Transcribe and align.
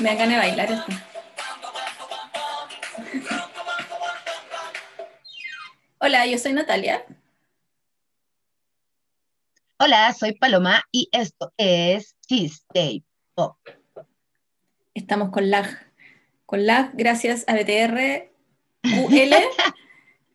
Me 0.00 0.10
dan 0.10 0.18
ganas 0.18 0.34
de 0.34 0.48
bailar 0.48 0.72
esto. 0.72 0.92
Hola, 5.98 6.24
yo 6.26 6.38
soy 6.38 6.52
Natalia. 6.52 7.04
Hola, 9.80 10.12
soy 10.12 10.34
Paloma 10.34 10.84
y 10.92 11.08
esto 11.10 11.52
es 11.56 12.14
Cheesecake 12.28 13.04
Pop. 13.34 13.56
Estamos 14.94 15.30
con 15.30 15.50
lag. 15.50 15.66
Con 16.46 16.64
lag 16.64 16.90
gracias 16.94 17.44
a 17.48 17.54
BTR 17.54 18.30
UL. 18.84 19.34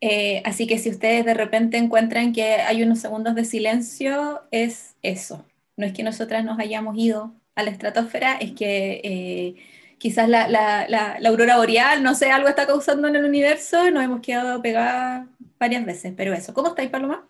Eh, 0.06 0.42
así 0.44 0.68
que 0.68 0.80
si 0.80 0.90
ustedes 0.90 1.24
de 1.24 1.34
repente 1.34 1.78
encuentran 1.78 2.34
que 2.34 2.56
hay 2.56 2.84
unos 2.84 3.00
segundos 3.00 3.36
de 3.36 3.46
silencio, 3.46 4.44
es 4.52 4.98
eso. 5.02 5.46
No 5.78 5.86
es 5.86 5.94
que 5.94 6.04
nosotras 6.04 6.44
nos 6.44 6.60
hayamos 6.60 6.98
ido 6.98 7.34
a 7.56 7.64
la 7.64 7.72
estratosfera, 7.72 8.38
es 8.38 8.54
que 8.54 9.02
eh, 9.04 9.56
quizás 9.98 10.28
la, 10.30 10.48
la, 10.48 11.18
aurora 11.26 11.58
boreal, 11.58 12.04
no 12.04 12.16
sé, 12.16 12.32
algo 12.32 12.48
está 12.50 12.68
causando 12.68 13.08
en 13.08 13.16
el 13.16 13.26
universo, 13.26 13.90
nos 13.92 14.04
hemos 14.04 14.22
quedado 14.22 14.62
pegadas 14.62 15.28
varias 15.60 15.86
veces, 15.86 16.14
pero 16.16 16.34
eso. 16.34 16.54
¿Cómo 16.54 16.70
estáis, 16.70 16.90
Paloma? 16.90 17.28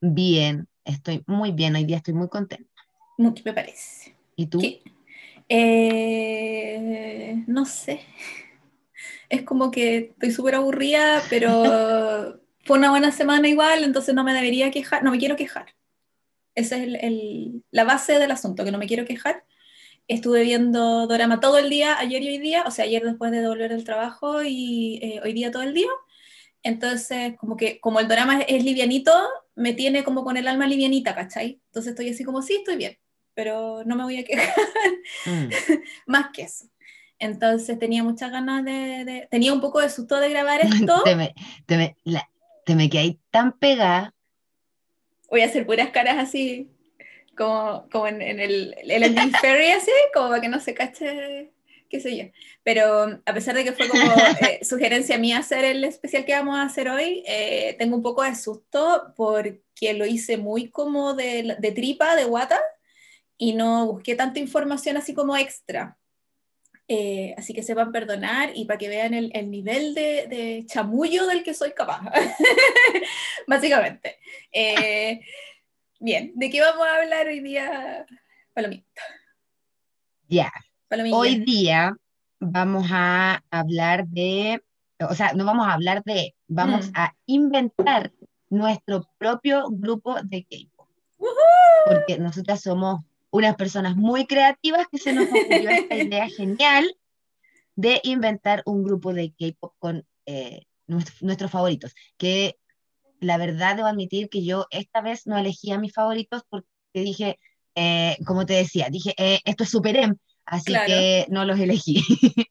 Bien, 0.00 0.66
estoy 0.84 1.24
muy 1.26 1.52
bien, 1.52 1.74
hoy 1.74 1.84
día 1.84 1.96
estoy 1.98 2.14
muy 2.14 2.28
contenta. 2.28 2.70
Mucho 3.16 3.42
me 3.44 3.52
parece. 3.52 4.14
¿Y 4.36 4.46
tú? 4.46 4.60
Eh, 5.48 7.42
no 7.46 7.64
sé 7.64 8.04
es 9.28 9.42
como 9.42 9.70
que 9.70 9.98
estoy 10.12 10.30
súper 10.30 10.54
aburrida, 10.54 11.22
pero 11.28 12.40
fue 12.64 12.78
una 12.78 12.90
buena 12.90 13.12
semana 13.12 13.48
igual, 13.48 13.84
entonces 13.84 14.14
no 14.14 14.24
me 14.24 14.32
debería 14.32 14.70
quejar, 14.70 15.02
no 15.04 15.10
me 15.10 15.18
quiero 15.18 15.36
quejar. 15.36 15.66
Esa 16.58 16.76
es 16.76 16.88
el, 17.02 17.62
la 17.70 17.84
base 17.84 18.18
del 18.18 18.32
asunto, 18.32 18.64
que 18.64 18.72
no 18.72 18.78
me 18.78 18.88
quiero 18.88 19.04
quejar. 19.04 19.44
Estuve 20.08 20.42
viendo 20.42 21.06
Dorama 21.06 21.38
todo 21.38 21.56
el 21.58 21.70
día, 21.70 21.96
ayer 22.00 22.20
y 22.20 22.30
hoy 22.30 22.38
día, 22.38 22.64
o 22.66 22.72
sea, 22.72 22.84
ayer 22.84 23.04
después 23.04 23.30
de 23.30 23.46
volver 23.46 23.70
del 23.70 23.84
trabajo 23.84 24.42
y 24.42 24.98
eh, 25.00 25.20
hoy 25.22 25.34
día 25.34 25.52
todo 25.52 25.62
el 25.62 25.72
día. 25.72 25.86
Entonces, 26.64 27.36
como 27.38 27.56
que 27.56 27.78
como 27.78 28.00
el 28.00 28.08
drama 28.08 28.40
es, 28.40 28.64
livianito, 28.64 29.12
me 29.54 29.72
tiene 29.72 30.02
como 30.02 30.24
con 30.24 30.36
el 30.36 30.48
alma 30.48 30.66
livianita, 30.66 31.14
¿cachai? 31.14 31.60
Entonces 31.66 31.90
estoy 31.90 32.10
así 32.10 32.24
como, 32.24 32.42
sí, 32.42 32.56
estoy 32.56 32.76
bien, 32.76 32.98
pero 33.34 33.84
no 33.84 33.94
me 33.94 34.02
voy 34.02 34.18
a 34.18 34.24
quejar. 34.24 34.52
Mm. 35.26 35.48
Más 36.06 36.30
que 36.32 36.42
eso. 36.42 36.64
Entonces 37.20 37.78
tenía 37.78 38.02
muchas 38.02 38.32
ganas 38.32 38.64
de, 38.64 39.28
Tenía 39.30 39.52
un 39.52 39.60
poco 39.60 39.80
de 39.80 39.90
susto 39.90 40.18
de 40.18 40.30
grabar 40.30 40.60
esto. 40.62 41.04
te, 41.04 41.14
me, 41.14 41.34
te, 41.66 41.76
me, 41.76 41.96
te 42.64 42.74
me 42.74 42.90
quedé 42.90 43.20
tan 43.30 43.52
pegada. 43.52 44.12
Voy 45.28 45.42
a 45.42 45.46
hacer 45.46 45.66
puras 45.66 45.90
caras 45.90 46.16
así, 46.18 46.70
como, 47.36 47.88
como 47.90 48.06
en, 48.06 48.22
el, 48.22 48.74
el 48.82 49.36
Ferry, 49.36 49.70
así, 49.70 49.90
como 50.14 50.28
para 50.28 50.40
que 50.40 50.48
no 50.48 50.60
se 50.60 50.74
cache, 50.74 51.50
qué 51.88 52.00
sé 52.00 52.16
yo. 52.16 52.24
Pero 52.62 53.20
a 53.24 53.34
pesar 53.34 53.54
de 53.54 53.64
que 53.64 53.72
fue 53.72 53.88
como 53.88 54.02
eh, 54.48 54.60
sugerencia 54.64 55.18
mía 55.18 55.38
hacer 55.38 55.64
el 55.64 55.84
especial 55.84 56.24
que 56.24 56.32
vamos 56.32 56.56
a 56.56 56.62
hacer 56.62 56.88
hoy, 56.88 57.22
eh, 57.26 57.76
tengo 57.78 57.96
un 57.96 58.02
poco 58.02 58.22
de 58.22 58.34
susto 58.34 59.12
porque 59.16 59.94
lo 59.94 60.06
hice 60.06 60.36
muy 60.36 60.70
como 60.70 61.14
de, 61.14 61.56
de 61.58 61.72
tripa, 61.72 62.16
de 62.16 62.24
guata, 62.24 62.60
y 63.38 63.54
no 63.54 63.86
busqué 63.86 64.16
tanta 64.16 64.40
información 64.40 64.96
así 64.96 65.14
como 65.14 65.36
extra. 65.36 65.96
Eh, 66.90 67.34
así 67.36 67.52
que 67.52 67.62
sepan 67.62 67.92
perdonar 67.92 68.50
y 68.54 68.64
para 68.64 68.78
que 68.78 68.88
vean 68.88 69.12
el, 69.12 69.50
nivel 69.50 69.94
de, 69.94 70.64
chamullo 70.66 71.26
del 71.26 71.42
que 71.42 71.52
soy 71.52 71.72
capaz, 71.72 72.00
básicamente. 73.46 74.16
Eh, 74.50 75.20
bien, 76.00 76.32
¿de 76.34 76.48
qué 76.48 76.62
vamos 76.62 76.86
a 76.86 76.96
hablar 76.96 77.26
hoy 77.26 77.40
día, 77.40 78.06
Palomita? 78.54 79.02
Ya, 80.28 80.50
hoy 81.12 81.40
día 81.44 81.94
vamos 82.40 82.88
a 82.90 83.42
hablar 83.50 84.06
de, 84.08 84.62
o 84.98 85.14
sea, 85.14 85.34
no 85.34 85.44
vamos 85.44 85.66
a 85.66 85.74
hablar 85.74 86.02
de, 86.04 86.34
vamos 86.46 86.88
mm. 86.88 86.92
a 86.94 87.14
inventar 87.26 88.12
nuestro 88.48 89.06
propio 89.18 89.68
grupo 89.70 90.22
de 90.22 90.44
K-pop. 90.44 90.88
Porque 91.84 92.18
nosotras 92.18 92.62
somos 92.62 93.04
unas 93.30 93.56
personas 93.56 93.96
muy 93.96 94.26
creativas 94.26 94.86
que 94.90 94.98
se 94.98 95.12
nos 95.12 95.28
ocurrió 95.28 95.70
esta 95.70 95.96
idea 95.96 96.28
genial 96.28 96.96
de 97.76 98.00
inventar 98.04 98.62
un 98.66 98.82
grupo 98.82 99.12
de 99.12 99.32
K-pop 99.38 99.74
con 99.78 100.04
eh, 100.26 100.62
nuestros 100.86 101.50
favoritos, 101.50 101.94
que 102.16 102.56
la 103.20 103.36
verdad 103.36 103.76
debo 103.76 103.88
admitir 103.88 104.28
que 104.28 104.44
yo 104.44 104.66
esta 104.70 105.00
vez 105.00 105.26
no 105.26 105.38
elegí 105.38 105.70
a 105.70 105.78
mis 105.78 105.92
favoritos 105.92 106.42
porque 106.48 106.66
dije, 106.94 107.38
eh, 107.74 108.16
como 108.26 108.46
te 108.46 108.54
decía, 108.54 108.88
dije, 108.90 109.14
eh, 109.16 109.40
esto 109.44 109.64
es 109.64 109.70
Super 109.70 109.96
M, 109.96 110.14
así 110.44 110.72
que 110.86 111.26
no 111.28 111.44
los 111.44 111.58
elegí. 111.58 112.02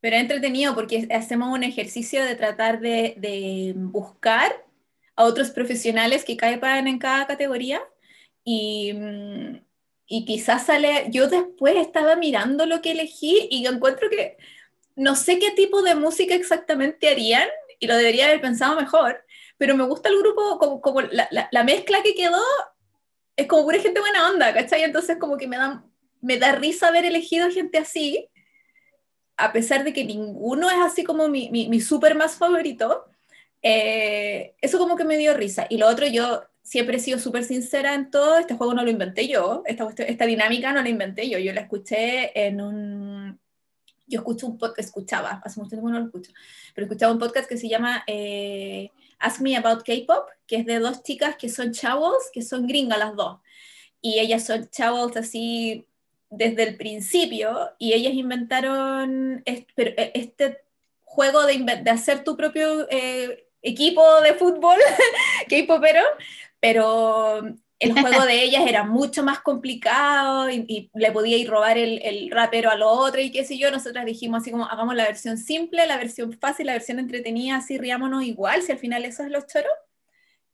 Pero 0.00 0.16
es 0.16 0.22
entretenido 0.22 0.74
porque 0.74 1.08
hacemos 1.10 1.52
un 1.52 1.64
ejercicio 1.64 2.24
de 2.24 2.36
tratar 2.36 2.80
de, 2.80 3.14
de 3.18 3.72
buscar 3.74 4.52
a 5.16 5.24
otros 5.24 5.50
profesionales 5.50 6.24
que 6.24 6.36
caigan 6.36 6.86
en 6.86 6.98
cada 6.98 7.26
categoría 7.26 7.80
y, 8.44 8.92
mm, 8.92 9.67
y 10.08 10.24
quizás 10.24 10.66
sale, 10.66 11.06
yo 11.10 11.28
después 11.28 11.76
estaba 11.76 12.16
mirando 12.16 12.64
lo 12.64 12.80
que 12.80 12.92
elegí 12.92 13.46
y 13.50 13.66
encuentro 13.66 14.08
que 14.08 14.38
no 14.96 15.14
sé 15.14 15.38
qué 15.38 15.50
tipo 15.50 15.82
de 15.82 15.94
música 15.94 16.34
exactamente 16.34 17.10
harían 17.10 17.46
y 17.78 17.86
lo 17.86 17.94
debería 17.94 18.24
haber 18.24 18.40
pensado 18.40 18.74
mejor, 18.74 19.22
pero 19.58 19.76
me 19.76 19.84
gusta 19.84 20.08
el 20.08 20.18
grupo, 20.18 20.58
como, 20.58 20.80
como 20.80 21.02
la, 21.02 21.28
la, 21.30 21.62
mezcla 21.62 22.02
que 22.02 22.14
quedó 22.14 22.42
es 23.36 23.46
como 23.46 23.64
pura 23.64 23.78
gente 23.78 24.00
buena 24.00 24.30
onda, 24.30 24.52
¿cachai? 24.54 24.82
Entonces 24.82 25.18
como 25.18 25.36
que 25.36 25.46
me 25.46 25.58
da, 25.58 25.84
me 26.22 26.38
da 26.38 26.52
risa 26.52 26.88
haber 26.88 27.04
elegido 27.04 27.50
gente 27.50 27.76
así, 27.76 28.30
a 29.36 29.52
pesar 29.52 29.84
de 29.84 29.92
que 29.92 30.04
ninguno 30.04 30.70
es 30.70 30.78
así 30.78 31.04
como 31.04 31.28
mi, 31.28 31.50
mi, 31.50 31.68
mi 31.68 31.80
súper 31.80 32.14
más 32.14 32.36
favorito, 32.36 33.04
eh, 33.62 34.54
eso 34.62 34.78
como 34.78 34.96
que 34.96 35.04
me 35.04 35.18
dio 35.18 35.34
risa. 35.34 35.66
Y 35.68 35.76
lo 35.76 35.86
otro, 35.86 36.06
yo 36.06 36.44
siempre 36.68 36.98
he 36.98 37.00
sido 37.00 37.18
súper 37.18 37.44
sincera 37.44 37.94
en 37.94 38.10
todo, 38.10 38.38
este 38.38 38.54
juego 38.54 38.74
no 38.74 38.84
lo 38.84 38.90
inventé 38.90 39.26
yo, 39.26 39.62
esta, 39.64 39.88
esta 40.04 40.26
dinámica 40.26 40.70
no 40.70 40.82
la 40.82 40.88
inventé 40.90 41.28
yo, 41.28 41.38
yo 41.38 41.52
la 41.52 41.62
escuché 41.62 42.46
en 42.46 42.60
un... 42.60 43.40
Yo 44.10 44.20
escucho 44.20 44.46
un 44.46 44.56
podcast, 44.56 44.88
escuchaba, 44.88 45.42
hace 45.44 45.60
mucho 45.60 45.70
tiempo 45.70 45.90
no 45.90 45.98
lo 45.98 46.06
escucho, 46.06 46.32
pero 46.74 46.86
escuchaba 46.86 47.12
un 47.12 47.18
podcast 47.18 47.46
que 47.46 47.58
se 47.58 47.68
llama 47.68 48.04
eh, 48.06 48.90
Ask 49.18 49.40
Me 49.40 49.54
About 49.54 49.82
K-Pop, 49.82 50.28
que 50.46 50.56
es 50.56 50.66
de 50.66 50.78
dos 50.78 51.02
chicas 51.02 51.36
que 51.36 51.50
son 51.50 51.72
chavos, 51.72 52.16
que 52.32 52.40
son 52.40 52.66
gringas 52.66 52.98
las 52.98 53.14
dos, 53.14 53.40
y 54.00 54.18
ellas 54.18 54.46
son 54.46 54.68
chavos 54.70 55.14
así 55.16 55.86
desde 56.30 56.62
el 56.62 56.76
principio, 56.76 57.70
y 57.78 57.92
ellas 57.92 58.14
inventaron 58.14 59.42
este, 59.44 60.18
este 60.18 60.58
juego 61.04 61.44
de, 61.44 61.58
de, 61.82 61.90
hacer 61.90 62.24
tu 62.24 62.36
propio... 62.36 62.86
Eh, 62.90 63.44
equipo 63.62 64.20
de 64.20 64.34
fútbol 64.34 64.78
K-popero, 65.48 66.04
pero 66.60 67.42
el 67.78 67.92
juego 67.92 68.24
de 68.26 68.42
ellas 68.42 68.64
era 68.66 68.84
mucho 68.84 69.22
más 69.22 69.40
complicado 69.40 70.50
y, 70.50 70.90
le 70.94 71.12
podía 71.12 71.36
ir 71.36 71.48
robar 71.48 71.78
el, 71.78 72.00
el, 72.02 72.30
rapero 72.30 72.70
al 72.70 72.82
otro 72.82 73.20
y 73.20 73.30
qué 73.30 73.44
sé 73.44 73.58
yo, 73.58 73.70
nosotras 73.70 74.04
dijimos 74.04 74.42
así 74.42 74.50
como 74.50 74.66
hagamos 74.66 74.94
la 74.94 75.04
versión 75.04 75.38
simple, 75.38 75.86
la 75.86 75.96
versión 75.96 76.32
fácil, 76.32 76.66
la 76.66 76.72
versión 76.72 76.98
entretenida, 76.98 77.56
así 77.56 77.78
riámonos 77.78 78.24
igual, 78.24 78.62
si 78.62 78.72
al 78.72 78.78
final 78.78 79.04
eso 79.04 79.22
es 79.22 79.30
lo 79.30 79.40
choro, 79.46 79.68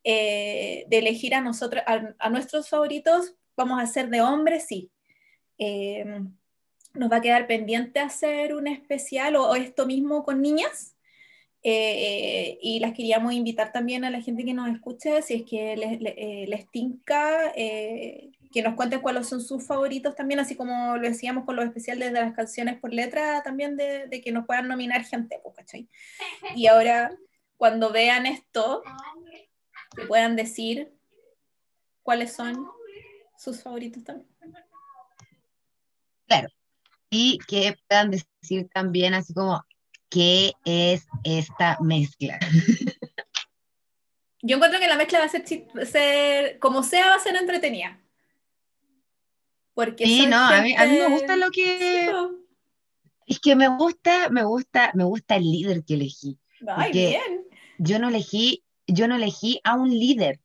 eh, 0.05 0.85
de 0.89 0.99
elegir 0.99 1.35
a 1.35 1.41
nosotros, 1.41 1.83
a, 1.87 2.31
nuestros 2.31 2.69
favoritos, 2.69 3.35
vamos 3.57 3.79
a 3.79 3.85
hacer 3.85 4.11
de 4.11 4.21
hombres, 4.21 4.67
sí. 4.67 4.91
Eh, 5.59 6.21
nos 6.93 7.11
va 7.11 7.17
a 7.17 7.21
quedar 7.21 7.47
pendiente 7.47 8.01
hacer 8.01 8.55
un 8.55 8.69
especial 8.69 9.37
o 9.37 9.55
esto 9.57 9.87
mismo 9.87 10.25
con 10.25 10.43
niñas, 10.43 10.94
eh, 11.67 12.59
y 12.61 12.79
las 12.79 12.93
queríamos 12.93 13.33
invitar 13.33 13.73
también 13.73 14.05
a 14.05 14.11
la 14.11 14.21
gente 14.21 14.45
que 14.45 14.53
nos 14.53 14.69
escuche, 14.69 15.23
si 15.23 15.33
es 15.33 15.43
que 15.45 15.75
les, 15.79 15.99
les, 16.47 16.71
tinca, 16.71 17.53
eh, 17.57 18.33
que 18.53 18.63
nos 18.63 18.75
cuenten 18.75 19.01
cuáles 19.01 19.27
son 19.27 19.41
sus 19.41 19.67
favoritos 19.67 20.15
también, 20.15 20.41
así 20.41 20.57
como 20.57 20.99
lo 20.99 21.09
decíamos 21.09 21.47
con 21.47 21.57
los 21.57 21.65
especiales 21.65 22.13
de 22.13 22.21
las 22.21 22.35
canciones 22.35 22.79
por 22.79 22.93
letra, 22.93 23.43
también 23.43 23.79
de, 23.79 24.09
de 24.09 24.21
que 24.21 24.31
nos 24.31 24.45
puedan 24.45 24.69
nominar 24.69 25.05
gente, 25.07 25.41
pues, 25.43 25.57
¿cachai? 25.57 25.89
Y 26.55 26.67
ahora, 26.67 27.17
cuando 27.57 27.91
vean 27.91 28.27
esto, 28.27 28.83
que 29.97 30.03
puedan 30.03 30.37
decir 30.37 30.93
cuáles 32.03 32.35
son 32.35 32.69
sus 33.39 33.63
favoritos 33.63 34.05
también. 34.05 34.29
Claro, 36.27 36.49
y 37.09 37.39
que 37.49 37.75
puedan 37.89 38.11
decir 38.11 38.69
también 38.69 39.15
así 39.15 39.33
como 39.33 39.65
qué 40.15 40.53
es 40.65 41.09
esta 41.25 41.77
mezcla. 41.81 42.39
Yo 44.43 44.57
encuentro 44.57 44.79
que 44.79 44.87
la 44.87 44.97
mezcla 44.97 45.19
va 45.19 45.25
a 45.25 45.87
ser, 45.87 46.59
como 46.61 46.85
sea, 46.85 47.09
va 47.09 47.15
a 47.17 47.19
ser 47.19 47.35
entretenida. 47.35 48.01
Porque 49.75 50.05
sí, 50.05 50.27
no, 50.29 50.37
a, 50.37 50.63
mí, 50.63 50.77
me 50.77 51.09
gusta 51.09 51.37
lo 51.37 51.51
que... 51.51 52.13
es 53.27 53.41
que 53.41 53.57
me 53.57 53.69
gusta, 53.69 54.29
me 54.31 54.45
gusta, 54.45 54.93
me 54.95 55.03
gusta 55.03 55.35
el 55.35 55.51
líder 55.51 55.85
que 55.85 55.95
elegí. 55.95 56.39
Ay, 56.69 56.93
bien. 56.93 57.47
Yo 57.79 57.99
no 57.99 58.09
elegí, 58.09 58.63
yo 58.87 59.09
no 59.09 59.17
elegí 59.17 59.61
a 59.65 59.75
un 59.75 59.91
líder, 59.91 60.41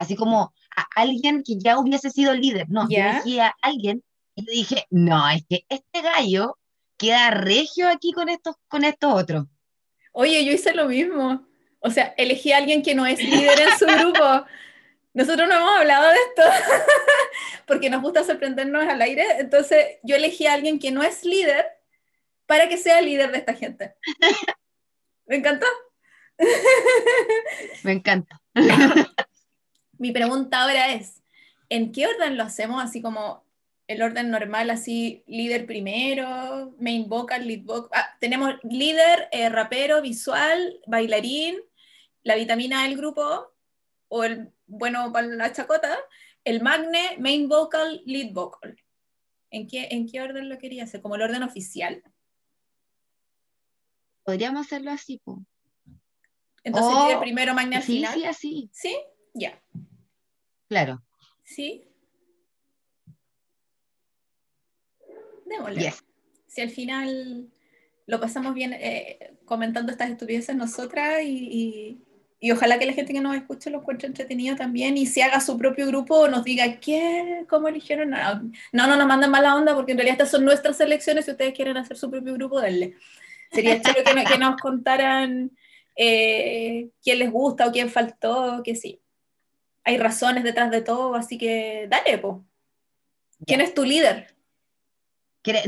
así 0.00 0.16
como 0.16 0.52
a 0.74 0.86
alguien 0.96 1.44
que 1.44 1.58
ya 1.58 1.78
hubiese 1.78 2.10
sido 2.10 2.34
líder. 2.34 2.68
No, 2.70 2.88
yo 2.88 2.98
elegí 2.98 3.38
a 3.38 3.54
alguien 3.62 4.02
Y 4.34 4.46
dije, 4.46 4.86
no, 4.90 5.28
es 5.28 5.44
que 5.48 5.64
este 5.68 6.02
gallo 6.02 6.58
queda 7.02 7.32
regio 7.32 7.88
aquí 7.88 8.12
con 8.12 8.28
estos, 8.28 8.54
con 8.68 8.84
estos 8.84 9.12
otros. 9.12 9.46
Oye, 10.12 10.44
yo 10.44 10.52
hice 10.52 10.72
lo 10.72 10.86
mismo. 10.86 11.44
O 11.80 11.90
sea, 11.90 12.14
elegí 12.16 12.52
a 12.52 12.58
alguien 12.58 12.82
que 12.82 12.94
no 12.94 13.04
es 13.06 13.18
líder 13.20 13.60
en 13.60 13.76
su 13.76 13.86
grupo. 13.86 14.46
Nosotros 15.12 15.48
no 15.48 15.56
hemos 15.56 15.80
hablado 15.80 16.08
de 16.08 16.14
esto 16.14 16.42
porque 17.66 17.90
nos 17.90 18.02
gusta 18.02 18.22
sorprendernos 18.22 18.84
al 18.84 19.02
aire. 19.02 19.24
Entonces, 19.40 19.98
yo 20.04 20.14
elegí 20.14 20.46
a 20.46 20.54
alguien 20.54 20.78
que 20.78 20.92
no 20.92 21.02
es 21.02 21.24
líder 21.24 21.66
para 22.46 22.68
que 22.68 22.78
sea 22.78 23.00
líder 23.00 23.32
de 23.32 23.38
esta 23.38 23.54
gente. 23.54 23.96
¿Me 25.26 25.36
encantó? 25.36 25.66
Me 27.82 27.92
encanta. 27.92 28.40
Mi 29.98 30.12
pregunta 30.12 30.62
ahora 30.62 30.92
es, 30.92 31.20
¿en 31.68 31.90
qué 31.90 32.06
orden 32.06 32.36
lo 32.36 32.44
hacemos? 32.44 32.82
Así 32.82 33.02
como 33.02 33.44
el 33.86 34.02
orden 34.02 34.30
normal, 34.30 34.70
así 34.70 35.22
líder 35.26 35.66
primero, 35.66 36.74
main 36.78 37.08
vocal, 37.08 37.46
lead 37.46 37.62
vocal. 37.62 37.90
Ah, 37.92 38.16
tenemos 38.20 38.54
líder, 38.62 39.28
eh, 39.32 39.48
rapero, 39.48 40.00
visual, 40.00 40.80
bailarín, 40.86 41.56
la 42.22 42.36
vitamina 42.36 42.84
del 42.84 42.96
grupo, 42.96 43.52
o 44.08 44.24
el 44.24 44.52
bueno 44.66 45.12
para 45.12 45.26
la 45.26 45.52
chacota, 45.52 45.98
el 46.44 46.62
magne, 46.62 47.16
main 47.18 47.48
vocal, 47.48 48.02
lead 48.06 48.32
vocal. 48.32 48.76
¿En 49.50 49.66
qué, 49.66 49.88
¿En 49.90 50.08
qué 50.08 50.22
orden 50.22 50.48
lo 50.48 50.58
quería 50.58 50.84
hacer? 50.84 51.02
¿Como 51.02 51.16
el 51.16 51.22
orden 51.22 51.42
oficial? 51.42 52.02
Podríamos 54.24 54.66
hacerlo 54.66 54.92
así, 54.92 55.20
Entonces, 56.64 57.04
líder 57.04 57.20
primero, 57.20 57.54
magne 57.54 57.76
al 57.76 57.82
final. 57.82 58.14
Sí, 58.14 58.24
así. 58.24 58.70
¿Sí? 58.72 58.96
Ya. 59.34 59.60
Claro. 60.68 61.02
¿Sí? 61.42 61.91
Démosle. 65.52 65.92
Si 66.46 66.60
al 66.60 66.70
final 66.70 67.48
lo 68.06 68.20
pasamos 68.20 68.54
bien 68.54 68.72
eh, 68.72 69.34
comentando 69.44 69.92
estas 69.92 70.10
estupideces 70.10 70.56
nosotras 70.56 71.22
y, 71.22 71.98
y, 72.40 72.50
ojalá 72.50 72.78
que 72.78 72.86
la 72.86 72.92
gente 72.92 73.12
que 73.12 73.20
nos 73.20 73.36
escuche 73.36 73.70
lo 73.70 73.78
encuentre 73.78 74.08
entretenido 74.08 74.56
también 74.56 74.96
y 74.98 75.06
se 75.06 75.22
haga 75.22 75.40
su 75.40 75.56
propio 75.56 75.86
grupo 75.86 76.26
nos 76.26 76.42
diga 76.42 76.80
qué, 76.80 77.44
cómo 77.48 77.68
eligieron. 77.68 78.10
No, 78.10 78.18
no, 78.72 78.86
no 78.86 78.96
nos 78.96 79.06
manden 79.06 79.30
mala 79.30 79.54
onda 79.54 79.74
porque 79.74 79.92
en 79.92 79.98
realidad 79.98 80.14
estas 80.14 80.32
son 80.32 80.44
nuestras 80.44 80.80
elecciones. 80.80 81.26
Si 81.26 81.30
ustedes 81.30 81.54
quieren 81.54 81.76
hacer 81.76 81.96
su 81.96 82.10
propio 82.10 82.34
grupo, 82.34 82.60
denle. 82.60 82.96
Sería 83.52 83.80
que, 83.82 84.24
que, 84.24 84.38
nos 84.38 84.56
contaran 84.60 85.52
eh, 85.94 86.88
quién 87.02 87.18
les 87.18 87.30
gusta 87.30 87.68
o 87.68 87.72
quién 87.72 87.90
faltó, 87.90 88.62
que 88.64 88.74
sí. 88.74 89.00
Hay 89.84 89.98
razones 89.98 90.42
detrás 90.44 90.70
de 90.70 90.82
todo, 90.82 91.14
así 91.14 91.38
que 91.38 91.86
dale, 91.88 92.18
po. 92.18 92.44
¿Quién 93.46 93.60
es 93.60 93.74
tu 93.74 93.84
líder? 93.84 94.34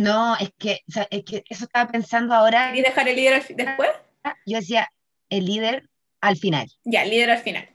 No, 0.00 0.36
es 0.36 0.50
que, 0.58 0.80
es 1.10 1.24
que 1.24 1.44
eso 1.48 1.64
estaba 1.64 1.90
pensando 1.90 2.34
ahora. 2.34 2.76
¿Y 2.76 2.80
dejar 2.80 3.08
el 3.08 3.16
líder 3.16 3.44
después? 3.48 3.90
Yo 4.46 4.58
decía, 4.58 4.88
el 5.28 5.46
líder 5.46 5.88
al 6.20 6.36
final. 6.36 6.70
Ya, 6.84 7.02
el 7.02 7.10
líder 7.10 7.30
al 7.30 7.38
final. 7.38 7.68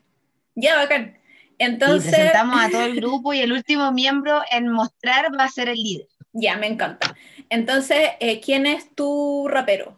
Ya, 0.56 0.78
bacán. 0.78 1.20
Entonces. 1.58 2.12
Y 2.12 2.16
presentamos 2.16 2.62
a 2.62 2.70
todo 2.70 2.84
el 2.84 2.96
grupo 3.02 3.34
y 3.34 3.42
el 3.42 3.52
último 3.52 3.92
miembro 3.92 4.42
en 4.50 4.70
mostrar 4.70 5.28
va 5.38 5.44
a 5.44 5.50
ser 5.50 5.70
el 5.70 5.76
líder. 5.76 6.08
Ya, 6.32 6.58
me 6.58 6.68
encanta. 6.68 7.16
Entonces, 7.50 8.12
eh, 8.20 8.40
¿quién 8.40 8.66
es 8.66 8.96
tu 8.96 9.48
rapero? 9.50 9.98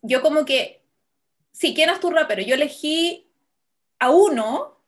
Yo 0.00 0.22
como 0.22 0.44
que, 0.44 0.84
sí, 1.52 1.74
¿quién 1.74 1.90
es 1.90 2.00
tu 2.00 2.10
rapero? 2.10 2.42
Yo 2.42 2.54
elegí 2.54 3.30
a 3.98 4.10
uno, 4.10 4.82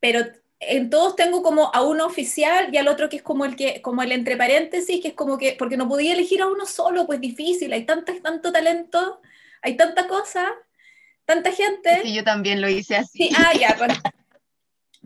pero 0.00 0.24
en 0.68 0.90
todos 0.90 1.16
tengo 1.16 1.42
como 1.42 1.74
a 1.74 1.82
uno 1.82 2.06
oficial 2.06 2.68
y 2.72 2.76
al 2.76 2.88
otro 2.88 3.08
que 3.08 3.16
es 3.16 3.22
como 3.22 3.44
el 3.44 3.56
que, 3.56 3.82
como 3.82 4.02
el 4.02 4.12
entre 4.12 4.36
paréntesis, 4.36 5.00
que 5.00 5.08
es 5.08 5.14
como 5.14 5.38
que, 5.38 5.56
porque 5.58 5.76
no 5.76 5.88
podía 5.88 6.12
elegir 6.12 6.42
a 6.42 6.46
uno 6.46 6.66
solo, 6.66 7.06
pues 7.06 7.20
difícil, 7.20 7.72
hay 7.72 7.84
tanto, 7.84 8.12
tanto 8.22 8.52
talento, 8.52 9.20
hay 9.62 9.76
tanta 9.76 10.06
cosa, 10.06 10.52
tanta 11.24 11.52
gente. 11.52 12.02
Sí, 12.02 12.14
yo 12.14 12.24
también 12.24 12.60
lo 12.60 12.68
hice 12.68 12.96
así. 12.96 13.30
ah, 13.36 13.52
ya, 13.58 13.76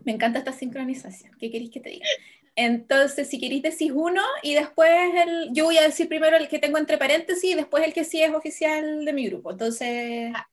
me 0.03 0.11
encanta 0.11 0.39
esta 0.39 0.53
sincronización, 0.53 1.33
¿qué 1.39 1.51
queréis 1.51 1.71
que 1.71 1.79
te 1.79 1.89
diga? 1.89 2.05
Entonces, 2.55 3.29
si 3.29 3.39
queréis 3.39 3.63
decir 3.63 3.93
uno 3.93 4.21
y 4.43 4.53
después 4.53 4.91
el, 5.15 5.49
yo 5.53 5.65
voy 5.65 5.77
a 5.77 5.83
decir 5.83 6.09
primero 6.09 6.35
el 6.35 6.49
que 6.49 6.59
tengo 6.59 6.77
entre 6.77 6.97
paréntesis 6.97 7.51
y 7.51 7.55
después 7.55 7.85
el 7.85 7.93
que 7.93 8.03
sí 8.03 8.21
es 8.21 8.33
oficial 8.33 9.05
de 9.05 9.13
mi 9.13 9.27
grupo. 9.27 9.51
Entonces, 9.51 10.31
ah. 10.35 10.47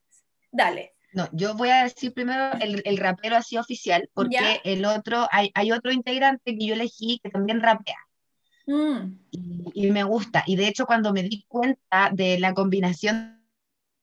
dale. 0.51 0.96
No, 1.17 1.27
yo 1.31 1.55
voy 1.55 1.69
a 1.69 1.81
decir 1.81 2.13
primero 2.13 2.51
el, 2.59 2.97
rapero 2.97 3.37
así 3.37 3.57
oficial, 3.57 4.07
porque 4.13 4.61
el 4.63 4.85
otro, 4.85 5.27
hay, 5.31 5.71
otro 5.71 5.91
integrante 5.91 6.55
que 6.55 6.63
yo 6.63 6.75
elegí 6.75 7.19
que 7.23 7.31
también 7.31 7.59
rapea. 7.59 7.97
Mm. 8.67 9.17
Y, 9.31 9.89
me 9.89 10.03
gusta. 10.03 10.43
Y 10.45 10.57
de 10.57 10.67
hecho, 10.67 10.85
cuando 10.85 11.13
me 11.13 11.23
di 11.23 11.43
cuenta 11.47 12.11
de 12.13 12.39
la 12.39 12.53
combinación 12.53 13.43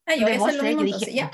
ah, 0.07 0.17
de 0.17 0.39
voces, 0.39 0.61
yo 0.61 0.83
dije, 0.83 1.15
ya. 1.15 1.31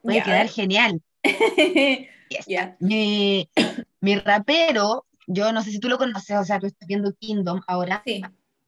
puede 0.00 0.22
quedar 0.22 0.48
genial. 0.48 1.02
mi, 2.78 3.50
mi, 4.00 4.16
rapero, 4.20 5.06
yo 5.26 5.52
no 5.52 5.64
sé 5.64 5.72
si 5.72 5.80
tú 5.80 5.88
lo 5.88 5.98
conoces, 5.98 6.36
o 6.36 6.44
sea, 6.44 6.60
tú 6.60 6.66
estás 6.68 6.86
viendo 6.86 7.12
Kingdom 7.14 7.62
ahora. 7.66 8.00
Sí. 8.06 8.22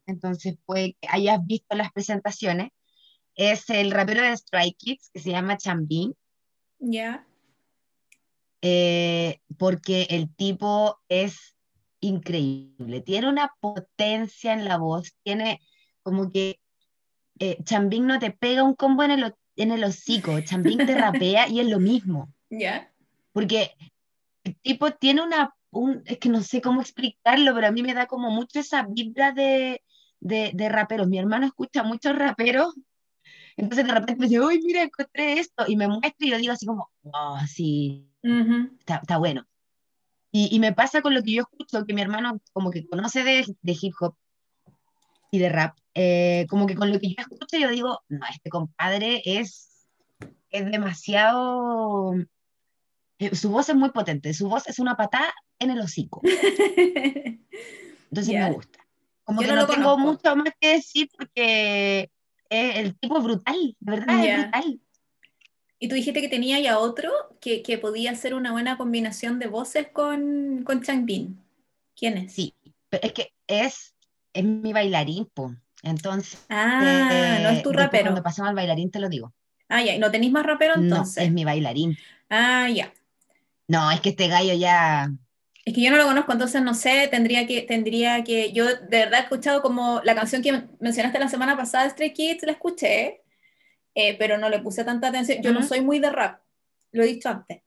Entonces, 0.07 0.57
puede 0.65 0.97
que 0.99 1.07
hayas 1.09 1.39
visto 1.45 1.77
las 1.77 1.93
presentaciones. 1.93 2.71
Es 3.35 3.69
el 3.69 3.91
rapero 3.91 4.23
de 4.23 4.33
Strike 4.33 4.75
Kids, 4.77 5.09
que 5.13 5.21
se 5.21 5.31
llama 5.31 5.55
Chambin. 5.55 6.13
Ya. 6.79 7.25
Eh, 8.61 9.39
porque 9.57 10.07
el 10.09 10.33
tipo 10.35 10.99
es 11.07 11.55
increíble, 12.01 13.01
tiene 13.01 13.29
una 13.29 13.53
potencia 13.59 14.53
en 14.53 14.65
la 14.65 14.77
voz, 14.77 15.13
tiene 15.23 15.61
como 16.01 16.31
que 16.31 16.59
eh, 17.39 17.57
Chambín 17.63 18.07
no 18.07 18.19
te 18.19 18.31
pega 18.31 18.63
un 18.63 18.75
combo 18.75 19.03
en 19.03 19.11
el, 19.11 19.35
en 19.55 19.71
el 19.71 19.83
hocico, 19.83 20.39
Chambín 20.41 20.85
te 20.85 20.95
rapea 20.95 21.47
y 21.47 21.59
es 21.59 21.67
lo 21.67 21.79
mismo. 21.79 22.33
Ya. 22.51 22.91
Porque 23.31 23.75
el 24.43 24.55
tipo 24.61 24.89
tiene 24.89 25.21
una, 25.21 25.53
es 26.05 26.17
que 26.17 26.29
no 26.29 26.41
sé 26.41 26.61
cómo 26.61 26.81
explicarlo, 26.81 27.53
pero 27.53 27.67
a 27.67 27.71
mí 27.71 27.83
me 27.83 27.93
da 27.93 28.07
como 28.07 28.31
mucho 28.31 28.59
esa 28.59 28.87
vibra 28.89 29.33
de, 29.33 29.83
de, 30.19 30.49
de 30.55 30.69
raperos. 30.69 31.07
Mi 31.07 31.19
hermano 31.19 31.45
escucha 31.45 31.83
muchos 31.83 32.17
raperos 32.17 32.73
entonces 33.59 33.85
de 33.85 33.93
repente 33.93 34.15
me 34.15 34.27
dice, 34.27 34.39
uy, 34.39 34.61
mira, 34.63 34.83
encontré 34.83 35.39
esto, 35.39 35.65
y 35.67 35.75
me 35.75 35.87
muestra 35.87 36.15
y 36.19 36.31
yo 36.31 36.37
digo 36.37 36.53
así 36.53 36.65
como, 36.65 36.89
oh, 37.03 37.39
sí, 37.47 38.09
está, 38.87 39.17
bueno. 39.17 39.45
Y, 40.31 40.55
y, 40.55 40.59
me 40.59 40.73
pasa 40.73 41.01
con 41.01 41.13
lo 41.13 41.23
que 41.23 41.33
yo 41.33 41.41
escucho, 41.41 41.85
que 41.85 41.93
mi 41.93 42.01
hermano 42.01 42.39
como 42.53 42.69
que 42.69 42.87
conoce 42.87 43.23
de, 43.23 43.45
de 43.61 43.77
hip 43.81 43.93
hop 43.99 44.15
y 45.31 45.39
de 45.39 45.49
rap, 45.49 45.77
eh, 45.93 46.45
como 46.49 46.67
que 46.67 46.75
con 46.75 46.91
lo 46.91 46.99
que 46.99 47.09
yo 47.09 47.15
escucho 47.17 47.57
yo 47.57 47.69
digo, 47.69 48.01
no, 48.07 48.25
este 48.31 48.49
compadre 48.49 49.21
es, 49.25 49.87
es 50.51 50.71
demasiado... 50.71 52.13
Eh, 53.17 53.35
su 53.35 53.49
voz 53.49 53.67
es 53.67 53.75
muy 53.75 53.89
potente, 53.89 54.33
su 54.33 54.47
voz 54.47 54.67
es 54.67 54.79
una 54.79 54.95
patada 54.95 55.33
en 55.57 55.71
el 55.71 55.81
hocico. 55.81 56.21
Entonces 58.11 58.33
me 58.33 58.51
gusta. 58.53 58.79
Como 59.25 59.41
que 59.41 59.47
no, 59.47 59.67
tengo 59.67 59.97
mucho 59.97 60.35
más 60.35 60.53
que 60.59 60.75
decir 60.75 61.09
porque 61.15 62.09
el 62.49 62.95
tipo 62.97 63.17
es 63.17 63.23
brutal, 63.23 63.75
de 63.79 63.91
verdad, 63.91 64.25
es 64.25 64.41
brutal. 64.41 64.79
Y 65.79 65.87
tú 65.87 65.95
dijiste 65.95 66.21
que 66.21 66.27
tenía 66.27 66.59
ya 66.59 66.77
otro 66.77 67.11
que, 67.39 67.61
que 67.63 67.77
podía 67.77 68.13
ser 68.15 68.33
una 68.33 68.51
buena 68.51 68.77
combinación 68.77 69.39
de 69.39 69.47
voces 69.47 69.87
con, 69.93 70.63
con 70.63 70.81
Changbin. 70.81 71.39
¿Quién 71.95 72.17
es? 72.17 72.33
Sí, 72.33 72.53
pero 72.89 73.03
es 73.03 73.13
que 73.13 73.33
es, 73.47 73.95
es 74.33 74.43
mi 74.43 74.73
bailarín, 74.73 75.25
po. 75.33 75.55
Entonces. 75.83 76.45
Ah, 76.49 77.39
no 77.41 77.49
es 77.49 77.63
tu 77.63 77.71
rapero. 77.71 78.05
Cuando 78.05 78.23
pasamos 78.23 78.49
al 78.49 78.55
bailarín 78.55 78.91
te 78.91 78.99
lo 78.99 79.07
digo. 79.07 79.33
Ah, 79.69 79.81
ya, 79.83 79.95
¿y 79.95 79.99
no 79.99 80.11
tenéis 80.11 80.31
más 80.33 80.45
rapero 80.45 80.73
entonces? 80.75 81.17
No, 81.17 81.23
es 81.23 81.31
mi 81.31 81.45
bailarín. 81.45 81.97
Ah, 82.29 82.67
ya. 82.69 82.91
No, 83.67 83.89
es 83.91 84.01
que 84.01 84.09
este 84.09 84.27
gallo 84.27 84.55
ya 84.55 85.11
es 85.69 85.75
que 85.75 85.81
yo 85.81 85.91
no 85.91 85.97
lo 85.97 86.05
conozco, 86.05 86.31
entonces 86.31 86.63
no 86.63 86.73
sé, 86.73 87.07
tendría 87.09 87.45
que, 87.45 87.61
tendría 87.61 88.23
que, 88.23 88.51
yo 88.51 88.65
de 88.65 88.75
verdad 88.89 89.19
he 89.19 89.23
escuchado 89.23 89.61
como 89.61 90.01
la 90.03 90.15
canción 90.15 90.41
que 90.41 90.63
mencionaste 90.79 91.19
la 91.19 91.29
semana 91.29 91.55
pasada, 91.55 91.87
Stray 91.89 92.11
Kids, 92.11 92.43
la 92.43 92.53
escuché, 92.53 93.21
eh, 93.93 94.17
pero 94.17 94.39
no 94.39 94.49
le 94.49 94.59
puse 94.59 94.83
tanta 94.83 95.09
atención. 95.09 95.43
Yo 95.43 95.53
no 95.53 95.61
soy 95.61 95.81
muy 95.81 95.99
de 95.99 96.09
rap, 96.09 96.41
lo 96.91 97.03
he 97.03 97.07
dicho 97.07 97.29
antes, 97.29 97.61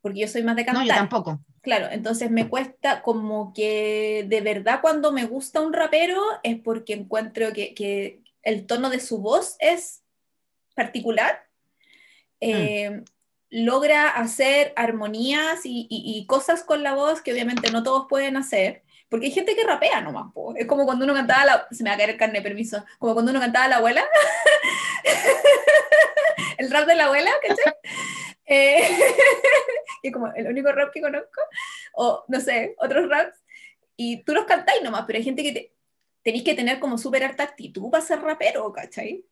porque 0.00 0.20
yo 0.20 0.28
soy 0.28 0.44
más 0.44 0.54
de 0.54 0.64
cantar. 0.64 0.84
No, 0.84 0.88
yo 0.88 0.94
tampoco. 0.94 1.40
Claro, 1.60 1.88
entonces 1.90 2.30
me 2.30 2.48
cuesta 2.48 3.02
como 3.02 3.52
que 3.52 4.24
de 4.28 4.40
verdad 4.40 4.80
cuando 4.80 5.10
me 5.10 5.26
gusta 5.26 5.60
un 5.60 5.72
rapero 5.72 6.22
es 6.44 6.60
porque 6.60 6.92
encuentro 6.92 7.52
que, 7.52 7.74
que 7.74 8.22
el 8.42 8.66
tono 8.66 8.88
de 8.88 9.00
su 9.00 9.18
voz 9.18 9.56
es 9.58 10.04
particular. 10.76 11.44
Mm. 12.40 13.02
Logra 13.50 14.10
hacer 14.10 14.72
armonías 14.76 15.60
y, 15.64 16.24
cosas 16.28 16.62
con 16.64 16.82
la 16.82 16.94
voz 16.94 17.22
que 17.22 17.32
obviamente 17.32 17.70
no 17.70 17.82
todos 17.82 18.06
pueden 18.08 18.36
hacer, 18.36 18.82
porque 19.08 19.26
hay 19.26 19.32
gente 19.32 19.56
que 19.56 19.64
rapea 19.64 20.02
nomás, 20.02 20.26
es 20.56 20.66
como 20.66 20.84
cuando 20.84 21.04
uno 21.04 21.14
cantaba, 21.14 21.44
la, 21.44 21.68
se 21.70 21.82
me 21.82 21.90
va 21.90 21.94
a 21.94 21.96
caer 21.96 22.10
el 22.10 22.16
carne, 22.18 22.42
permiso, 22.42 22.84
como 22.98 23.14
cuando 23.14 23.30
uno 23.30 23.40
cantaba 23.40 23.68
la 23.68 23.76
abuela, 23.76 24.04
el 26.58 26.70
rap 26.70 26.86
de 26.86 26.94
la 26.94 27.06
abuela, 27.06 27.30
¿cachai? 27.46 27.74
Eh, 28.50 28.80
que 30.02 30.10
como 30.10 30.32
el 30.34 30.46
único 30.46 30.72
rap 30.72 30.90
que 30.90 31.02
conozco, 31.02 31.42
o 31.92 32.24
no 32.28 32.40
sé, 32.40 32.74
otros 32.78 33.06
raps, 33.10 33.38
y 33.94 34.22
tú 34.24 34.32
los 34.32 34.46
cantáis 34.46 34.82
nomás, 34.82 35.04
pero 35.06 35.18
hay 35.18 35.24
gente 35.24 35.42
que 35.42 35.52
te, 35.52 35.74
tenéis 36.22 36.44
que 36.44 36.54
tener 36.54 36.80
como 36.80 36.96
súper 36.96 37.24
harta 37.24 37.42
actitud 37.42 37.90
para 37.90 38.02
ser 38.02 38.20
rapero, 38.20 38.72
¿cachai? 38.72 39.24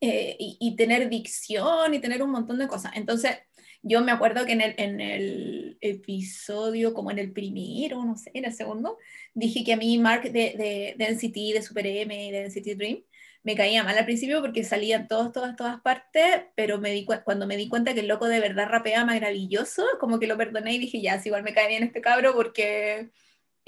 Eh, 0.00 0.36
y, 0.38 0.76
tener 0.76 1.08
dicción 1.08 1.94
y 1.94 2.00
tener 2.00 2.22
un 2.22 2.30
montón 2.30 2.58
de 2.58 2.68
cosas. 2.68 2.92
Entonces, 2.96 3.38
yo 3.82 4.02
me 4.02 4.12
acuerdo 4.12 4.44
que 4.44 4.52
en 4.52 4.60
el, 4.60 4.74
en 4.76 5.00
el 5.00 5.78
episodio, 5.80 6.92
como 6.92 7.10
en 7.10 7.18
el 7.18 7.32
primero, 7.32 8.04
no 8.04 8.16
sé, 8.16 8.30
en 8.34 8.44
el 8.44 8.52
segundo, 8.52 8.98
dije 9.34 9.64
que 9.64 9.72
a 9.72 9.76
mí 9.78 9.96
Mark 9.98 10.24
de, 10.24 10.94
de, 10.98 11.06
NCT, 11.12 11.54
de 11.54 11.62
Super 11.62 11.86
M 11.86 12.26
y 12.26 12.30
de 12.30 12.44
NCT 12.46 12.76
Dream, 12.76 13.02
me 13.42 13.54
caía 13.56 13.84
mal 13.84 13.96
al 13.96 14.04
principio 14.04 14.40
porque 14.42 14.64
salían 14.64 15.08
todos, 15.08 15.32
todas, 15.32 15.56
todas 15.56 15.80
partes, 15.80 16.42
pero 16.56 16.78
me 16.78 16.90
di 16.92 17.06
cuando 17.24 17.46
me 17.46 17.56
di 17.56 17.68
cuenta 17.68 17.94
que 17.94 18.00
el 18.00 18.08
loco 18.08 18.26
de 18.26 18.40
verdad 18.40 18.68
rapeaba 18.68 19.06
maravilloso, 19.06 19.86
como 20.00 20.18
que 20.18 20.26
lo 20.26 20.36
perdoné 20.36 20.74
y 20.74 20.78
dije, 20.78 21.00
ya, 21.00 21.20
si 21.20 21.28
igual 21.28 21.44
me 21.44 21.54
cae 21.54 21.68
bien 21.68 21.84
este 21.84 22.00
cabro 22.00 22.34
porque 22.34 23.10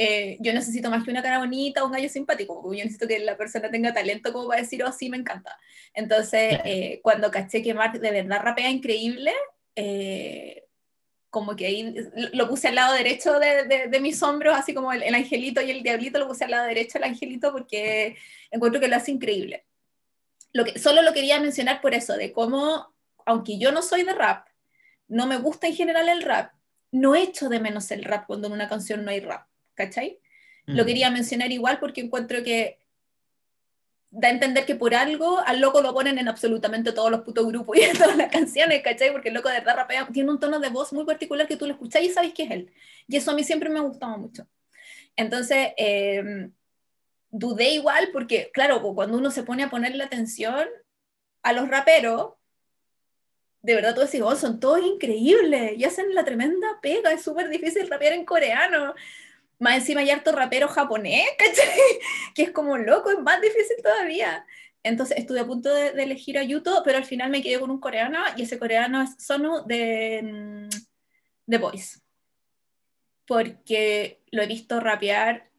eh, 0.00 0.36
yo 0.38 0.52
necesito 0.52 0.90
más 0.90 1.04
que 1.04 1.10
una 1.10 1.22
cara 1.22 1.40
bonita 1.40 1.82
o 1.82 1.86
un 1.86 1.92
gallo 1.92 2.08
simpático, 2.08 2.62
yo 2.72 2.84
necesito 2.84 3.08
que 3.08 3.18
la 3.18 3.36
persona 3.36 3.68
tenga 3.68 3.92
talento 3.92 4.32
como 4.32 4.46
para 4.46 4.62
decir, 4.62 4.84
oh, 4.84 4.92
sí, 4.92 5.10
me 5.10 5.16
encanta. 5.16 5.58
Entonces, 5.92 6.60
eh, 6.64 7.00
cuando 7.02 7.32
caché 7.32 7.62
que 7.64 7.74
Mark 7.74 7.98
de 7.98 8.10
verdad 8.12 8.40
rapea 8.40 8.70
increíble, 8.70 9.32
eh, 9.74 10.66
como 11.30 11.56
que 11.56 11.66
ahí 11.66 11.94
lo 12.32 12.48
puse 12.48 12.68
al 12.68 12.76
lado 12.76 12.94
derecho 12.94 13.40
de, 13.40 13.88
de, 13.88 14.00
mis 14.00 14.22
hombros, 14.22 14.56
así 14.56 14.72
como 14.72 14.92
el, 14.92 15.14
angelito 15.14 15.60
y 15.60 15.72
el 15.72 15.82
diablito, 15.82 16.20
lo 16.20 16.28
puse 16.28 16.44
al 16.44 16.52
lado 16.52 16.68
derecho 16.68 16.98
el 16.98 17.04
angelito 17.04 17.50
porque 17.50 18.16
encuentro 18.52 18.80
que 18.80 18.88
lo 18.88 18.96
hace 18.96 19.10
increíble. 19.10 19.66
Lo 20.52 20.64
que, 20.64 20.78
solo 20.78 21.02
lo 21.02 21.12
quería 21.12 21.40
mencionar 21.40 21.80
por 21.80 21.92
eso, 21.92 22.16
de 22.16 22.32
cómo, 22.32 22.94
aunque 23.26 23.58
yo 23.58 23.72
no 23.72 23.82
soy 23.82 24.04
de 24.04 24.14
rap, 24.14 24.46
no 25.08 25.26
me 25.26 25.38
gusta 25.38 25.66
en 25.66 25.74
general 25.74 26.08
el 26.08 26.22
rap, 26.22 26.52
no 26.92 27.16
echo 27.16 27.48
de 27.48 27.58
menos 27.58 27.90
el 27.90 28.04
rap 28.04 28.26
cuando 28.26 28.46
en 28.46 28.54
una 28.54 28.68
canción 28.68 29.04
no 29.04 29.10
hay 29.10 29.20
rap, 29.20 29.47
¿cachai? 29.78 30.18
Lo 30.66 30.84
quería 30.84 31.10
mencionar 31.10 31.50
igual 31.50 31.78
porque 31.80 32.02
encuentro 32.02 32.42
que 32.42 32.78
da 34.10 34.28
a 34.28 34.32
entender 34.32 34.66
que 34.66 34.74
por 34.74 34.94
algo 34.94 35.38
al 35.46 35.60
loco 35.60 35.80
lo 35.80 35.94
ponen 35.94 36.18
en 36.18 36.28
absolutamente 36.28 36.92
todos 36.92 37.10
los 37.10 37.22
putos 37.22 37.46
grupos 37.46 37.78
y 37.78 37.82
en 37.82 37.96
todas 37.96 38.16
las 38.16 38.30
canciones, 38.30 38.82
¿cachai? 38.82 39.12
Porque 39.12 39.28
el 39.28 39.34
loco 39.34 39.48
de 39.48 39.60
verdad 39.60 39.76
rapea, 39.76 40.06
tiene 40.12 40.30
un 40.30 40.40
tono 40.40 40.60
de 40.60 40.68
voz 40.68 40.92
muy 40.92 41.06
particular 41.06 41.46
que 41.46 41.56
tú 41.56 41.64
lo 41.64 41.72
escuchás 41.72 42.02
y 42.02 42.10
sabes 42.10 42.34
que 42.34 42.42
es 42.42 42.50
él. 42.50 42.72
Y 43.06 43.16
eso 43.16 43.30
a 43.30 43.34
mí 43.34 43.44
siempre 43.44 43.70
me 43.70 43.78
ha 43.78 43.82
gustado 43.82 44.18
mucho. 44.18 44.46
Entonces, 45.16 45.68
eh, 45.78 46.50
dudé 47.30 47.70
igual 47.70 48.10
porque, 48.12 48.50
claro, 48.52 48.82
cuando 48.94 49.16
uno 49.16 49.30
se 49.30 49.44
pone 49.44 49.62
a 49.62 49.70
ponerle 49.70 50.04
atención 50.04 50.66
a 51.42 51.52
los 51.54 51.68
raperos, 51.68 52.34
de 53.62 53.74
verdad 53.74 53.94
tú 53.94 54.02
decís, 54.02 54.20
oh, 54.22 54.36
son 54.36 54.60
todos 54.60 54.84
increíbles 54.84 55.78
y 55.78 55.84
hacen 55.84 56.14
la 56.14 56.24
tremenda 56.24 56.78
pega, 56.80 57.12
es 57.12 57.22
súper 57.22 57.48
difícil 57.48 57.88
rapear 57.88 58.12
en 58.12 58.24
coreano. 58.24 58.94
Más 59.58 59.76
encima 59.76 60.00
hay 60.00 60.10
harto 60.10 60.32
rapero 60.32 60.68
japonés, 60.68 61.28
¿cachai? 61.38 61.68
Que 62.34 62.42
es 62.42 62.50
como 62.52 62.76
loco, 62.76 63.10
es 63.10 63.18
más 63.18 63.40
difícil 63.40 63.76
todavía. 63.82 64.46
Entonces 64.82 65.18
estuve 65.18 65.40
a 65.40 65.46
punto 65.46 65.72
de, 65.74 65.88
elegir 65.90 66.38
a 66.38 66.44
Yuto, 66.44 66.82
pero 66.84 66.98
al 66.98 67.04
final 67.04 67.30
me 67.30 67.42
quedé 67.42 67.58
con 67.60 67.70
un 67.70 67.80
coreano 67.80 68.18
y 68.36 68.42
ese 68.42 68.58
coreano 68.58 69.02
es 69.02 69.16
Sonu 69.18 69.66
de 69.66 70.22
mm, 70.22 70.68
The 71.50 71.58
Voice. 71.58 72.00
Porque 73.26 74.22
lo 74.30 74.42
he 74.42 74.46
visto 74.46 74.80
rapear, 74.80 75.50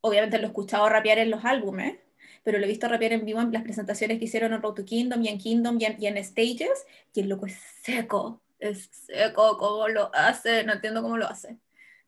obviamente 0.00 0.38
lo 0.38 0.44
he 0.44 0.48
escuchado 0.48 0.88
rapear 0.88 1.18
en 1.18 1.30
los 1.30 1.44
álbumes, 1.44 1.98
pero 2.42 2.58
lo 2.58 2.64
he 2.64 2.68
visto 2.68 2.88
rapear 2.88 3.12
en 3.12 3.24
vivo 3.24 3.40
en 3.40 3.52
las 3.52 3.62
presentaciones 3.62 4.18
que 4.18 4.26
hicieron 4.26 4.52
en 4.52 4.62
Road 4.62 4.74
to 4.74 4.84
Kingdom 4.84 5.22
y 5.22 5.28
en 5.28 5.38
Kingdom 5.38 5.78
y 5.80 5.84
en, 5.86 5.96
y 6.02 6.06
en 6.06 6.22
Stages, 6.22 6.86
y 7.14 7.20
el 7.20 7.28
loco 7.28 7.46
es 7.46 7.58
seco, 7.82 8.42
es 8.58 8.88
seco, 8.92 9.56
¿cómo 9.58 9.88
lo 9.88 10.10
hace? 10.14 10.64
No 10.64 10.74
entiendo 10.74 11.02
cómo 11.02 11.16
lo 11.16 11.26
hace. 11.26 11.58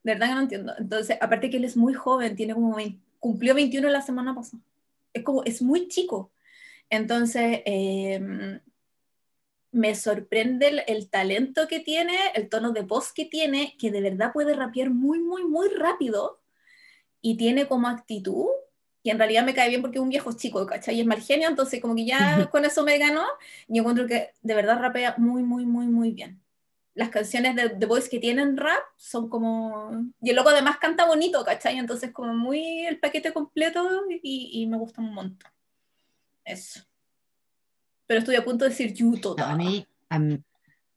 De 0.02 0.12
verdad 0.12 0.28
que 0.28 0.34
no 0.34 0.40
entiendo. 0.42 0.74
Entonces, 0.78 1.18
aparte 1.20 1.50
que 1.50 1.56
él 1.56 1.64
es 1.64 1.76
muy 1.76 1.94
joven, 1.94 2.36
tiene 2.36 2.54
como 2.54 2.76
cumplió 3.18 3.54
21 3.54 3.88
la 3.88 4.02
semana 4.02 4.34
pasada. 4.34 4.62
Es 5.12 5.22
como, 5.24 5.44
es 5.44 5.62
muy 5.62 5.88
chico. 5.88 6.30
Entonces, 6.90 7.62
em, 7.64 8.60
me 9.72 9.94
sorprende 9.94 10.84
el, 10.86 11.10
talento 11.10 11.68
que 11.68 11.80
tiene, 11.80 12.16
el 12.34 12.48
tono 12.48 12.72
de 12.72 12.82
voz 12.82 13.12
que 13.12 13.26
tiene, 13.26 13.76
que 13.78 13.90
de 13.90 14.00
verdad 14.00 14.32
puede 14.32 14.54
rapear 14.54 14.90
muy, 14.90 15.18
muy, 15.20 15.44
muy 15.44 15.68
rápido 15.68 16.40
y 17.20 17.36
tiene 17.36 17.66
como 17.68 17.88
actitud, 17.88 18.46
y 19.02 19.10
en 19.10 19.18
realidad 19.18 19.44
me 19.44 19.54
cae 19.54 19.68
bien 19.68 19.82
porque 19.82 19.98
es 19.98 20.02
un 20.02 20.08
viejo 20.08 20.32
chico, 20.32 20.66
¿cachai? 20.66 20.96
Y 20.96 21.00
es 21.00 21.06
mal 21.06 21.20
genio, 21.20 21.48
entonces 21.48 21.80
como 21.80 21.94
que 21.94 22.06
ya 22.06 22.48
con 22.50 22.64
eso 22.64 22.84
me 22.84 22.98
ganó, 22.98 23.26
y 23.68 23.78
encuentro 23.78 24.06
que 24.06 24.30
de 24.42 24.54
verdad 24.54 24.80
rapea 24.80 25.14
muy, 25.18 25.42
muy, 25.42 25.66
muy, 25.66 25.86
muy 25.86 26.12
bien 26.12 26.40
las 26.98 27.10
canciones 27.10 27.54
de 27.54 27.68
The 27.70 27.86
Voice 27.86 28.10
que 28.10 28.18
tienen 28.18 28.56
rap 28.56 28.82
son 28.96 29.28
como... 29.28 30.10
Y 30.20 30.30
el 30.30 30.36
loco 30.36 30.48
además 30.48 30.78
canta 30.78 31.06
bonito, 31.06 31.44
¿cachai? 31.44 31.78
Entonces 31.78 32.10
como 32.12 32.34
muy 32.34 32.86
el 32.86 32.98
paquete 32.98 33.32
completo 33.32 33.88
y, 34.20 34.66
me 34.66 34.76
gusta 34.76 35.00
un 35.00 35.14
montón. 35.14 35.48
Eso. 36.44 36.80
Pero 38.08 38.18
estoy 38.18 38.34
a 38.34 38.44
punto 38.44 38.64
de 38.64 38.70
decir 38.70 38.92
Yuto. 38.92 39.36
a 39.38 39.54
mí... 39.54 39.86
A 40.08 40.18
mí... 40.18 40.42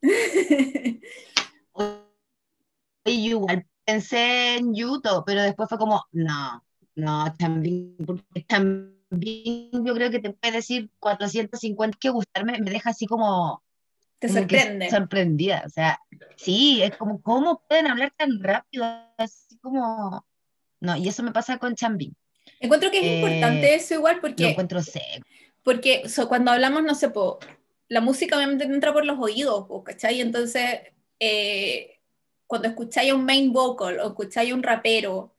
igual 3.05 3.67
pensé 3.85 4.55
en 4.55 4.73
Yuto, 4.73 5.23
pero 5.23 5.43
después 5.43 5.69
fue 5.69 5.77
como, 5.77 6.03
no, 6.13 6.63
no, 6.95 7.31
también, 7.37 7.95
porque 8.03 8.41
también 8.47 9.69
yo 9.71 9.93
creo 9.93 10.09
que 10.09 10.19
te 10.19 10.33
puede 10.33 10.53
decir 10.53 10.89
450 10.99 11.95
que 11.99 12.09
gustarme, 12.09 12.59
me 12.59 12.71
deja 12.71 12.89
así 12.89 13.05
como 13.05 13.61
te 14.21 14.29
sorprende. 14.29 14.87
Sorprendida, 14.91 15.63
o 15.65 15.69
sea, 15.69 15.99
sí, 16.37 16.83
es 16.83 16.95
como, 16.95 17.23
¿cómo 17.23 17.63
pueden 17.67 17.87
hablar 17.87 18.13
tan 18.15 18.41
rápido? 18.41 18.85
Así 19.17 19.57
como, 19.57 20.23
no, 20.79 20.95
y 20.95 21.07
eso 21.07 21.23
me 21.23 21.31
pasa 21.31 21.57
con 21.57 21.73
Chambin. 21.73 22.15
Encuentro 22.59 22.91
que 22.91 22.99
es 22.99 23.15
importante 23.15 23.73
eh, 23.73 23.75
eso 23.75 23.95
igual 23.95 24.19
porque... 24.21 24.43
Lo 24.43 24.49
encuentro 24.49 24.83
seco. 24.83 25.25
Porque 25.63 26.03
cuando 26.27 26.51
hablamos, 26.51 26.83
no 26.83 26.93
sé, 26.93 27.09
po, 27.09 27.39
la 27.87 27.99
música 27.99 28.35
obviamente 28.37 28.63
entra 28.65 28.93
por 28.93 29.05
los 29.05 29.17
oídos, 29.17 29.65
¿cachai? 29.83 30.21
Entonces, 30.21 30.81
eh, 31.19 31.99
cuando 32.45 32.67
escucháis 32.67 33.13
un 33.13 33.25
main 33.25 33.51
vocal 33.51 33.99
o 34.01 34.09
escucháis 34.09 34.53
un 34.53 34.61
rapero, 34.61 35.33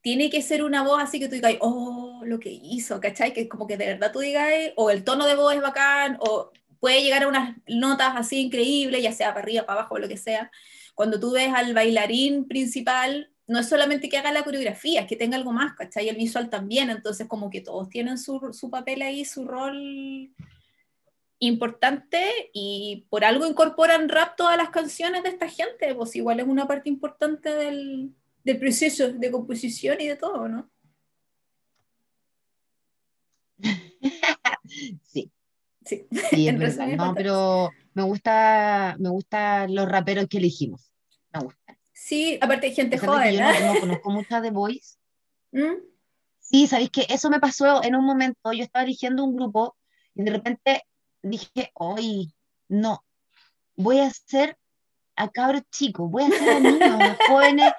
tiene 0.00 0.30
que 0.30 0.40
ser 0.40 0.64
una 0.64 0.82
voz 0.82 1.02
así 1.02 1.20
que 1.20 1.28
tú 1.28 1.34
digas, 1.34 1.56
oh, 1.60 2.22
lo 2.24 2.40
que 2.40 2.48
hizo, 2.50 2.98
¿cachai? 2.98 3.34
Que 3.34 3.46
como 3.46 3.66
que 3.66 3.76
de 3.76 3.88
verdad 3.88 4.10
tú 4.10 4.20
digas, 4.20 4.50
o 4.76 4.88
el 4.88 5.04
tono 5.04 5.26
de 5.26 5.34
voz 5.34 5.54
es 5.54 5.60
bacán, 5.60 6.16
o 6.20 6.50
puede 6.86 7.02
llegar 7.02 7.24
a 7.24 7.28
unas 7.28 7.56
notas 7.66 8.12
así 8.14 8.42
increíbles, 8.42 9.02
ya 9.02 9.10
sea 9.10 9.30
para 9.30 9.40
arriba, 9.40 9.66
para 9.66 9.80
abajo, 9.80 9.98
lo 9.98 10.06
que 10.06 10.16
sea. 10.16 10.52
Cuando 10.94 11.18
tú 11.18 11.32
ves 11.32 11.52
al 11.52 11.74
bailarín 11.74 12.46
principal, 12.46 13.28
no 13.48 13.58
es 13.58 13.68
solamente 13.68 14.08
que 14.08 14.18
haga 14.18 14.30
la 14.30 14.44
coreografía, 14.44 15.00
es 15.00 15.08
que 15.08 15.16
tenga 15.16 15.36
algo 15.36 15.50
más, 15.50 15.74
¿cachai? 15.74 16.08
El 16.08 16.14
visual 16.14 16.48
también, 16.48 16.88
entonces 16.90 17.26
como 17.26 17.50
que 17.50 17.60
todos 17.60 17.88
tienen 17.88 18.18
su, 18.18 18.52
su 18.52 18.70
papel 18.70 19.02
ahí, 19.02 19.24
su 19.24 19.48
rol 19.48 20.32
importante 21.40 22.50
y 22.52 23.04
por 23.10 23.24
algo 23.24 23.48
incorporan 23.48 24.08
rap 24.08 24.36
todas 24.36 24.56
las 24.56 24.70
canciones 24.70 25.24
de 25.24 25.30
esta 25.30 25.48
gente, 25.48 25.92
pues 25.92 26.14
igual 26.14 26.38
es 26.38 26.46
una 26.46 26.68
parte 26.68 26.88
importante 26.88 27.52
del, 27.52 28.14
del 28.44 28.60
proceso 28.60 29.08
de 29.12 29.30
composición 29.32 30.00
y 30.00 30.06
de 30.06 30.14
todo, 30.14 30.48
¿no? 30.48 30.70
Sí, 35.02 35.32
Sí, 35.86 36.06
No, 36.96 37.14
pero 37.14 37.70
me 37.94 38.02
gusta, 38.02 38.96
me 38.98 39.08
gustan 39.08 39.74
los 39.74 39.88
raperos 39.88 40.26
que 40.28 40.38
elegimos. 40.38 40.92
Me 41.32 41.40
gusta. 41.40 41.78
Sí, 41.92 42.38
aparte 42.40 42.66
hay 42.66 42.74
gente 42.74 42.98
joven. 42.98 43.34
Yo 43.34 43.74
no, 43.74 43.80
conozco 43.80 44.10
muchas 44.10 44.42
de 44.42 44.50
Voice. 44.50 44.96
¿Mm? 45.52 45.76
Sí, 46.40 46.66
sabéis 46.66 46.90
que 46.90 47.06
eso 47.08 47.30
me 47.30 47.40
pasó 47.40 47.82
en 47.82 47.96
un 47.96 48.04
momento. 48.04 48.52
Yo 48.52 48.62
estaba 48.62 48.84
eligiendo 48.84 49.24
un 49.24 49.34
grupo 49.34 49.76
y 50.14 50.22
de 50.22 50.30
repente 50.30 50.82
dije, 51.22 51.70
hoy 51.74 52.34
no, 52.68 53.04
voy 53.76 54.00
a 54.00 54.06
hacer 54.06 54.56
a 55.16 55.28
cabros 55.28 55.62
chicos, 55.70 56.10
voy 56.10 56.24
a 56.24 56.26
hacer 56.26 56.48
a 56.50 56.60
niños, 56.60 57.00
a 57.00 57.16
jóvenes. 57.28 57.72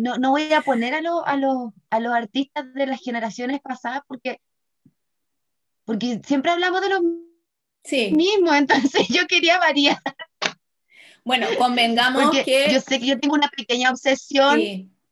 no, 0.00 0.16
no 0.16 0.30
voy 0.30 0.52
a 0.52 0.62
poner 0.62 0.94
a, 0.94 0.98
a, 0.98 1.36
los, 1.36 1.72
a 1.90 2.00
los 2.00 2.14
artistas 2.14 2.72
de 2.72 2.86
las 2.86 3.00
generaciones 3.00 3.60
pasadas 3.60 4.02
porque 4.06 4.40
porque 5.86 6.20
siempre 6.26 6.50
hablamos 6.50 6.82
de 6.82 6.90
los 6.90 7.00
sí. 7.84 8.12
mismos, 8.14 8.54
entonces 8.54 9.08
yo 9.08 9.26
quería 9.26 9.58
variar. 9.58 9.96
Bueno, 11.24 11.46
convengamos 11.58 12.30
que... 12.44 12.68
Yo 12.70 12.80
sé 12.80 13.00
que 13.00 13.06
yo 13.06 13.18
tengo 13.18 13.34
una 13.34 13.48
pequeña 13.48 13.90
obsesión, 13.90 14.60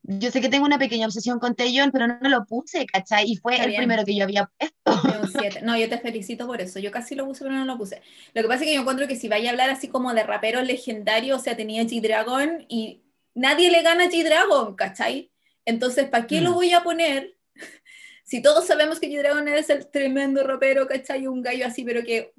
yo 0.03 0.31
sé 0.31 0.39
que 0.39 0.49
tengo 0.49 0.65
una 0.65 0.77
pequeña 0.77 1.07
obsesión 1.07 1.39
con 1.39 1.55
Taeyong, 1.55 1.91
pero 1.91 2.07
no, 2.07 2.29
lo 2.29 2.45
puse, 2.45 2.85
¿cachai? 2.85 3.29
Y 3.29 3.37
fue 3.37 3.57
el 3.57 3.75
primero 3.75 4.05
que 4.05 4.15
yo 4.15 4.23
había 4.23 4.49
puesto. 4.57 5.01
No, 5.63 5.75
yo 5.77 5.89
te 5.89 5.97
felicito 5.97 6.45
por 6.45 6.61
eso, 6.61 6.79
yo 6.79 6.91
casi 6.91 7.15
lo 7.15 7.25
puse, 7.25 7.43
pero 7.43 7.55
no 7.55 7.65
lo 7.65 7.77
puse. 7.77 8.01
Lo 8.33 8.41
que 8.41 8.47
pasa 8.47 8.61
es 8.61 8.67
que 8.67 8.75
yo 8.75 8.81
encuentro 8.81 9.07
que 9.07 9.15
si 9.15 9.27
vaya 9.27 9.49
a 9.49 9.51
hablar 9.51 9.69
así 9.69 9.87
como 9.87 10.13
de 10.13 10.23
rapero 10.23 10.61
legendario, 10.61 11.35
o 11.35 11.39
sea, 11.39 11.57
tenía 11.57 11.83
G-Dragon 11.83 12.65
y 12.69 13.01
nadie 13.33 13.71
le 13.71 13.81
gana 13.81 14.05
a 14.05 14.09
G-Dragon, 14.09 14.75
¿cachai? 14.75 15.31
Entonces, 15.65 16.07
¿para 16.07 16.27
qué 16.27 16.39
lo 16.41 16.51
mm. 16.51 16.53
voy 16.53 16.71
a 16.73 16.83
poner 16.83 17.34
si 18.25 18.41
todos 18.41 18.65
sabemos 18.65 18.99
que 18.99 19.07
G-Dragon 19.07 19.47
es 19.47 19.69
el 19.69 19.87
tremendo 19.87 20.43
rapero, 20.43 20.87
¿cachai? 20.87 21.27
Un 21.27 21.43
gallo 21.43 21.67
así, 21.67 21.83
pero 21.83 22.03
que, 22.03 22.33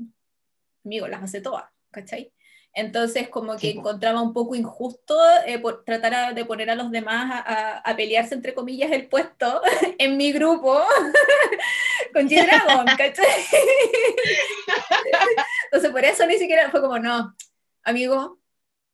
amigo, 0.84 1.06
las 1.06 1.22
hace 1.22 1.40
todas, 1.40 1.64
¿cachai? 1.92 2.32
Entonces, 2.74 3.28
como 3.28 3.56
que 3.56 3.70
encontraba 3.70 4.20
un 4.20 4.34
poco 4.34 4.56
injusto 4.56 5.16
eh, 5.46 5.60
por 5.60 5.84
tratar 5.84 6.34
de 6.34 6.44
poner 6.44 6.70
a 6.70 6.74
los 6.74 6.90
demás 6.90 7.44
a, 7.82 7.96
pelearse, 7.96 8.34
entre 8.34 8.52
comillas, 8.52 8.90
el 8.90 9.06
puesto 9.06 9.62
en 9.98 10.16
mi 10.16 10.32
grupo 10.32 10.76
con 12.12 12.28
G-Dragon, 12.28 12.84
¿cachai? 12.98 13.24
Entonces, 15.66 15.90
por 15.90 16.04
eso 16.04 16.26
ni 16.26 16.36
siquiera 16.36 16.68
fue 16.70 16.80
como, 16.80 16.98
no, 16.98 17.34
amigo, 17.84 18.40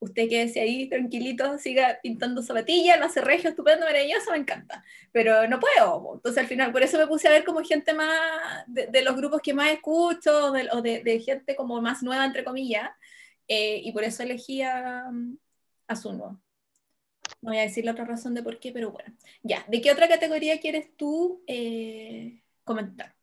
usted 0.03 0.29
quédese 0.29 0.61
ahí 0.61 0.89
tranquilito, 0.89 1.59
siga 1.59 1.99
pintando 2.03 2.43
zapatillas, 2.43 2.99
lo 2.99 3.07
hace 3.07 3.21
regio, 3.21 3.51
estupendo, 3.51 3.87
maravilloso, 3.87 4.33
me 4.33 4.39
encanta. 4.39 4.85
Pero 5.13 5.47
no 5.49 5.61
puedo. 5.61 6.15
Entonces, 6.15 6.43
al 6.43 6.49
final, 6.49 6.73
por 6.73 6.83
eso 6.83 6.99
me 6.99 7.07
puse 7.07 7.29
a 7.29 7.31
ver 7.31 7.45
como 7.45 7.63
gente 7.63 7.95
más 7.95 8.65
de, 8.67 9.03
los 9.03 9.17
grupos 9.17 9.41
que 9.41 9.55
más 9.55 9.71
escucho, 9.71 10.53
o 10.73 10.83
de, 10.83 11.03
de 11.03 11.21
gente 11.21 11.55
como 11.55 11.81
más 11.81 12.03
nueva, 12.03 12.25
entre 12.25 12.45
comillas 12.45 12.91
eh, 13.49 13.81
y 13.85 13.93
por 13.93 14.05
eso 14.05 14.23
elegí 14.23 14.63
a, 14.63 15.09
a. 15.09 15.95
No 16.05 16.41
voy 17.43 17.59
a 17.59 17.63
decir 17.63 17.85
la 17.85 17.93
otra 17.93 18.05
razón 18.05 18.35
de 18.35 18.43
por 18.43 18.59
qué, 18.59 18.73
pero 18.73 18.91
bueno. 18.91 19.15
Ya, 19.43 19.65
¿de 19.69 19.81
qué 19.81 19.93
otra 19.93 20.09
categoría 20.09 20.61
quieres 20.61 20.97
tú 20.97 21.43
eh, 21.47 22.43
comentar? 22.65 23.15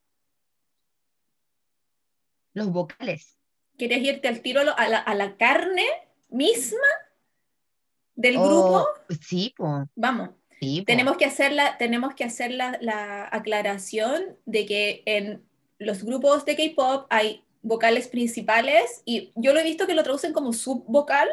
Los 2.53 2.71
vocales. 2.71 3.37
¿Quieres 3.77 4.03
irte 4.03 4.27
al 4.27 4.41
tiro 4.41 4.61
a 4.61 4.87
la, 4.87 4.99
a 4.99 5.15
la 5.15 5.37
carne 5.37 5.85
misma 6.29 6.87
del 8.15 8.37
oh, 8.37 8.47
grupo? 8.47 8.87
Sí, 9.21 9.53
pues. 9.55 9.87
Vamos. 9.95 10.29
Tenemos 10.85 11.15
que 11.15 11.25
hacer, 11.25 11.53
la, 11.53 11.77
tenemos 11.77 12.13
que 12.15 12.25
hacer 12.25 12.51
la, 12.51 12.77
la 12.81 13.29
aclaración 13.31 14.37
de 14.45 14.65
que 14.65 15.03
en 15.05 15.41
los 15.77 16.03
grupos 16.03 16.43
de 16.43 16.57
K-pop 16.57 17.07
hay 17.09 17.43
vocales 17.61 18.07
principales 18.07 19.01
y 19.05 19.31
yo 19.35 19.53
lo 19.53 19.59
he 19.59 19.63
visto 19.63 19.87
que 19.87 19.93
lo 19.93 20.03
traducen 20.03 20.33
como 20.33 20.53
subvocal. 20.53 21.27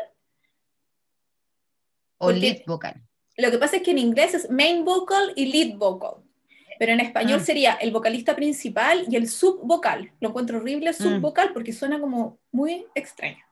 O 2.18 2.30
lead 2.30 2.62
vocal. 2.66 3.02
Lo 3.36 3.50
que 3.50 3.58
pasa 3.58 3.76
es 3.76 3.82
que 3.82 3.90
en 3.90 3.98
inglés 3.98 4.34
es 4.34 4.50
main 4.50 4.84
vocal 4.84 5.32
y 5.36 5.46
lead 5.46 5.76
vocal. 5.76 6.22
Pero 6.78 6.92
en 6.92 7.00
español 7.00 7.40
ah. 7.40 7.44
sería 7.44 7.74
el 7.74 7.90
vocalista 7.90 8.36
principal 8.36 9.06
y 9.10 9.16
el 9.16 9.28
subvocal. 9.28 10.12
Lo 10.20 10.28
encuentro 10.28 10.58
horrible 10.58 10.90
mm. 10.90 10.94
subvocal 10.94 11.52
porque 11.52 11.72
suena 11.72 12.00
como 12.00 12.38
muy 12.52 12.86
extraño. 12.94 13.45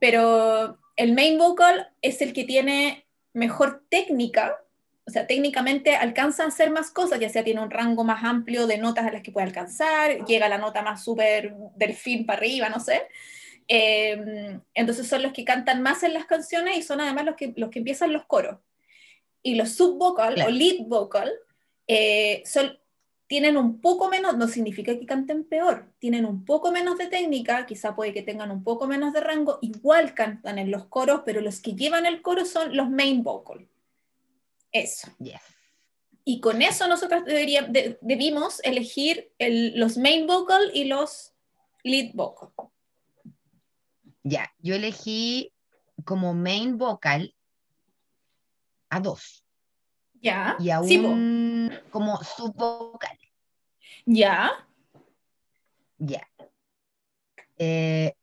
Pero 0.00 0.78
el 0.96 1.14
main 1.14 1.38
vocal 1.38 1.92
es 2.02 2.20
el 2.20 2.32
que 2.32 2.44
tiene 2.44 3.06
mejor 3.32 3.84
técnica 3.88 4.58
o 5.10 5.12
sea, 5.12 5.26
técnicamente 5.26 5.96
alcanza 5.96 6.44
a 6.44 6.46
hacer 6.46 6.70
más 6.70 6.92
cosas, 6.92 7.18
ya 7.18 7.28
sea 7.28 7.42
tiene 7.42 7.60
un 7.60 7.70
rango 7.70 8.04
más 8.04 8.22
amplio 8.22 8.68
de 8.68 8.78
notas 8.78 9.04
a 9.06 9.10
las 9.10 9.22
que 9.22 9.32
puede 9.32 9.48
alcanzar, 9.48 10.24
llega 10.24 10.46
a 10.46 10.48
la 10.48 10.58
nota 10.58 10.82
más 10.82 11.02
súper 11.02 11.52
del 11.74 11.94
fin 11.94 12.24
para 12.24 12.38
arriba, 12.38 12.68
no 12.68 12.78
sé. 12.78 13.08
Em, 13.66 14.60
entonces 14.72 15.08
son 15.08 15.22
los 15.22 15.32
que 15.32 15.44
cantan 15.44 15.82
más 15.82 16.04
en 16.04 16.14
las 16.14 16.26
canciones 16.26 16.78
y 16.78 16.82
son 16.82 17.00
además 17.00 17.24
los 17.24 17.34
que, 17.34 17.52
los 17.56 17.70
que 17.70 17.80
empiezan 17.80 18.12
los 18.12 18.24
coros. 18.26 18.58
Y 19.42 19.56
los 19.56 19.72
subvocal 19.72 20.40
o 20.46 20.48
lead 20.48 20.84
vocal 20.86 21.32
eh, 21.88 22.42
son, 22.46 22.78
tienen 23.30 23.56
un 23.56 23.80
poco 23.80 24.08
menos, 24.08 24.36
no 24.36 24.48
significa 24.48 24.98
que 24.98 25.06
canten 25.06 25.44
peor, 25.44 25.86
tienen 26.00 26.24
un 26.24 26.44
poco 26.44 26.72
menos 26.72 26.98
de 26.98 27.06
técnica, 27.06 27.64
quizá 27.64 27.94
puede 27.94 28.12
que 28.12 28.22
tengan 28.22 28.50
un 28.50 28.64
poco 28.64 28.88
menos 28.88 29.12
de 29.12 29.20
rango, 29.20 29.60
igual 29.62 30.14
cantan 30.14 30.58
en 30.58 30.72
los 30.72 30.86
coros, 30.86 31.22
pero 31.24 31.40
los 31.40 31.60
que 31.60 31.76
llevan 31.76 32.06
el 32.06 32.22
coro 32.22 32.44
son 32.44 32.76
los 32.76 32.90
main 32.90 33.22
vocal. 33.22 33.68
Eso. 34.72 35.12
Y 36.24 36.40
con 36.40 36.60
eso 36.60 36.88
nosotros 36.88 37.22
debimos 37.24 38.58
elegir 38.64 39.30
los 39.38 39.96
main 39.96 40.26
vocal 40.26 40.68
y 40.74 40.86
los 40.86 41.32
lead 41.84 42.10
vocal. 42.14 42.48
Ya, 44.24 44.52
yo 44.58 44.74
elegí 44.74 45.52
como 46.04 46.34
main 46.34 46.78
vocal 46.78 47.32
a 48.88 48.98
dos. 48.98 49.44
Ya. 50.20 50.56
Y 50.58 50.70
a 50.70 50.80
un 50.80 51.72
como 51.90 52.22
subvocal. 52.24 53.19
Ya. 54.06 54.50
Ya. 55.98 56.26
Eh, 57.58 58.14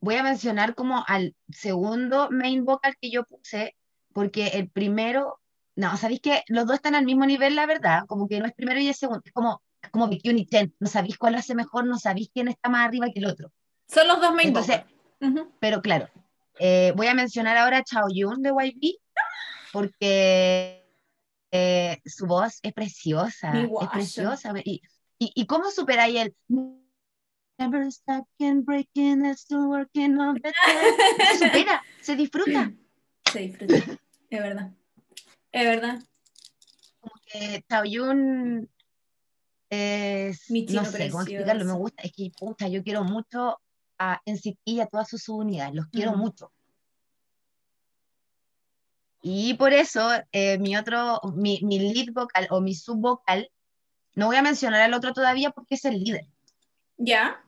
voy 0.00 0.16
a 0.16 0.22
mencionar 0.22 0.74
como 0.74 1.04
al 1.06 1.34
segundo 1.50 2.28
main 2.30 2.64
vocal 2.64 2.96
que 3.00 3.10
yo 3.10 3.24
puse, 3.24 3.76
porque 4.12 4.48
el 4.48 4.68
primero 4.68 5.40
no, 5.76 5.94
sabéis 5.98 6.20
que 6.20 6.42
los 6.48 6.66
dos 6.66 6.76
están 6.76 6.94
al 6.94 7.04
mismo 7.04 7.26
nivel, 7.26 7.54
la 7.54 7.66
verdad, 7.66 8.04
como 8.08 8.26
que 8.26 8.40
no 8.40 8.46
es 8.46 8.54
primero 8.54 8.80
y 8.80 8.88
es 8.88 8.96
segundo, 8.96 9.22
es 9.24 9.32
como, 9.32 9.62
como 9.90 10.08
Bikini 10.08 10.40
y 10.42 10.46
Ten, 10.46 10.74
no 10.80 10.88
sabéis 10.88 11.18
cuál 11.18 11.34
hace 11.34 11.54
mejor, 11.54 11.84
no 11.84 11.98
sabéis 11.98 12.30
quién 12.32 12.48
está 12.48 12.70
más 12.70 12.86
arriba 12.86 13.08
que 13.12 13.20
el 13.20 13.26
otro. 13.26 13.52
Son 13.86 14.08
los 14.08 14.20
dos 14.20 14.34
main 14.34 14.48
Entonces, 14.48 14.80
Pero 15.60 15.82
claro, 15.82 16.08
eh, 16.58 16.92
voy 16.96 17.08
a 17.08 17.14
mencionar 17.14 17.58
ahora 17.58 17.78
a 17.78 17.84
Chao 17.84 18.06
Yun 18.12 18.42
de 18.42 18.50
YB, 18.50 18.96
porque 19.70 20.88
eh, 21.50 22.00
su 22.06 22.26
voz 22.26 22.58
es 22.62 22.72
preciosa, 22.72 23.52
es 23.52 23.88
preciosa. 23.92 24.52
Y, 24.64 24.80
y, 25.18 25.32
y 25.34 25.46
cómo 25.46 25.70
superáis 25.70 26.16
el... 26.20 26.36
Never 27.58 27.88
breaking, 28.64 29.24
still 29.34 29.66
working 29.66 30.18
on 30.18 30.38
Se 30.42 31.38
supera, 31.38 31.82
se 32.02 32.16
disfruta. 32.16 32.72
Se 33.32 33.40
disfruta, 33.40 33.74
es 34.30 34.42
verdad. 34.42 34.72
Es 35.50 35.64
verdad. 35.64 35.98
Como 37.00 37.14
que 37.26 37.64
Taoyun 37.66 38.70
es. 39.68 40.50
Mi 40.50 40.62
no 40.66 40.84
sé 40.84 41.10
cómo 41.10 41.22
explicarlo, 41.22 41.64
me 41.64 41.72
gusta. 41.72 42.02
Es 42.02 42.12
que, 42.12 42.30
puta, 42.38 42.68
yo 42.68 42.84
quiero 42.84 43.02
mucho 43.02 43.58
a 43.98 44.20
NCT 44.24 44.60
y 44.64 44.80
a 44.80 44.86
todas 44.86 45.08
sus 45.08 45.28
unidades, 45.28 45.74
los 45.74 45.86
quiero 45.86 46.12
mm. 46.12 46.18
mucho. 46.18 46.52
Y 49.22 49.54
por 49.54 49.72
eso, 49.72 50.08
eh, 50.30 50.58
mi 50.58 50.76
otro, 50.76 51.20
mi, 51.34 51.60
mi 51.62 51.78
lead 51.78 52.12
vocal 52.12 52.46
o 52.50 52.60
mi 52.60 52.74
sub 52.74 53.00
vocal, 53.00 53.50
no 54.16 54.26
voy 54.26 54.36
a 54.36 54.42
mencionar 54.42 54.80
al 54.80 54.94
otro 54.94 55.12
todavía 55.12 55.50
porque 55.50 55.76
es 55.76 55.84
el 55.84 56.02
líder. 56.02 56.26
Ya. 56.96 57.44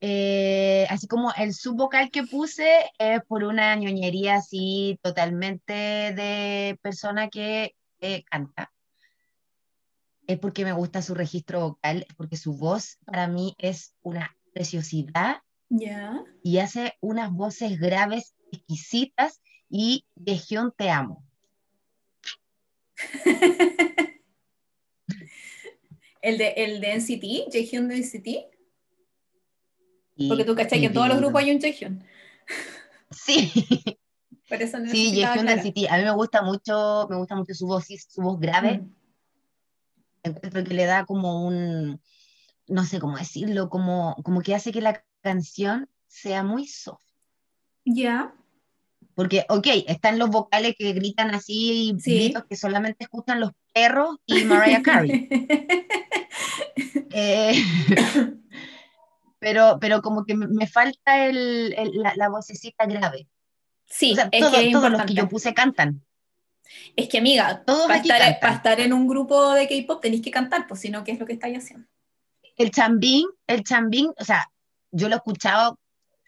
Eh, 0.00 0.86
así 0.88 1.08
como 1.08 1.32
el 1.36 1.52
subvocal 1.52 2.12
que 2.12 2.22
puse 2.22 2.88
es 2.98 3.20
por 3.24 3.42
una 3.42 3.74
ñoñería 3.74 4.36
así 4.36 5.00
totalmente 5.02 5.72
de 5.72 6.78
persona 6.80 7.28
que 7.28 7.74
canta. 8.30 8.72
Es 10.28 10.38
porque 10.38 10.64
me 10.64 10.72
gusta 10.72 11.02
su 11.02 11.14
registro 11.14 11.60
vocal, 11.60 12.06
porque 12.16 12.36
su 12.36 12.56
voz 12.56 12.98
para 13.04 13.26
mí 13.26 13.56
es 13.58 13.94
una 14.02 14.36
preciosidad. 14.52 15.42
Y 16.42 16.58
hace 16.58 16.96
unas 17.00 17.32
voces 17.32 17.80
graves, 17.80 18.34
exquisitas 18.52 19.40
y 19.68 20.06
de 20.14 20.40
te 20.76 20.90
amo. 20.90 21.24
¿El 26.22 26.38
de, 26.38 26.48
el 26.56 26.80
de 26.80 26.96
NCT? 26.96 27.52
¿Jehyun 27.52 27.88
de 27.88 27.98
NCT? 27.98 28.58
Porque 30.28 30.44
tú 30.44 30.54
cachai 30.56 30.80
que 30.80 30.86
en 30.86 30.92
todos 30.92 31.08
los 31.08 31.18
grupos 31.18 31.42
hay 31.42 31.52
un 31.52 31.60
Jaehyun. 31.60 32.02
Sí. 33.10 33.52
Por 34.48 34.62
eso 34.62 34.78
sí, 34.90 35.20
Jaehyun 35.20 35.46
del 35.46 35.60
City. 35.60 35.86
A 35.86 35.98
mí 35.98 36.04
me 36.04 36.10
gusta 36.10 36.42
mucho, 36.42 37.06
me 37.10 37.16
gusta 37.16 37.36
mucho 37.36 37.54
su 37.54 37.66
voz, 37.66 37.86
su 37.86 38.22
voz 38.22 38.40
grave. 38.40 38.78
Mm. 38.78 38.94
Encuentro 40.24 40.64
que 40.64 40.74
le 40.74 40.86
da 40.86 41.04
como 41.04 41.46
un, 41.46 42.00
no 42.66 42.84
sé 42.84 42.98
cómo 42.98 43.16
decirlo, 43.16 43.68
como, 43.68 44.16
como 44.24 44.40
que 44.40 44.54
hace 44.54 44.72
que 44.72 44.80
la 44.80 45.04
canción 45.20 45.88
sea 46.06 46.42
muy 46.42 46.66
soft. 46.66 47.02
Ya. 47.84 48.34
Porque, 49.14 49.44
ok, 49.48 49.66
están 49.86 50.18
los 50.18 50.30
vocales 50.30 50.74
que 50.78 50.92
gritan 50.92 51.34
así, 51.34 51.94
gritos 52.04 52.44
que 52.46 52.56
solamente 52.56 53.04
escuchan 53.04 53.40
los 53.40 53.52
perros 53.72 54.16
y 54.26 54.44
Mariah 54.44 54.82
Carey. 54.82 55.28
eh, 57.12 57.54
pero, 59.38 59.78
pero 59.80 60.02
como 60.02 60.24
que 60.24 60.34
me 60.34 60.66
falta 60.66 61.26
el, 61.26 61.70
la, 61.94 62.14
la, 62.16 62.28
vocecita 62.28 62.86
grave. 62.86 63.28
Sí, 63.86 64.16
es 64.32 64.50
que 64.50 64.70
todos 64.72 64.90
los 64.90 65.02
que 65.04 65.14
yo 65.14 65.28
puse 65.28 65.54
cantan. 65.54 66.04
Es 66.96 67.08
que, 67.08 67.18
amiga, 67.18 67.62
todos 67.64 67.86
para, 67.86 68.00
estar, 68.00 68.40
para 68.40 68.54
estar 68.54 68.80
en 68.80 68.92
un 68.92 69.08
grupo 69.08 69.52
de 69.54 69.66
K-pop 69.66 70.02
tenéis 70.02 70.22
que 70.22 70.30
cantar, 70.30 70.66
pues 70.66 70.80
si 70.80 70.90
no, 70.90 71.04
¿qué 71.04 71.12
es 71.12 71.18
lo 71.18 71.26
que 71.26 71.32
estáis 71.32 71.58
haciendo? 71.58 71.88
El 72.56 72.70
chambín, 72.70 73.26
el 73.46 73.64
chambín, 73.64 74.10
o 74.18 74.24
sea, 74.24 74.50
yo 74.90 75.08
lo 75.08 75.14
he 75.14 75.18
escuchado 75.18 75.78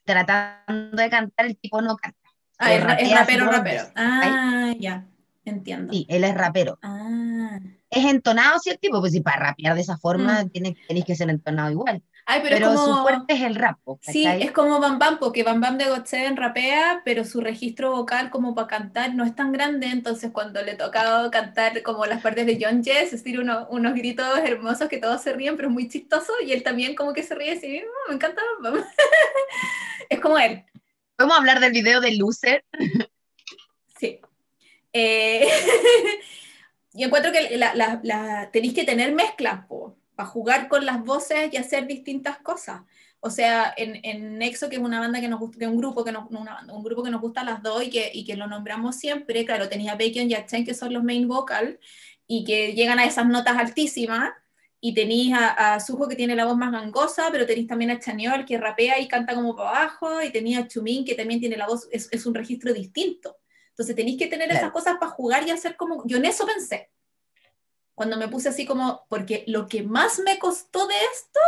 tratando 0.04 0.96
de 0.96 1.10
cantar, 1.10 1.46
el 1.46 1.58
tipo 1.58 1.82
no 1.82 1.96
canta. 1.96 2.18
Ah, 2.58 2.72
es, 2.74 2.82
rapero, 3.10 3.50
rapero. 3.50 3.84
Ah, 3.94 4.74
ya, 4.78 5.06
entiendo. 5.50 5.92
Sí, 5.92 6.06
él 6.08 6.24
es 6.24 6.34
rapero. 6.34 6.78
Ah. 6.82 7.58
Es 7.90 8.04
entonado, 8.04 8.58
¿sí? 8.60 8.70
El 8.70 8.78
tipo, 8.78 9.00
pues 9.00 9.12
si 9.12 9.20
para 9.20 9.50
rapear 9.50 9.74
de 9.74 9.80
esa 9.82 9.98
forma 9.98 10.44
mm. 10.44 10.50
tenéis 10.50 11.04
que 11.04 11.16
ser 11.16 11.28
entonado 11.28 11.70
igual 11.70 12.02
pero, 12.42 12.76
su 12.76 12.96
fuerte 13.02 13.34
es 13.34 13.42
el 13.42 13.54
rap. 13.54 13.78
Sí, 14.02 14.26
es 14.26 14.52
como 14.52 14.78
Bam 14.78 14.98
Bam, 14.98 15.18
porque 15.18 15.42
Bam 15.42 15.60
Bam 15.60 15.78
de 15.78 15.86
God7 15.86 16.36
rapea, 16.36 17.02
pero 17.04 17.24
su 17.24 17.40
registro 17.40 17.92
vocal 17.92 18.30
como 18.30 18.54
para 18.54 18.68
cantar 18.68 19.14
no 19.14 19.24
es 19.24 19.34
tan 19.34 19.52
grande, 19.52 19.86
entonces 19.86 20.30
cuando 20.32 20.62
le 20.62 20.74
tocaba 20.74 21.30
cantar 21.30 21.82
como 21.82 22.06
las 22.06 22.22
partes 22.22 22.46
de 22.46 22.58
John 22.60 22.84
Jess, 22.84 23.12
es 23.12 23.24
decir, 23.24 23.40
unos 23.40 23.94
gritos 23.94 24.38
hermosos 24.38 24.88
que 24.88 24.98
todos 24.98 25.22
se 25.22 25.32
ríen, 25.32 25.56
pero 25.56 25.68
es 25.68 25.74
muy 25.74 25.88
chistoso, 25.88 26.32
y 26.44 26.52
él 26.52 26.62
también 26.62 26.94
como 26.94 27.12
que 27.12 27.22
se 27.22 27.34
ríe 27.34 27.52
así, 27.52 27.82
me 28.08 28.14
encanta 28.14 28.42
Bam 28.60 28.74
Bam. 28.74 28.84
es 30.08 30.20
como 30.20 30.38
él. 30.38 30.64
¿Podemos 31.16 31.38
hablar 31.38 31.60
del 31.60 31.72
video 31.72 32.00
de 32.00 32.16
Loser? 32.16 32.64
Sí. 33.98 34.20
Eh, 34.92 35.46
y 36.94 37.04
encuentro 37.04 37.32
que 37.32 37.56
la, 37.56 38.50
tenéis 38.52 38.74
que 38.74 38.84
tener 38.84 39.14
mezclas 39.14 39.66
para 40.14 40.28
jugar 40.28 40.68
con 40.68 40.84
las 40.84 41.04
voces 41.04 41.52
y 41.52 41.56
hacer 41.56 41.86
distintas 41.86 42.38
cosas. 42.38 42.82
O 43.20 43.28
sea, 43.28 43.72
en, 43.76 44.00
en, 44.02 44.38
Nexo, 44.38 44.70
que 44.70 44.76
es 44.76 44.82
una 44.82 44.98
banda 44.98 45.20
que 45.20 45.28
nos 45.28 45.40
gusta, 45.40 45.58
que 45.58 45.64
es 45.66 45.70
un 45.70 45.76
grupo 45.76 46.04
que 46.04 46.12
nos, 46.12 46.30
una 46.30 46.54
banda, 46.54 46.72
un 46.72 46.82
grupo 46.82 47.02
que 47.02 47.10
nos 47.10 47.20
gusta 47.20 47.42
a 47.42 47.44
las 47.44 47.62
dos 47.62 47.84
y 47.84 47.90
que, 47.90 48.10
y 48.14 48.24
que 48.24 48.34
lo 48.34 48.46
nombramos 48.46 48.96
siempre, 48.96 49.44
claro, 49.44 49.68
tenía 49.68 49.94
Bacon 49.94 50.30
y 50.30 50.34
Achen, 50.34 50.64
que 50.64 50.72
son 50.72 50.94
los 50.94 51.04
main 51.04 51.28
vocal, 51.28 51.78
y 52.26 52.44
que 52.44 52.72
llegan 52.74 52.98
a 52.98 53.04
esas 53.04 53.26
notas 53.26 53.58
altísimas, 53.58 54.30
y 54.80 54.94
tenéis 54.94 55.34
a, 55.34 55.74
a, 55.74 55.80
Sujo 55.80 56.08
que 56.08 56.16
tiene 56.16 56.34
la 56.34 56.46
voz 56.46 56.56
más 56.56 56.72
gangosa, 56.72 57.28
pero 57.30 57.44
tenéis 57.44 57.66
también 57.66 57.90
a 57.90 58.00
Chaniol 58.00 58.46
que 58.46 58.56
rapea 58.56 58.98
y 58.98 59.08
canta 59.08 59.34
como 59.34 59.54
para 59.54 59.70
abajo, 59.70 60.22
y 60.22 60.30
tenéis 60.30 60.56
a 60.58 60.66
Chumín 60.66 61.04
que 61.04 61.14
también 61.14 61.40
tiene 61.40 61.58
la 61.58 61.66
voz, 61.66 61.88
es, 61.92 62.08
es 62.10 62.24
un 62.24 62.34
registro 62.34 62.72
distinto. 62.72 63.36
Entonces 63.80 63.96
tenéis 63.96 64.18
que 64.18 64.26
tener 64.26 64.52
esas 64.52 64.72
cosas 64.72 64.98
para 64.98 65.10
jugar 65.12 65.48
y 65.48 65.50
hacer 65.50 65.74
como... 65.74 66.06
Yo 66.06 66.18
en 66.18 66.26
eso 66.26 66.44
pensé, 66.44 66.90
cuando 67.94 68.18
me 68.18 68.28
puse 68.28 68.50
así 68.50 68.66
como, 68.66 69.06
porque 69.08 69.42
lo 69.46 69.68
que 69.68 69.82
más 69.82 70.18
me 70.18 70.38
costó 70.38 70.86
de 70.86 70.94
esto 71.14 71.40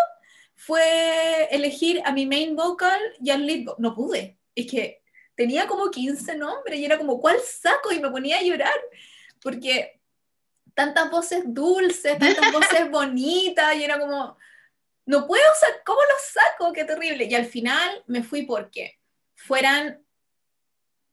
fue 0.55 1.49
elegir 1.51 2.01
a 2.07 2.13
mi 2.13 2.25
main 2.25 2.57
vocal 2.57 2.99
y 3.21 3.29
al 3.29 3.47
lead 3.47 3.65
vocal. 3.65 3.83
No 3.83 3.95
pude, 3.95 4.39
es 4.55 4.67
que 4.67 5.03
tenía 5.35 5.67
como 5.67 5.91
15 5.91 6.35
nombres 6.37 6.79
y 6.79 6.87
era 6.87 6.97
como, 6.97 7.21
¿cuál 7.21 7.39
saco? 7.39 7.93
Y 7.93 8.01
me 8.01 8.11
ponía 8.11 8.39
a 8.39 8.43
llorar, 8.43 8.81
porque 9.43 10.01
tantas 10.73 11.11
voces 11.11 11.43
dulces, 11.45 12.19
tantas 12.19 12.51
voces 12.51 12.91
bonitas, 12.91 13.77
y 13.77 13.85
era 13.85 14.01
como, 14.01 14.39
no 15.05 15.27
puedo, 15.27 15.45
sacar, 15.61 15.83
¿cómo 15.85 16.01
los 16.01 16.23
saco? 16.33 16.73
Qué 16.73 16.87
terrible. 16.87 17.27
Y 17.27 17.35
al 17.35 17.45
final 17.45 18.03
me 18.07 18.23
fui 18.23 18.47
porque 18.47 18.99
fueran 19.35 20.03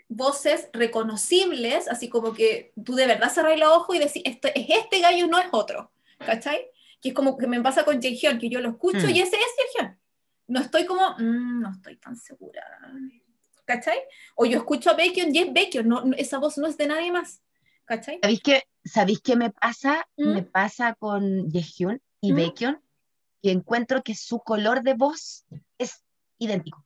voces 0.10 0.70
reconocibles, 0.74 1.88
así 1.88 2.10
como 2.10 2.34
que 2.34 2.74
tú 2.84 2.96
de 2.96 3.06
verdad 3.06 3.32
cerras 3.32 3.54
el 3.54 3.64
ojo 3.64 3.94
y 3.94 4.00
decís, 4.00 4.24
esto 4.26 4.50
es 4.54 4.66
este 4.68 5.00
gallo, 5.00 5.28
no 5.28 5.40
es 5.40 5.46
otro, 5.52 5.92
¿cachai? 6.18 6.66
Que 7.00 7.10
es 7.10 7.16
como 7.16 7.38
que 7.38 7.48
me 7.48 7.62
pasa 7.62 7.86
con 7.86 8.02
Jaehyun, 8.02 8.40
que 8.40 8.50
yo 8.50 8.60
lo 8.60 8.70
escucho 8.72 9.06
mm. 9.06 9.10
y 9.12 9.22
ese 9.22 9.38
es 9.38 9.76
Jaehyun. 9.78 9.98
No 10.48 10.60
estoy 10.60 10.86
como, 10.86 11.12
mm, 11.12 11.62
no 11.62 11.72
estoy 11.72 11.98
tan 11.98 12.18
segura, 12.18 12.64
¿cachai? 13.66 14.00
O 14.36 14.46
yo 14.46 14.58
escucho 14.58 14.90
a 14.90 14.96
Baekhyun 14.96 15.34
y 15.34 15.40
es 15.40 15.54
Baekhyun, 15.54 15.88
no, 15.88 16.04
esa 16.18 16.40
voz 16.40 16.58
no 16.58 16.66
es 16.68 16.76
de 16.76 16.88
nadie 16.88 17.12
más, 17.12 17.44
¿cachai? 17.86 18.20
¿Sabéis 18.20 18.42
qué, 18.44 18.64
¿sabéis 18.84 19.22
qué 19.22 19.36
me 19.36 19.52
pasa? 19.52 20.08
¿Mm? 20.18 20.34
Me 20.34 20.42
pasa 20.44 20.96
con 20.96 21.52
Jaehyun 21.52 22.02
y 22.20 22.34
Baekhyun, 22.34 22.82
que 23.44 23.52
encuentro 23.52 24.02
que 24.02 24.16
su 24.16 24.40
color 24.40 24.82
de 24.82 24.96
voz 24.96 25.46
es 25.78 26.04
idéntico. 26.40 26.84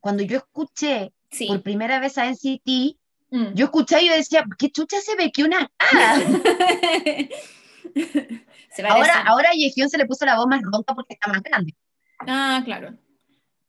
Cuando 0.00 0.22
yo 0.22 0.36
escuché 0.36 1.14
por 1.46 1.62
primera 1.62 2.00
vez 2.00 2.18
a 2.18 2.30
NCT, 2.30 2.96
mm. 3.30 3.54
yo 3.54 3.66
escuché 3.66 4.02
y 4.02 4.08
yo 4.08 4.14
decía, 4.14 4.44
¿qué 4.58 4.70
chucha 4.70 5.00
se 5.00 5.16
ve 5.16 5.30
que 5.32 5.44
una 5.44 5.70
ahora, 8.88 9.22
ahora 9.22 9.50
a 9.50 9.54
Yehyun 9.54 9.88
se 9.88 9.98
le 9.98 10.06
puso 10.06 10.24
la 10.24 10.36
voz 10.36 10.46
más 10.46 10.62
ronca 10.62 10.94
porque 10.94 11.14
está 11.14 11.30
más 11.30 11.42
grande. 11.42 11.74
Ah, 12.20 12.62
claro. 12.64 12.96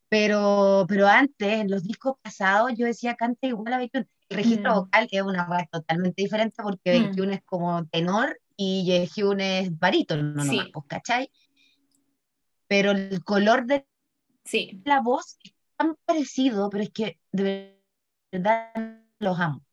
Pero, 0.09 0.85
pero 0.87 1.07
antes, 1.07 1.61
en 1.61 1.69
los 1.69 1.83
discos 1.83 2.15
pasados, 2.21 2.73
yo 2.75 2.85
decía, 2.85 3.15
canta 3.15 3.47
igual 3.47 3.73
a 3.73 3.77
Baekhyun. 3.77 4.07
El 4.29 4.37
registro 4.37 4.71
mm. 4.71 4.75
vocal 4.75 5.07
es 5.11 5.21
una 5.21 5.45
voz 5.45 5.63
totalmente 5.71 6.21
diferente 6.21 6.61
porque 6.61 6.99
mm. 6.99 7.31
es 7.31 7.41
como 7.45 7.85
tenor 7.87 8.39
y 8.55 8.85
Yehyun 8.85 9.39
es 9.39 9.77
barítono, 9.77 10.23
no 10.23 10.43
sí. 10.43 10.59
pues, 10.73 10.85
¿cachai? 10.87 11.31
Pero 12.67 12.91
el 12.91 13.23
color 13.23 13.65
de 13.65 13.85
sí. 14.43 14.81
la 14.83 15.01
voz 15.01 15.37
tan 15.79 15.95
parecido, 16.05 16.69
pero 16.69 16.83
es 16.83 16.91
que 16.91 17.17
de 17.31 17.79
verdad 18.31 19.01
los 19.19 19.39
amo. 19.39 19.63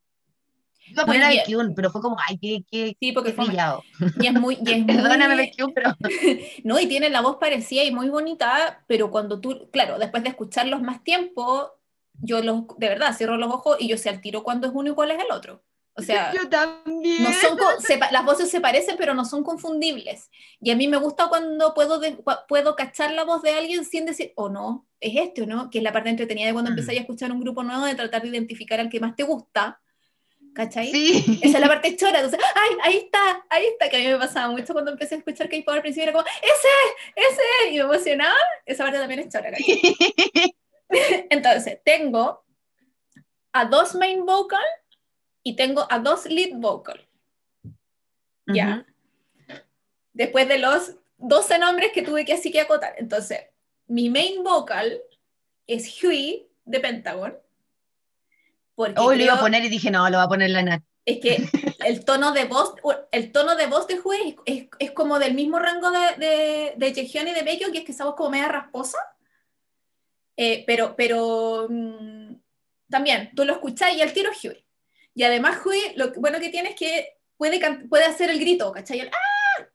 Iba 0.88 1.03
a 1.03 1.07
poner 1.07 1.25
a 1.25 1.75
pero 1.75 1.90
fue 1.90 2.01
como, 2.01 2.16
ay, 2.29 2.38
qué, 2.38 2.64
qué, 2.71 2.97
sí, 3.01 3.11
porque 3.11 3.35
qué 3.35 3.42
brillado. 3.42 3.83
Y 4.21 4.29
es 4.29 4.33
muy... 4.35 4.57
Y 4.64 4.71
es 4.71 4.85
Perdóname, 4.87 5.35
Baekhyun, 5.35 5.75
pero... 5.75 5.90
no, 6.64 6.79
y 6.79 6.87
tiene 6.87 7.11
la 7.11 7.23
voz 7.23 7.38
parecida 7.38 7.83
y 7.83 7.90
muy 7.90 8.09
bonita, 8.09 8.85
pero 8.87 9.11
cuando 9.11 9.40
tú, 9.40 9.69
claro, 9.73 9.99
después 9.99 10.23
de 10.23 10.29
escucharlos 10.29 10.83
más 10.83 11.03
tiempo, 11.03 11.73
yo 12.23 12.40
los, 12.40 12.69
de 12.79 12.88
verdad, 12.88 13.16
cierro 13.16 13.37
los 13.37 13.53
ojos 13.53 13.79
y 13.81 13.88
yo 13.88 13.99
sé 13.99 14.11
al 14.11 14.21
tiro 14.21 14.45
cuándo 14.45 14.69
es 14.69 14.73
uno 14.75 14.90
y 14.90 14.95
cuál 14.95 15.11
es 15.11 15.19
el 15.19 15.33
otro. 15.33 15.64
O 15.99 16.03
sea, 16.03 16.31
yo 16.35 16.49
también. 16.49 17.23
No 17.23 17.33
son, 17.33 17.59
las 18.11 18.25
voces 18.25 18.51
se 18.51 18.61
parecen, 18.61 18.97
pero 18.99 19.15
no 19.15 19.25
son 19.25 19.43
confundibles. 19.43 20.31
Y 20.61 20.71
a 20.71 20.77
mí 20.77 20.89
me 20.89 20.99
gusta 20.99 21.29
cuando 21.29 21.73
puedo, 21.73 22.01
puedo 22.47 22.77
cachar 22.77 23.13
la 23.13 23.25
voz 23.25 23.43
de 23.43 23.53
alguien 23.53 23.85
sin 23.85 24.05
decir, 24.05 24.33
o 24.37 24.45
oh, 24.45 24.49
no, 24.51 24.87
es 25.01 25.17
este 25.17 25.43
o 25.43 25.47
no, 25.47 25.71
que 25.71 25.79
es 25.79 25.85
la 25.85 25.93
parte 25.93 26.11
entretenida 26.11 26.49
de 26.49 26.53
cuando 26.53 26.71
mm. 26.71 26.91
a 26.91 26.93
escuchar 26.93 27.33
un 27.33 27.41
grupo 27.41 27.63
nuevo, 27.63 27.87
de 27.87 27.95
tratar 27.95 28.23
de 28.23 28.29
identificar 28.29 28.79
al 28.79 28.91
que 28.91 29.01
más 29.01 29.17
te 29.17 29.23
gusta. 29.23 29.81
¿Cachai? 30.55 30.91
Sí. 30.91 31.41
Esa 31.43 31.59
es 31.59 31.61
la 31.61 31.69
parte 31.69 31.97
chora. 31.99 32.21
Entonces, 32.21 32.41
¡ay, 32.55 32.77
ahí 32.83 32.97
está! 32.97 33.47
Ahí 33.49 33.67
está, 33.67 33.89
que 33.89 33.97
a 33.97 34.01
mí 34.01 34.07
me 34.07 34.19
pasaba 34.19 34.53
mucho 34.53 34.75
cuando 34.75 34.91
empecé 34.91 35.15
a 35.15 35.19
escuchar 35.19 35.49
K-pop 35.49 35.75
al 35.75 35.83
principio, 35.83 36.11
era 36.11 36.13
como, 36.13 36.27
¡ese! 36.27 37.29
¡ese! 37.29 37.71
Y 37.71 37.79
me 37.79 37.85
emocionaba. 37.85 38.37
Esa 38.67 38.85
parte 38.85 38.99
también 38.99 39.21
es 39.21 39.29
chora, 39.31 39.51
Entonces, 41.31 41.79
tengo 41.85 42.45
a 43.53 43.65
dos 43.65 43.95
main 43.95 44.27
vocal 44.27 44.65
y 45.47 45.55
tengo 45.55 45.87
a 45.89 46.01
dos 46.01 46.27
lead 46.27 46.55
vocal. 46.55 47.07
Ya. 48.49 48.85
Después 50.13 50.49
de 50.49 50.59
los 50.59 50.97
12 51.19 51.61
nombres 51.61 51.93
que 51.93 52.03
tuve 52.03 52.25
que 52.25 52.33
así 52.33 52.51
que 52.51 52.61
acotar. 52.61 52.95
Entonces, 52.99 53.43
mi 53.87 54.11
main 54.11 54.43
vocal 54.43 55.01
es 55.69 56.03
Huey 56.03 56.49
de 56.65 56.81
Pentagon. 56.81 57.39
Hoy 58.75 59.19
lo 59.19 59.23
iba 59.23 59.35
a 59.35 59.41
poner 59.41 59.65
y 59.65 59.69
dije, 59.69 59.89
no, 59.89 60.11
lo 60.11 60.17
va 60.17 60.25
a 60.25 60.29
poner 60.29 60.51
la 60.51 60.63
Nat. 60.65 60.83
Es 61.05 61.21
que 61.21 61.49
el 61.85 62.05
tono 62.05 62.33
de 62.33 62.47
voz, 62.47 62.75
el 63.13 63.31
tono 63.31 63.55
de 63.55 63.69
voz 63.69 63.87
de 63.87 64.01
Huey 64.01 64.35
es, 64.47 64.67
es, 64.81 64.91
como 64.91 65.21
del 65.21 65.35
mismo 65.35 65.61
rango 65.61 65.93
de, 65.93 66.17
de, 66.17 66.75
de 66.77 66.89
y 66.89 67.35
de 67.35 67.43
Baekhyun, 67.45 67.71
que 67.71 67.79
es 67.79 67.85
que 67.85 67.93
esa 67.93 68.05
voz 68.05 68.17
como 68.17 68.31
media 68.31 68.49
rasposa. 68.49 68.99
Eh, 70.37 70.65
pero, 70.67 70.97
pero 70.97 71.69
mm, 71.71 72.35
también, 72.91 73.31
tú 73.37 73.45
lo 73.45 73.53
escuchas 73.53 73.95
y 73.95 74.01
el 74.01 74.13
tiro 74.13 74.33
Huey. 74.43 74.65
Y 75.16 75.22
además, 75.22 75.64
Hui, 75.64 75.81
lo 75.96 76.12
bueno 76.12 76.38
que 76.38 76.50
tiene 76.50 76.68
es 76.68 76.76
que 76.76 77.16
puede, 77.38 77.59
puede 77.88 78.05
hacer 78.05 78.29
el 78.29 78.38
grito, 78.38 78.70
¿cachai? 78.70 79.00
¡ah! 79.00 79.66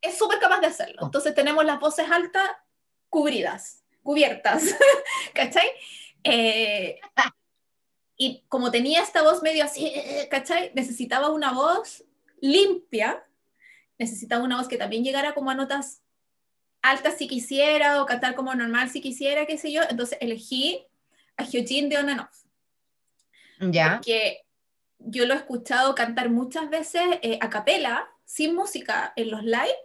Es 0.00 0.18
súper 0.18 0.40
capaz 0.40 0.58
de 0.58 0.66
hacerlo. 0.66 1.02
Entonces 1.04 1.36
tenemos 1.36 1.64
las 1.64 1.78
voces 1.78 2.10
altas 2.10 2.50
cubridas, 3.08 3.84
cubiertas, 4.02 4.74
¿cachai? 5.34 5.68
Eh, 6.24 6.98
y 8.16 8.44
como 8.48 8.72
tenía 8.72 9.00
esta 9.00 9.22
voz 9.22 9.40
medio 9.40 9.64
así, 9.64 9.94
¿cachai? 10.30 10.72
Necesitaba 10.74 11.30
una 11.30 11.52
voz 11.52 12.04
limpia, 12.40 13.24
necesitaba 13.98 14.42
una 14.42 14.56
voz 14.56 14.66
que 14.66 14.78
también 14.78 15.04
llegara 15.04 15.32
como 15.32 15.52
a 15.52 15.54
notas 15.54 16.02
altas 16.82 17.14
si 17.18 17.28
quisiera, 17.28 18.02
o 18.02 18.06
cantar 18.06 18.34
como 18.34 18.52
normal 18.52 18.90
si 18.90 19.00
quisiera, 19.00 19.46
qué 19.46 19.58
sé 19.58 19.70
yo. 19.70 19.82
Entonces 19.88 20.18
elegí 20.20 20.84
a 21.36 21.44
Hyojin 21.44 21.88
de 21.88 21.98
On 21.98 22.08
and 22.08 22.20
Off. 22.22 22.42
Ya. 23.60 24.00
Que 24.04 24.47
yo 24.98 25.26
lo 25.26 25.34
he 25.34 25.36
escuchado 25.36 25.94
cantar 25.94 26.30
muchas 26.30 26.70
veces 26.70 27.02
eh, 27.22 27.38
a 27.40 27.50
capela, 27.50 28.08
sin 28.24 28.54
música, 28.54 29.12
en 29.16 29.30
los 29.30 29.42
live, 29.44 29.76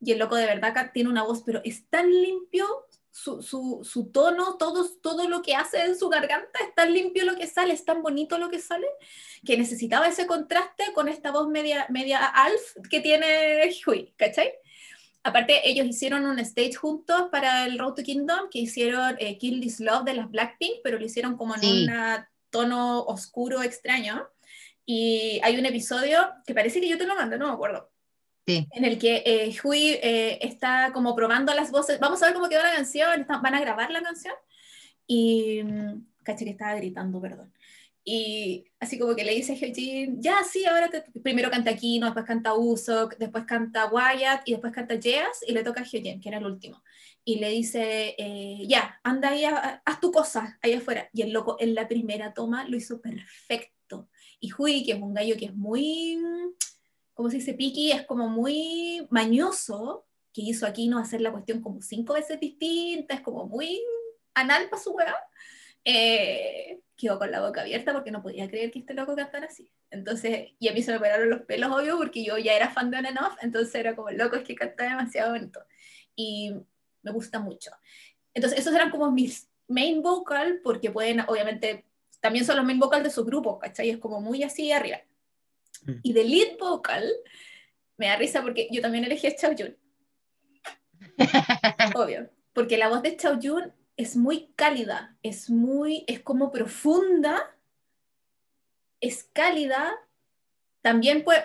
y 0.00 0.12
el 0.12 0.18
loco 0.18 0.36
de 0.36 0.46
verdad 0.46 0.90
tiene 0.92 1.10
una 1.10 1.22
voz, 1.22 1.42
pero 1.44 1.60
es 1.64 1.88
tan 1.88 2.10
limpio 2.10 2.66
su, 3.10 3.42
su, 3.42 3.80
su, 3.82 4.10
tono, 4.10 4.56
todo, 4.58 4.86
todo 5.00 5.26
lo 5.26 5.40
que 5.40 5.54
hace 5.54 5.82
en 5.82 5.96
su 5.98 6.10
garganta, 6.10 6.58
es 6.60 6.74
tan 6.74 6.92
limpio 6.92 7.24
lo 7.24 7.36
que 7.36 7.46
sale, 7.46 7.72
es 7.72 7.84
tan 7.84 8.02
bonito 8.02 8.36
lo 8.36 8.50
que 8.50 8.58
sale, 8.58 8.86
que 9.44 9.56
necesitaba 9.56 10.06
ese 10.06 10.26
contraste 10.26 10.92
con 10.92 11.08
esta 11.08 11.30
voz 11.30 11.48
media, 11.48 11.86
media 11.88 12.26
alf 12.26 12.76
que 12.90 13.00
tiene 13.00 13.70
Hui, 13.86 14.12
¿cachai? 14.16 14.52
Aparte, 15.22 15.68
ellos 15.68 15.86
hicieron 15.86 16.24
un 16.26 16.38
stage 16.38 16.74
juntos 16.74 17.28
para 17.32 17.64
el 17.64 17.78
Road 17.78 17.94
to 17.94 18.02
Kingdom, 18.02 18.48
que 18.50 18.60
hicieron 18.60 19.16
eh, 19.18 19.38
Kill 19.38 19.60
This 19.60 19.80
Love 19.80 20.04
de 20.04 20.14
las 20.14 20.30
Blackpink, 20.30 20.82
pero 20.84 20.98
lo 21.00 21.04
hicieron 21.04 21.36
como 21.36 21.56
en 21.56 21.64
un 21.64 21.90
tono 22.50 23.00
oscuro, 23.00 23.62
extraño. 23.62 24.28
Y 24.86 25.40
hay 25.42 25.58
un 25.58 25.66
episodio 25.66 26.32
que 26.46 26.54
parece 26.54 26.80
que 26.80 26.88
yo 26.88 26.96
te 26.96 27.06
lo 27.06 27.16
mando, 27.16 27.36
no 27.36 27.48
me 27.48 27.52
acuerdo. 27.52 27.90
Sí. 28.46 28.68
En 28.70 28.84
el 28.84 28.96
que 28.98 29.24
eh, 29.26 29.56
Hui 29.62 29.98
eh, 30.00 30.38
está 30.40 30.92
como 30.94 31.16
probando 31.16 31.52
las 31.52 31.72
voces. 31.72 31.98
Vamos 31.98 32.22
a 32.22 32.26
ver 32.26 32.34
cómo 32.34 32.48
quedó 32.48 32.62
la 32.62 32.76
canción. 32.76 33.26
van 33.28 33.54
a 33.54 33.60
grabar 33.60 33.90
la 33.90 34.00
canción. 34.00 34.34
Y. 35.06 35.62
Mm, 35.64 36.06
caché 36.22 36.44
que 36.44 36.52
estaba 36.52 36.76
gritando, 36.76 37.20
perdón. 37.20 37.52
Y 38.04 38.64
así 38.78 39.00
como 39.00 39.16
que 39.16 39.24
le 39.24 39.34
dice 39.34 39.54
a 39.54 39.56
Hyojin, 39.56 40.22
ya, 40.22 40.44
sí, 40.44 40.64
ahora 40.64 40.88
te... 40.88 41.02
primero 41.20 41.50
canta 41.50 41.74
Kino, 41.74 42.06
después 42.06 42.24
canta 42.24 42.54
Usok, 42.54 43.16
después 43.16 43.44
canta 43.46 43.86
Wyatt 43.86 44.42
y 44.44 44.52
después 44.52 44.72
canta 44.72 45.00
Jeas 45.00 45.40
y 45.44 45.52
le 45.52 45.64
toca 45.64 45.80
a 45.80 45.84
Hyojin, 45.84 46.20
que 46.20 46.28
era 46.28 46.38
el 46.38 46.46
último. 46.46 46.84
Y 47.24 47.40
le 47.40 47.50
dice, 47.50 48.14
eh, 48.16 48.64
ya, 48.68 49.00
anda 49.02 49.30
ahí, 49.30 49.44
haz 49.44 50.00
tu 50.00 50.12
cosa 50.12 50.56
ahí 50.62 50.74
afuera. 50.74 51.10
Y 51.12 51.22
el 51.22 51.32
loco 51.32 51.56
en 51.58 51.74
la 51.74 51.88
primera 51.88 52.32
toma 52.32 52.68
lo 52.68 52.76
hizo 52.76 53.00
perfecto 53.00 53.75
y 54.40 54.50
Hui, 54.52 54.84
que 54.84 54.92
es 54.92 55.00
un 55.00 55.14
gallo 55.14 55.36
que 55.36 55.46
es 55.46 55.54
muy, 55.54 56.18
¿cómo 57.14 57.30
se 57.30 57.36
dice? 57.36 57.54
Piki, 57.54 57.92
es 57.92 58.06
como 58.06 58.28
muy 58.28 59.06
mañoso, 59.10 60.06
que 60.32 60.42
hizo 60.42 60.66
aquí 60.66 60.88
no 60.88 60.98
hacer 60.98 61.20
la 61.20 61.32
cuestión 61.32 61.62
como 61.62 61.80
cinco 61.80 62.14
veces 62.14 62.38
distinta, 62.38 63.14
es 63.14 63.20
como 63.22 63.46
muy 63.46 63.82
anal 64.34 64.68
para 64.68 64.82
su 64.82 64.92
weá. 64.92 65.16
eh, 65.84 66.80
quedó 66.96 67.18
con 67.18 67.30
la 67.30 67.40
boca 67.40 67.60
abierta 67.60 67.92
porque 67.92 68.10
no 68.10 68.22
podía 68.22 68.48
creer 68.48 68.70
que 68.70 68.80
este 68.80 68.94
loco 68.94 69.14
cantara 69.14 69.46
así. 69.46 69.70
Entonces, 69.90 70.50
y 70.58 70.68
a 70.68 70.72
mí 70.72 70.82
se 70.82 70.92
me 70.92 71.00
pararon 71.00 71.30
los 71.30 71.42
pelos, 71.42 71.70
obvio, 71.70 71.96
porque 71.96 72.24
yo 72.24 72.38
ya 72.38 72.54
era 72.54 72.70
fan 72.70 72.90
de 72.90 72.98
On 72.98 73.06
and 73.06 73.18
Off, 73.18 73.36
entonces 73.42 73.74
era 73.74 73.94
como, 73.94 74.10
loco, 74.10 74.36
es 74.36 74.44
que 74.44 74.54
canta 74.54 74.84
demasiado 74.84 75.32
bonito. 75.32 75.60
Y 76.14 76.54
me 77.02 77.12
gusta 77.12 77.38
mucho. 77.38 77.70
Entonces, 78.34 78.58
esos 78.58 78.74
eran 78.74 78.90
como 78.90 79.10
mis 79.12 79.48
main 79.68 80.02
vocal, 80.02 80.60
porque 80.62 80.90
pueden, 80.90 81.20
obviamente, 81.20 81.84
también 82.26 82.44
son 82.44 82.56
los 82.56 82.64
main 82.64 82.80
vocal 82.80 83.04
de 83.04 83.10
sus 83.10 83.24
grupos, 83.24 83.60
¿cachai? 83.60 83.88
Es 83.88 83.98
como 83.98 84.20
muy 84.20 84.42
así 84.42 84.72
arriba. 84.72 84.98
Mm. 85.84 85.92
Y 86.02 86.12
de 86.12 86.24
lead 86.24 86.58
vocal, 86.58 87.08
me 87.96 88.08
da 88.08 88.16
risa 88.16 88.42
porque 88.42 88.66
yo 88.72 88.82
también 88.82 89.04
elegí 89.04 89.28
a 89.28 89.36
Chao 89.36 89.54
Jun. 89.56 89.76
Obvio. 91.94 92.28
Porque 92.52 92.78
la 92.78 92.88
voz 92.88 93.02
de 93.02 93.16
Chao 93.16 93.38
Jun 93.40 93.72
es 93.96 94.16
muy 94.16 94.50
cálida, 94.56 95.16
es 95.22 95.48
muy, 95.50 96.04
es 96.08 96.20
como 96.20 96.50
profunda, 96.50 97.56
es 99.00 99.30
cálida. 99.32 99.94
También 100.82 101.22
pues, 101.22 101.38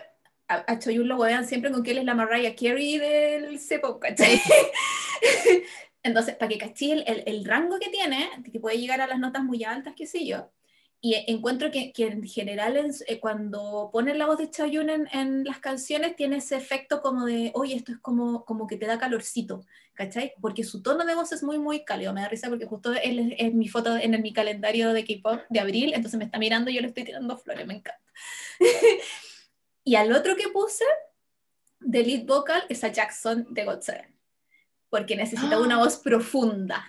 a, 0.47 0.63
a 0.67 0.79
Choyun 0.79 1.07
lo 1.07 1.19
vean 1.19 1.45
siempre 1.45 1.71
con 1.71 1.83
que 1.83 1.91
él 1.91 1.99
es 1.99 2.05
la 2.05 2.15
Mariah 2.15 2.55
Carey 2.55 2.97
del 2.97 3.59
cepo, 3.59 3.99
¿cachai? 3.99 4.41
Entonces, 6.03 6.35
para 6.35 6.49
que 6.49 6.57
cachí 6.57 6.91
el, 6.91 7.23
el, 7.27 7.45
rango 7.45 7.77
que 7.77 7.89
tiene, 7.89 8.27
que 8.51 8.59
puede 8.59 8.79
llegar 8.79 9.01
a 9.01 9.07
las 9.07 9.19
notas 9.19 9.43
muy 9.43 9.63
altas, 9.63 9.93
qué 9.95 10.07
sé 10.07 10.25
yo, 10.25 10.51
y 11.03 11.15
encuentro 11.27 11.71
que, 11.71 11.91
que 11.91 12.05
en 12.05 12.23
general 12.23 12.77
eh, 12.77 13.19
cuando 13.19 13.89
ponen 13.91 14.19
la 14.19 14.27
voz 14.27 14.37
de 14.37 14.51
Chaoyun 14.51 14.87
en, 14.91 15.09
en, 15.11 15.43
las 15.43 15.57
canciones 15.57 16.15
tiene 16.15 16.37
ese 16.37 16.55
efecto 16.55 17.01
como 17.01 17.25
de, 17.25 17.51
oye, 17.55 17.75
esto 17.75 17.91
es 17.91 17.97
como, 17.97 18.45
como 18.45 18.67
que 18.67 18.77
te 18.77 18.85
da 18.85 18.99
calorcito, 18.99 19.65
¿cachai? 19.95 20.33
Porque 20.39 20.63
su 20.63 20.83
tono 20.83 21.03
de 21.03 21.15
voz 21.15 21.31
es 21.31 21.41
muy, 21.41 21.57
muy 21.57 21.83
cálido. 21.83 22.13
Me 22.13 22.21
da 22.21 22.27
risa 22.27 22.49
porque 22.49 22.67
justo 22.67 22.93
es, 22.93 23.01
es 23.37 23.53
mi 23.53 23.67
foto 23.67 23.97
en, 23.97 24.21
mi 24.21 24.31
calendario 24.31 24.93
de 24.93 25.03
K-pop 25.03 25.41
de 25.49 25.59
abril, 25.59 25.93
entonces 25.95 26.19
me 26.19 26.25
está 26.25 26.37
mirando 26.37 26.69
y 26.69 26.75
yo 26.75 26.81
le 26.81 26.89
estoy 26.89 27.03
tirando 27.03 27.35
flores, 27.35 27.65
me 27.65 27.77
encanta. 27.77 27.99
y 29.83 29.95
al 29.95 30.13
otro 30.13 30.35
que 30.35 30.49
puse 30.49 30.85
de 31.79 32.03
lead 32.03 32.25
vocal 32.27 32.63
es 32.69 32.83
a 32.83 32.89
Jackson 32.89 33.47
de 33.49 33.65
God 33.65 33.81
porque 34.91 35.15
necesita 35.15 35.59
una 35.59 35.79
voz 35.79 35.97
profunda. 35.97 36.85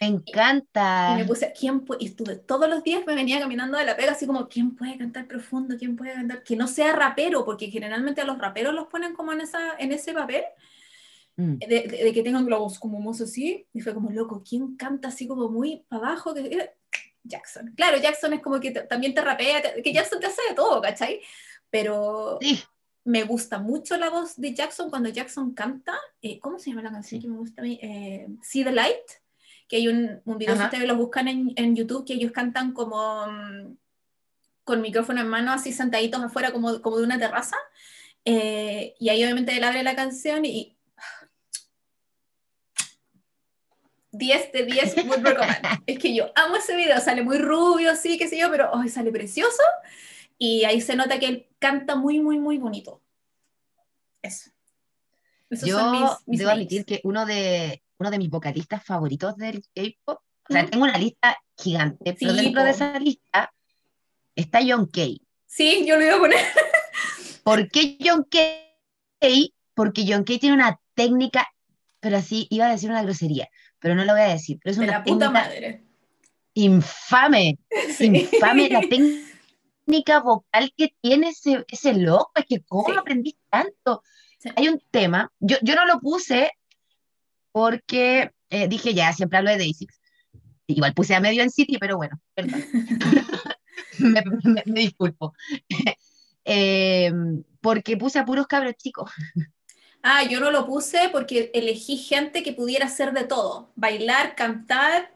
Me 0.00 0.06
encanta. 0.06 1.12
Y 1.12 1.18
me 1.18 1.24
puse, 1.26 1.52
¿quién 1.52 1.80
puede? 1.80 2.02
Y 2.02 2.06
estuve 2.06 2.36
todos 2.36 2.70
los 2.70 2.82
días, 2.82 3.02
me 3.06 3.14
venía 3.14 3.38
caminando 3.38 3.76
de 3.76 3.84
la 3.84 3.96
pega 3.96 4.12
así 4.12 4.26
como, 4.26 4.48
¿quién 4.48 4.74
puede 4.74 4.96
cantar 4.96 5.28
profundo? 5.28 5.76
¿Quién 5.78 5.94
puede 5.94 6.14
cantar? 6.14 6.42
Que 6.42 6.56
no 6.56 6.66
sea 6.66 6.94
rapero, 6.94 7.44
porque 7.44 7.70
generalmente 7.70 8.22
a 8.22 8.24
los 8.24 8.38
raperos 8.38 8.72
los 8.72 8.86
ponen 8.86 9.14
como 9.14 9.32
en, 9.32 9.42
esa, 9.42 9.74
en 9.78 9.92
ese 9.92 10.14
papel, 10.14 10.42
mm. 11.36 11.56
de, 11.58 12.12
que 12.14 12.22
tengan 12.22 12.46
globos 12.46 12.78
como 12.78 12.98
mozo 12.98 13.24
así. 13.24 13.66
Y 13.74 13.82
fue 13.82 13.92
como, 13.92 14.10
loco, 14.10 14.42
¿quién 14.42 14.74
canta 14.76 15.08
así 15.08 15.28
como 15.28 15.50
muy 15.50 15.84
para 15.86 16.06
abajo? 16.06 16.32
Que, 16.32 16.70
Jackson. 17.22 17.74
Claro, 17.76 17.98
Jackson 17.98 18.32
es 18.32 18.40
como 18.40 18.58
que 18.58 18.70
también 18.70 19.12
te 19.12 19.20
rapea, 19.20 19.60
que 19.82 19.92
Jackson 19.92 20.18
te 20.18 20.28
hace 20.28 20.40
de 20.48 20.54
todo, 20.54 20.80
¿cachai? 20.80 21.20
Pero 21.68 22.38
me 23.04 23.24
gusta 23.24 23.58
mucho 23.58 23.98
la 23.98 24.08
voz 24.08 24.40
de 24.40 24.54
Jackson 24.54 24.88
cuando 24.88 25.10
Jackson 25.10 25.52
canta. 25.52 25.98
Eh, 26.22 26.40
¿Cómo 26.40 26.58
se 26.58 26.70
llama 26.70 26.84
la 26.84 26.90
canción 26.90 27.20
que 27.20 27.28
me 27.28 27.36
gusta 27.36 27.60
a 27.60 27.64
mí? 27.64 27.78
Eh, 27.82 28.28
See 28.40 28.64
the 28.64 28.72
Light 28.72 29.19
que 29.70 29.76
hay 29.76 29.86
un, 29.86 30.20
un 30.24 30.36
video, 30.36 30.56
si 30.56 30.64
ustedes 30.64 30.88
los 30.88 30.96
buscan 30.96 31.28
en, 31.28 31.52
en, 31.54 31.76
YouTube, 31.76 32.04
que 32.04 32.14
ellos 32.14 32.32
cantan 32.32 32.72
como 32.72 33.24
mm, 33.28 33.76
con 34.64 34.82
micrófono 34.82 35.20
en 35.20 35.28
mano, 35.28 35.52
así 35.52 35.72
sentaditos 35.72 36.20
afuera, 36.20 36.50
como, 36.50 36.82
como 36.82 36.98
de 36.98 37.04
una 37.04 37.20
terraza. 37.20 37.56
Eh, 38.24 38.96
y 38.98 39.10
ahí 39.10 39.22
obviamente 39.22 39.56
él 39.56 39.62
abre 39.62 39.84
la 39.84 39.94
canción 39.94 40.44
y 40.44 40.76
10 44.10 44.52
de 44.52 44.64
10 44.66 45.04
muy 45.04 45.18
es 45.86 45.98
que 46.00 46.16
yo 46.16 46.32
amo 46.34 46.56
ese 46.56 46.74
video, 46.74 47.00
sale 47.00 47.22
muy 47.22 47.38
rubio, 47.38 47.94
sí, 47.94 48.18
qué 48.18 48.26
sé 48.26 48.38
yo, 48.38 48.50
pero 48.50 48.72
hoy 48.72 48.88
sale 48.88 49.12
precioso. 49.12 49.62
Y 50.36 50.64
ahí 50.64 50.80
se 50.80 50.96
nota 50.96 51.20
que 51.20 51.26
él 51.26 51.48
canta 51.60 51.94
muy, 51.94 52.18
muy, 52.18 52.40
muy 52.40 52.58
bonito. 52.58 53.00
Eso. 54.20 54.50
yo 55.48 55.92
debo 56.26 56.50
admitir 56.50 56.84
que 56.84 57.00
uno 57.04 57.24
de, 57.24 57.84
uno 58.00 58.10
de 58.10 58.18
mis 58.18 58.30
vocalistas 58.30 58.82
favoritos 58.82 59.36
del 59.36 59.62
K-pop. 59.74 60.20
O 60.48 60.52
sea, 60.52 60.66
tengo 60.66 60.84
una 60.84 60.98
lista 60.98 61.36
gigante, 61.56 62.16
pero 62.18 62.32
dentro 62.32 62.64
de 62.64 62.70
esa 62.70 62.98
lista 62.98 63.52
está 64.34 64.60
John 64.66 64.86
Kay. 64.86 65.20
Sí, 65.46 65.84
yo 65.86 65.96
lo 65.96 66.04
iba 66.04 66.16
a 66.16 66.18
poner. 66.18 66.38
¿Por 67.44 67.68
qué 67.70 67.98
John 68.00 68.26
Kay? 68.28 69.54
Porque 69.74 70.06
John 70.08 70.24
Kay 70.24 70.38
tiene 70.38 70.56
una 70.56 70.80
técnica, 70.94 71.46
pero 72.00 72.16
así 72.16 72.46
iba 72.50 72.66
a 72.66 72.70
decir 72.70 72.90
una 72.90 73.02
grosería, 73.02 73.48
pero 73.78 73.94
no 73.94 74.04
lo 74.04 74.12
voy 74.12 74.22
a 74.22 74.28
decir. 74.28 74.58
Pero 74.64 74.72
es 74.72 74.78
una 74.78 74.86
la 74.86 75.04
puta 75.04 75.30
madre. 75.30 75.84
Infame, 76.54 77.58
infame 78.00 78.70
la 78.70 78.80
técnica 78.80 80.20
vocal 80.20 80.72
que 80.74 80.94
tiene 81.02 81.28
ese, 81.28 81.64
ese 81.68 81.92
loco. 81.94 82.32
Es 82.34 82.46
que, 82.46 82.62
¿cómo 82.62 82.98
aprendiste 82.98 83.42
tanto? 83.50 84.02
Hay 84.56 84.68
un 84.68 84.82
tema, 84.90 85.30
yo, 85.38 85.58
yo 85.60 85.74
no 85.74 85.84
lo 85.84 86.00
puse 86.00 86.50
porque 87.52 88.30
eh, 88.50 88.68
dije, 88.68 88.94
ya, 88.94 89.12
siempre 89.12 89.38
hablo 89.38 89.50
de 89.50 89.58
Daisy. 89.58 89.86
Igual 90.66 90.94
puse 90.94 91.14
a 91.14 91.20
medio 91.20 91.42
en 91.42 91.50
City, 91.50 91.78
pero 91.78 91.96
bueno, 91.96 92.20
perdón. 92.34 92.64
me, 94.44 94.62
disculpo. 94.66 95.34
Em, 96.42 97.44
porque 97.60 97.98
puse 97.98 98.18
a 98.18 98.24
puros 98.24 98.46
cabros 98.46 98.74
chicos. 98.74 99.10
Ah, 100.02 100.24
yo 100.24 100.40
no 100.40 100.50
lo 100.50 100.66
puse 100.66 101.10
porque 101.12 101.50
elegí 101.52 101.98
gente 101.98 102.42
que 102.42 102.54
pudiera 102.54 102.86
hacer 102.86 103.12
de 103.12 103.24
todo. 103.24 103.70
Bailar, 103.76 104.34
cantar, 104.34 105.14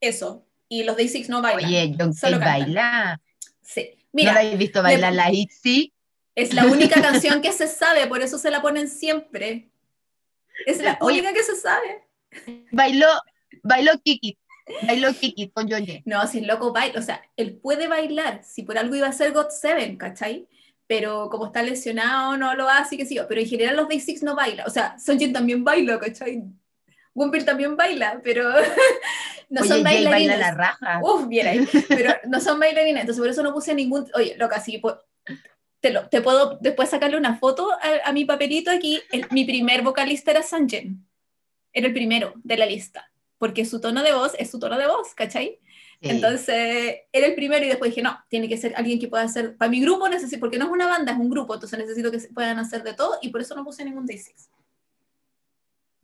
eso. 0.00 0.46
Y 0.68 0.84
los 0.84 0.96
Day 0.96 1.26
no 1.28 1.42
bailan. 1.42 1.64
Oye, 1.64 1.96
John 1.98 2.14
solo 2.14 2.38
baila. 2.38 3.20
Sí. 3.60 3.90
Mira, 4.12 4.30
¿No 4.30 4.34
la 4.34 4.40
habéis 4.40 4.58
visto 4.58 4.82
bailar 4.82 5.12
la 5.12 5.32
ITZY? 5.32 5.92
Es 6.36 6.54
la 6.54 6.66
única 6.66 7.02
canción 7.02 7.42
que 7.42 7.52
se 7.52 7.66
sabe, 7.66 8.06
por 8.06 8.22
eso 8.22 8.38
se 8.38 8.50
la 8.50 8.62
ponen 8.62 8.88
siempre. 8.88 9.70
Es 10.66 10.80
la 10.80 10.98
única 11.00 11.32
que 11.32 11.42
se 11.42 11.56
sabe. 11.56 12.04
Bailó, 12.72 13.08
bailó 13.62 13.92
Kiki. 14.02 14.38
Bailó 14.86 15.12
Kiki 15.12 15.50
con 15.50 15.68
Johnny. 15.68 16.02
No, 16.06 16.26
si 16.26 16.38
el 16.38 16.46
loco 16.46 16.72
baila, 16.72 16.98
o 16.98 17.02
sea, 17.02 17.22
él 17.36 17.56
puede 17.56 17.86
bailar, 17.86 18.42
si 18.42 18.62
por 18.62 18.78
algo 18.78 18.94
iba 18.94 19.08
a 19.08 19.12
ser 19.12 19.32
God 19.32 19.50
Seven, 19.50 19.96
¿cachai? 19.96 20.48
Pero 20.86 21.28
como 21.30 21.46
está 21.46 21.62
lesionado, 21.62 22.36
no 22.36 22.54
lo 22.54 22.68
hace, 22.68 22.96
que 22.96 23.06
sí. 23.06 23.18
Pero 23.28 23.40
en 23.40 23.46
general 23.48 23.76
los 23.76 23.88
Day 23.88 24.00
Six 24.00 24.22
no 24.22 24.34
baila. 24.34 24.64
O 24.66 24.70
sea, 24.70 24.98
Sonjin 24.98 25.32
también 25.32 25.64
baila, 25.64 25.98
¿cachai? 25.98 26.44
Wumpir 27.14 27.44
también 27.44 27.76
baila, 27.76 28.20
pero 28.22 28.50
no 29.48 29.64
son 29.64 29.82
bailarines. 29.82 30.10
baila 30.10 30.36
la 30.36 30.54
raja. 30.54 31.00
Uf, 31.02 31.28
bien 31.28 31.46
ahí. 31.46 31.68
Pero 31.88 32.12
no 32.26 32.40
son 32.40 32.58
bailarines, 32.58 33.02
entonces 33.02 33.20
por 33.20 33.30
eso 33.30 33.42
no 33.42 33.52
puse 33.52 33.72
ningún. 33.72 34.06
Oye, 34.14 34.34
loca, 34.36 34.60
sí, 34.60 34.78
pues, 34.78 34.96
te, 35.92 36.20
puedo 36.22 36.58
después 36.60 36.88
sacarle 36.88 37.16
una 37.16 37.36
foto 37.36 37.68
a, 38.04 38.12
mi 38.12 38.24
papelito 38.24 38.70
aquí. 38.70 39.00
mi 39.30 39.44
primer 39.44 39.82
vocalista 39.82 40.30
era 40.30 40.42
Sanjen. 40.42 41.06
Era 41.72 41.88
el 41.88 41.92
primero 41.94 42.32
de 42.42 42.56
la 42.56 42.66
lista. 42.66 43.10
Porque 43.38 43.64
su 43.64 43.80
tono 43.80 44.02
de 44.02 44.12
voz 44.12 44.32
es 44.38 44.50
su 44.50 44.58
tono 44.58 44.78
de 44.78 44.86
voz, 44.86 45.14
¿cachai? 45.14 45.60
Entonces, 46.00 46.96
era 47.12 47.26
el 47.26 47.34
primero 47.34 47.64
y 47.64 47.68
después 47.68 47.90
dije, 47.90 48.02
no, 48.02 48.18
tiene 48.28 48.48
que 48.48 48.58
ser 48.58 48.74
alguien 48.76 48.98
que 48.98 49.08
pueda 49.08 49.24
hacer, 49.24 49.56
para 49.56 49.70
mi 49.70 49.80
grupo 49.80 50.08
necesito, 50.08 50.40
porque 50.40 50.58
no 50.58 50.66
es 50.66 50.70
una 50.70 50.86
banda, 50.86 51.12
es 51.12 51.18
un 51.18 51.30
grupo, 51.30 51.54
entonces 51.54 51.78
necesito 51.78 52.10
que 52.10 52.18
puedan 52.34 52.58
hacer 52.58 52.82
de 52.82 52.94
todo 52.94 53.16
y 53.22 53.30
por 53.30 53.40
eso 53.40 53.54
no 53.54 53.64
puse 53.64 53.84
ningún 53.84 54.06
Day 54.06 54.18
Six. 54.18 54.50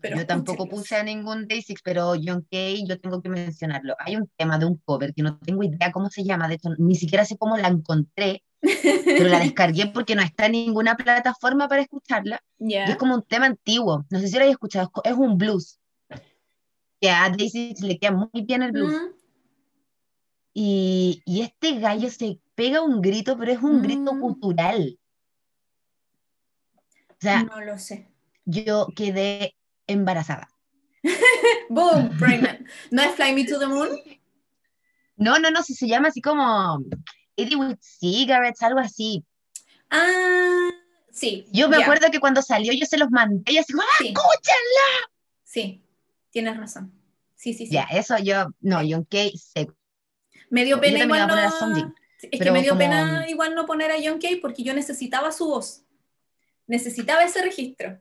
Pero 0.01 0.16
yo 0.16 0.27
tampoco 0.27 0.66
puse 0.66 0.97
a 0.97 1.03
ningún 1.03 1.47
Day 1.47 1.61
Six, 1.61 1.83
pero 1.85 2.14
John 2.14 2.47
Kay, 2.51 2.87
yo 2.87 2.99
tengo 2.99 3.21
que 3.21 3.29
mencionarlo. 3.29 3.95
Hay 3.99 4.16
un 4.16 4.31
tema 4.37 4.59
de 4.59 4.64
un 4.64 4.79
cover 4.79 5.12
que 5.12 5.23
no 5.23 5.38
tengo 5.38 5.62
idea 5.62 5.93
cómo 5.93 6.09
se 6.09 6.25
llama, 6.25 6.49
de 6.49 6.55
hecho, 6.55 6.71
ni 6.79 6.95
siquiera 6.95 7.27
sé 7.27 7.37
cómo 7.37 7.59
la 7.59 7.69
encontré, 7.69 8.43
pero 8.61 9.29
la 9.29 9.38
descargué 9.40 9.87
porque 9.87 10.14
no 10.14 10.23
está 10.23 10.46
en 10.46 10.53
ninguna 10.53 10.96
plataforma 10.96 11.68
para 11.68 11.83
escucharla. 11.83 12.42
Y 12.59 12.75
es 12.75 12.96
como 12.96 13.14
un 13.14 13.23
tema 13.23 13.46
antiguo. 13.46 14.05
No 14.11 14.20
sé 14.20 14.29
si 14.29 14.35
lo 14.35 14.42
hayas 14.42 14.53
escuchado. 14.53 14.90
Es 15.05 15.14
un 15.14 15.38
blues. 15.38 15.79
Que 17.01 17.11
a 17.11 17.31
Daisy 17.31 17.75
le 17.81 17.99
queda 17.99 18.12
muy 18.12 18.42
bien 18.42 18.62
el 18.62 18.73
blues. 18.73 18.94
y, 20.53 21.23
y, 21.25 21.42
este 21.42 21.79
gallo 21.79 22.11
se 22.11 22.40
pega 22.55 22.83
un 22.83 23.01
grito, 23.01 23.38
pero 23.38 23.53
es 23.53 23.62
un 23.62 23.81
grito 23.81 24.12
mm. 24.12 24.20
cultural. 24.20 24.99
O 27.09 27.16
sea, 27.20 27.44
no 27.44 27.61
lo 27.61 27.79
sé. 27.79 28.09
Yo 28.44 28.88
quedé 28.94 29.55
embarazada. 29.87 30.49
Boom, 31.70 32.16
pregnant. 32.18 32.66
¿No 32.90 33.03
es 33.03 33.14
Fly 33.14 33.35
Me 33.35 33.44
to 33.44 33.59
the 33.59 33.66
Moon? 33.66 33.88
No, 35.16 35.38
no, 35.38 35.51
no, 35.51 35.62
si 35.62 35.75
se 35.75 35.87
llama 35.87 36.09
así 36.09 36.20
como 36.20 36.83
Eddie 37.37 37.57
with 37.57 37.79
Cigarettes, 37.81 38.62
algo 38.62 38.81
así. 38.81 39.25
Ah, 39.90 40.71
sí. 41.11 41.47
Yo 41.53 41.69
me 41.69 41.77
acuerdo 41.83 42.11
que 42.11 42.21
cuando 42.21 42.43
salió 42.43 42.73
yo 42.73 42.87
se 42.87 42.99
los 42.99 43.11
mandé 43.11 43.53
y 43.53 43.59
así, 43.59 43.73
¡ah, 43.77 43.85
sí. 43.99 44.09
escúchenla! 44.09 45.11
Sí, 45.45 45.83
tienes 46.31 46.57
razón. 46.57 46.93
Sí, 47.35 47.55
sí, 47.55 47.66
sí. 47.66 47.73
Ya, 47.73 47.85
eso 47.85 48.19
yo, 48.19 48.49
no, 48.61 48.81
John 48.87 49.05
Kay 49.05 49.37
se... 49.37 49.69
Me 50.51 50.64
dio 50.64 50.81
pena 50.81 50.99
igual 51.01 51.27
no... 51.27 51.95
Es 52.23 52.40
que 52.40 52.51
me 52.51 52.61
dio 52.61 52.77
pena 52.77 53.27
igual 53.29 53.55
no 53.55 53.64
poner 53.64 53.90
a 53.90 53.97
John 54.03 54.21
Kay 54.21 54.37
porque 54.37 54.62
yo 54.62 54.75
necesitaba 54.75 55.33
su 55.33 55.47
voz. 55.47 55.85
Necesitaba 56.66 57.25
ese 57.25 57.43
registro. 57.43 57.99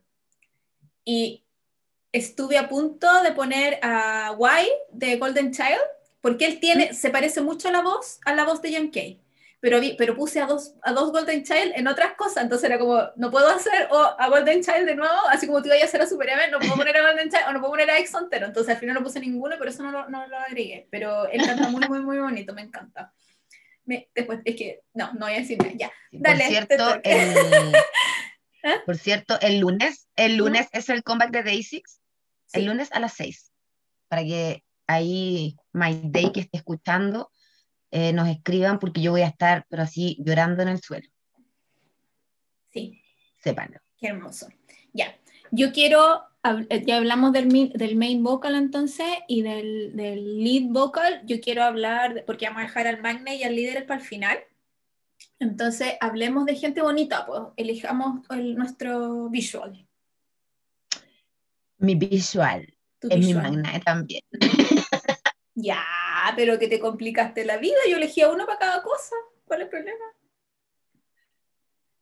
Y 1.06 1.46
estuve 2.12 2.58
a 2.58 2.68
punto 2.68 3.24
de 3.24 3.32
poner 3.32 3.80
a 3.82 4.36
Y 4.38 4.70
de 4.92 5.18
Golden 5.18 5.52
Child 5.52 5.80
porque 6.21 6.45
él 6.45 6.60
tiene, 6.60 6.93
se 6.93 7.10
parece 7.10 7.41
mucho 7.41 7.69
a 7.69 7.71
la 7.71 7.82
voz, 7.82 8.19
a 8.25 8.34
la 8.34 8.45
voz 8.45 8.62
de 8.62 8.75
John 8.75 8.89
Kay 8.89 9.21
pero, 9.62 9.79
pero 9.97 10.15
puse 10.15 10.39
a 10.39 10.45
dos, 10.45 10.73
a 10.82 10.93
dos 10.93 11.12
Golden 11.12 11.43
Child 11.43 11.73
en 11.75 11.88
otras 11.88 12.13
cosas, 12.13 12.43
entonces 12.43 12.69
era 12.69 12.79
como, 12.79 13.01
no 13.17 13.29
puedo 13.29 13.49
hacer 13.49 13.88
o 13.91 13.97
a 13.97 14.29
Golden 14.29 14.62
Child 14.62 14.86
de 14.86 14.95
nuevo, 14.95 15.27
así 15.29 15.47
como 15.47 15.62
tú 15.62 15.67
ibas 15.67 15.82
a 15.82 15.86
hacer 15.86 16.01
a 16.01 16.08
Superman, 16.08 16.51
no 16.51 16.60
puedo 16.60 16.75
poner 16.75 16.95
a 16.95 17.08
Golden 17.08 17.29
Child 17.29 17.43
o 17.49 17.53
no 17.53 17.60
puedo 17.60 17.71
poner 17.71 17.91
a 17.91 17.99
Exxon 17.99 18.29
entonces 18.32 18.73
al 18.73 18.79
final 18.79 18.95
no 18.95 19.03
puse 19.03 19.19
ninguno, 19.19 19.55
pero 19.58 19.69
eso 19.69 19.84
no 19.84 19.91
lo, 19.91 20.10
no 20.10 20.25
lo 20.27 20.38
agregué, 20.38 20.88
pero 20.89 21.27
él 21.29 21.45
canta 21.45 21.69
muy, 21.69 21.88
muy, 21.88 21.99
muy 21.99 22.19
bonito, 22.19 22.53
me 22.53 22.62
encanta. 22.62 23.12
Me, 23.84 24.08
después, 24.13 24.39
es 24.45 24.55
que, 24.55 24.82
no, 24.93 25.12
no 25.13 25.25
voy 25.25 25.34
a 25.34 25.39
decir 25.39 25.58
nada, 25.58 25.73
ya, 25.75 25.91
dale. 26.12 26.43
Por 26.43 26.51
cierto, 26.51 27.01
el, 27.03 27.34
¿Ah? 28.63 28.82
por 28.86 28.97
cierto, 28.97 29.39
el 29.41 29.60
lunes, 29.60 30.08
el 30.15 30.38
lunes 30.38 30.67
es 30.71 30.89
el 30.89 31.03
comeback 31.03 31.32
de 31.32 31.43
Day 31.43 31.63
6, 31.63 31.84
el 32.53 32.65
lunes 32.65 32.89
a 32.93 32.99
las 32.99 33.13
6, 33.13 33.51
para 34.08 34.23
que 34.23 34.63
ahí 34.89 35.56
My 35.71 36.02
Day 36.04 36.32
que 36.32 36.41
esté 36.41 36.58
escuchando 36.58 37.32
eh, 37.91 38.13
nos 38.13 38.28
escriban 38.28 38.80
porque 38.80 39.02
yo 39.02 39.12
voy 39.12 39.21
a 39.21 39.28
estar, 39.28 39.65
pero 39.69 39.84
así, 39.84 40.17
llorando 40.19 40.62
en 40.62 40.69
el 40.69 40.82
suelo. 40.82 41.08
Sí. 42.71 43.02
Sépanlo. 43.38 43.80
Qué 43.97 44.08
hermoso. 44.08 44.47
Ya. 44.93 45.15
Yo 45.52 45.71
quiero, 45.71 46.23
eh, 46.69 46.84
ya 46.86 46.97
hablamos 46.97 47.34
del, 47.34 47.71
del 47.73 47.95
main 47.95 48.21
vocal 48.21 48.54
entonces 48.54 49.08
y 49.28 49.41
del, 49.41 49.95
del, 49.95 50.43
lead 50.43 50.69
vocal. 50.69 51.23
Yo 51.25 51.41
quiero 51.41 51.63
hablar, 51.63 52.23
porque 52.28 52.45
vamos 52.45 52.62
a 52.62 52.65
dejar 52.67 52.86
al 52.86 53.02
Magne 53.02 53.38
y 53.38 53.43
al 53.43 53.56
líder 53.56 53.88
para 53.88 53.99
el 53.99 54.06
final. 54.06 54.38
Entonces, 55.39 55.93
hablemos 55.99 56.45
de 56.45 56.56
gente 56.56 56.82
bonita, 56.82 57.25
pues 57.25 57.41
elijamos 57.58 58.21
el, 58.30 58.56
nuestro 58.56 59.30
visual. 59.30 59.88
Mi 61.78 61.95
visual. 61.95 62.71
es 63.02 63.25
mi 63.25 63.34
magna 63.34 63.80
también. 63.80 64.21
Ya, 65.56 65.84
pero 66.36 66.58
que 66.58 66.67
te 66.67 66.80
complicaste 66.80 67.43
la 67.43 67.58
vida. 67.58 67.78
Yo 67.89 67.97
elegía 67.97 68.30
uno 68.30 68.45
para 68.45 68.60
cada 68.60 68.84
cosa. 68.84 69.15
¿Cuál 69.45 69.62
es 69.62 69.65
el 69.65 69.69
problema? 69.69 70.06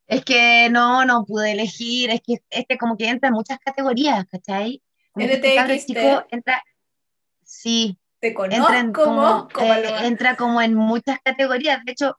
Es 0.05 0.23
que 0.23 0.69
no, 0.69 1.05
no 1.05 1.25
pude 1.25 1.51
elegir. 1.51 2.09
Es 2.11 2.21
que 2.21 2.35
este 2.49 2.77
como 2.77 2.97
que 2.97 3.09
entra 3.09 3.29
en 3.29 3.33
muchas 3.33 3.59
categorías, 3.59 4.25
¿cachai? 4.29 4.81
¿Es 5.15 5.27
de 5.29 5.37
TXT? 5.37 5.87
Chico 5.87 6.25
entra, 6.29 6.63
sí. 7.43 7.97
Te 8.19 8.33
conozco, 8.33 8.73
entra, 8.73 8.91
como, 8.91 9.47
eh, 9.61 10.07
entra 10.07 10.35
como 10.35 10.61
en 10.61 10.73
muchas 10.73 11.19
categorías. 11.23 11.83
De 11.85 11.91
hecho, 11.91 12.17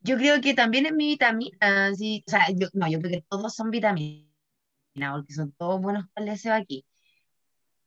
yo 0.00 0.16
creo 0.16 0.40
que 0.40 0.54
también 0.54 0.86
es 0.86 0.92
mi 0.92 1.08
vitamina. 1.08 1.94
Sí, 1.94 2.22
o 2.26 2.30
sea, 2.30 2.46
yo, 2.54 2.68
no, 2.72 2.88
yo 2.88 3.00
creo 3.00 3.10
que 3.10 3.24
todos 3.28 3.54
son 3.54 3.70
vitaminas, 3.70 4.26
porque 4.94 5.34
son 5.34 5.52
todos 5.52 5.80
buenos 5.80 6.06
para 6.12 6.26
el 6.26 6.32
deseo 6.32 6.54
aquí. 6.54 6.84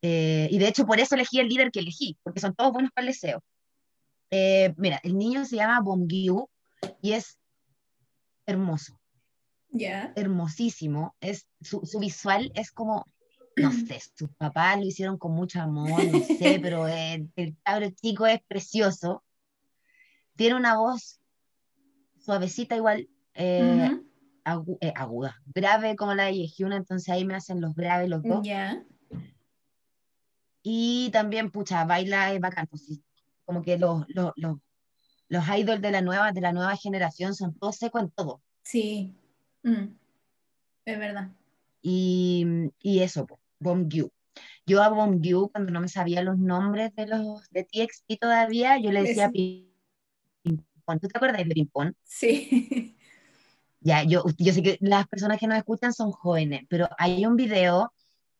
Eh, 0.02 0.48
y 0.50 0.58
de 0.58 0.68
hecho 0.68 0.86
por 0.86 1.00
eso 1.00 1.16
elegí 1.16 1.40
el 1.40 1.50
líder 1.50 1.72
que 1.72 1.80
elegí, 1.80 2.18
porque 2.24 2.40
son 2.40 2.56
todos 2.56 2.72
buenos 2.72 2.92
para 2.92 3.08
el 3.08 3.14
deseo. 3.14 3.44
Eh, 4.32 4.74
mira, 4.78 5.00
el 5.04 5.18
niño 5.18 5.46
se 5.46 5.58
llama 5.58 5.82
Bongyu 5.82 6.50
y 7.02 7.14
es 7.14 7.38
hermoso. 8.46 9.00
ya 9.70 10.14
Hermosísimo. 10.16 11.16
Es, 11.20 11.48
su, 11.62 11.82
su, 11.86 12.00
visual 12.00 12.52
es 12.56 12.72
como, 12.72 13.06
no 13.56 13.72
sé, 13.88 14.00
sus 14.16 14.30
papás 14.38 14.78
lo 14.80 14.86
hicieron 14.86 15.18
con 15.18 15.34
mucho 15.34 15.62
amor, 15.62 16.04
no 16.06 16.20
sé, 16.20 16.60
pero 16.64 16.88
el, 16.88 17.32
el 17.36 17.58
cabro 17.64 17.90
chico 17.92 18.26
es 18.26 18.40
precioso. 18.48 19.24
Tiene 20.36 20.56
una 20.56 20.78
voz 20.78 21.20
suavecita 22.20 22.76
igual, 22.76 23.10
eh, 23.34 23.90
aguda, 24.46 25.42
grave 25.54 25.96
como 25.96 26.14
la 26.14 26.26
de 26.26 26.36
Yehyuna, 26.36 26.78
entonces 26.78 27.10
ahí 27.10 27.26
me 27.26 27.36
hacen 27.36 27.62
los 27.62 27.76
graves 27.76 28.10
los 28.10 28.24
dos. 28.24 28.46
Ya. 28.46 28.84
Y 30.71 31.10
también, 31.10 31.49
pucha, 31.49 31.84
baila 31.84 32.32
es 32.32 32.39
bacán. 32.39 32.67
Pues, 32.67 33.01
como 33.43 33.63
que 33.63 33.79
los, 33.79 34.05
los, 34.10 34.34
los, 34.36 34.58
los 35.27 35.43
idols 35.58 35.82
de 35.82 35.89
la, 35.89 36.01
nueva, 36.01 36.32
de 36.32 36.41
la 36.41 36.53
nueva 36.53 36.75
generación 36.75 37.34
son 37.34 37.55
todos 37.58 37.77
secos 37.77 38.03
en 38.03 38.12
todo. 38.12 38.43
Sí, 38.62 39.15
mm. 39.63 39.86
es 40.86 40.99
verdad. 40.99 41.32
Y, 41.82 42.45
y 42.84 42.99
eso, 42.99 43.25
Bomgyu. 43.58 44.12
Yo 44.63 44.84
a 44.84 44.89
Bomgyu, 44.89 45.49
cuando 45.49 45.71
no 45.71 45.82
me 45.82 45.88
sabía 45.88 46.21
los 46.21 46.38
nombres 46.38 46.93
de 46.93 47.08
los 47.08 47.49
de 47.49 47.63
TXT 47.63 48.19
todavía, 48.21 48.77
yo 48.77 48.91
le 48.91 49.01
decía 49.01 49.32
Pimpón. 49.32 50.99
¿Tú 50.99 51.08
te 51.08 51.17
acuerdas 51.17 51.39
de 51.39 51.45
Pimpón? 51.51 51.95
Sí. 52.03 52.95
Ya, 53.82 54.03
yo, 54.03 54.25
yo 54.38 54.51
sé 54.51 54.62
que 54.62 54.77
las 54.82 55.08
personas 55.08 55.39
que 55.39 55.47
nos 55.47 55.58
escuchan 55.58 55.93
son 55.93 56.12
jóvenes, 56.12 56.63
pero 56.67 56.89
hay 56.97 57.25
un 57.25 57.38
video 57.38 57.93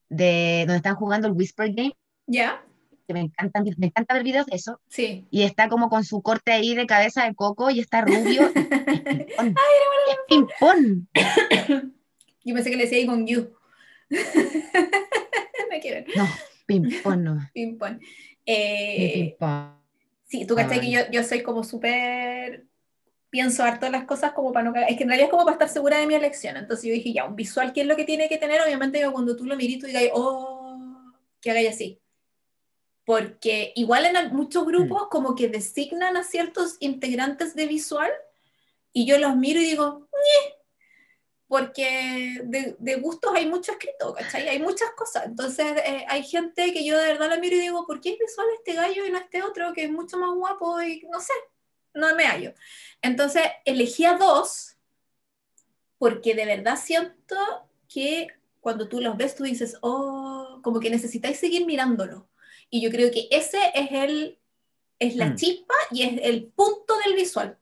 de 0.10 0.66
donde 0.68 0.76
están 0.76 0.96
jugando 0.96 1.30
el 1.30 1.34
Whisper 1.34 1.74
Game 1.74 1.96
¿Ya? 2.30 2.64
Que 3.08 3.14
me 3.14 3.22
encantan, 3.22 3.66
me 3.78 3.88
encanta 3.88 4.14
ver 4.14 4.24
videos 4.24 4.46
de 4.46 4.56
eso. 4.56 4.80
Sí. 4.88 5.26
Y 5.32 5.42
está 5.42 5.68
como 5.68 5.90
con 5.90 6.04
su 6.04 6.22
corte 6.22 6.52
ahí 6.52 6.76
de 6.76 6.86
cabeza 6.86 7.26
de 7.26 7.34
coco 7.34 7.72
y 7.72 7.80
está 7.80 8.02
rubio. 8.02 8.52
¡Ay, 9.40 9.56
es 10.12 10.18
ping-pong! 10.28 11.08
Yo 12.46 12.54
pensé 12.54 12.70
que 12.70 12.78
le 12.78 12.84
decía 12.84 13.06
con 13.08 13.26
you. 13.26 13.50
me 14.10 15.80
quiero. 15.82 16.06
No, 16.16 16.28
ping-pong 16.68 17.20
no. 17.20 17.50
Ping-pong. 17.52 18.00
Eh, 18.46 19.36
sí, 20.26 20.46
tú 20.46 20.56
crees 20.56 20.80
que 20.80 20.92
yo, 20.92 21.02
yo 21.12 21.24
soy 21.24 21.44
como 21.44 21.64
súper 21.64 22.66
pienso 23.30 23.64
harto 23.64 23.90
las 23.92 24.06
cosas 24.06 24.32
como 24.32 24.52
para 24.52 24.72
no 24.72 24.76
Es 24.76 24.98
que 24.98 25.04
en 25.04 25.10
realidad 25.10 25.28
es 25.28 25.32
como 25.32 25.44
para 25.46 25.54
estar 25.54 25.70
segura 25.70 26.00
de 26.00 26.08
mi 26.08 26.16
elección. 26.16 26.58
Entonces 26.58 26.86
yo 26.86 26.94
dije, 26.94 27.14
ya, 27.14 27.26
un 27.26 27.36
visual, 27.36 27.74
¿qué 27.74 27.82
es 27.82 27.88
lo 27.88 27.96
que 27.96 28.06
tiene 28.06 28.30
que 28.30 28.38
tener? 28.38 28.62
Obviamente 28.62 29.04
cuando 29.12 29.36
tú 29.36 29.46
lo 29.46 29.56
miras, 29.56 29.80
tú 29.80 29.88
digas, 29.88 30.04
oh, 30.14 31.12
que 31.42 31.52
haga 31.52 31.70
así 31.70 32.00
porque 33.10 33.74
igual 33.76 34.06
en 34.06 34.36
muchos 34.36 34.68
grupos 34.68 35.08
mm. 35.08 35.10
como 35.10 35.34
que 35.34 35.48
designan 35.48 36.16
a 36.16 36.24
ciertos 36.24 36.78
integrantes 36.80 37.56
de 37.56 37.66
visual 37.66 38.12
y 38.94 39.08
yo 39.08 39.18
los 39.18 39.36
miro 39.36 39.60
y 39.60 39.64
digo, 39.64 40.08
porque 41.48 42.40
de, 42.44 42.96
gustos 42.98 43.34
hay 43.34 43.48
mucho 43.48 43.72
escrito, 43.72 44.14
¿cachai? 44.14 44.48
Hay 44.48 44.60
muchas 44.60 44.92
cosas. 44.92 45.26
Entonces 45.26 45.66
eh, 45.84 46.06
hay 46.08 46.24
gente 46.24 46.72
que 46.72 46.86
yo 46.86 47.00
de 47.00 47.08
verdad 47.08 47.30
la 47.30 47.40
miro 47.40 47.56
y 47.56 47.62
digo, 47.62 47.88
¿por 47.88 48.00
qué 48.00 48.12
es 48.12 48.20
visual 48.20 48.46
este 48.56 48.76
gallo 48.76 49.04
y 49.04 49.10
no 49.10 49.18
este 49.18 49.42
otro 49.42 49.74
que 49.74 49.86
es 49.86 49.92
mucho 49.92 50.20
más 50.20 50.36
guapo 50.36 50.80
y 50.80 51.02
no 51.12 51.20
sé, 51.20 51.34
no 51.96 52.16
me 52.16 52.26
hallo? 52.26 52.54
Entonces 53.02 53.42
elegí 53.66 54.06
a 54.06 54.18
dos 54.18 54.78
porque 55.98 56.36
de 56.36 56.46
verdad 56.46 56.78
siento 56.78 57.36
que 57.88 58.28
cuando 58.60 58.88
tú 58.88 59.02
los 59.02 59.18
ves 59.18 59.34
tú 59.34 59.46
dices, 59.46 59.80
oh, 59.82 60.60
como 60.62 60.80
que 60.80 60.92
necesitáis 60.92 61.40
seguir 61.40 61.66
mirándolo 61.66 62.30
y 62.70 62.82
yo 62.82 62.92
creo 62.92 63.12
que 63.12 63.28
ese 63.32 63.60
es, 63.74 63.92
el, 63.92 64.40
es 65.00 65.16
la 65.16 65.28
mm. 65.28 65.36
chispa 65.36 65.74
y 65.92 66.04
es 66.04 66.20
el 66.24 66.46
punto 66.48 66.96
del 67.06 67.16
visual. 67.16 67.58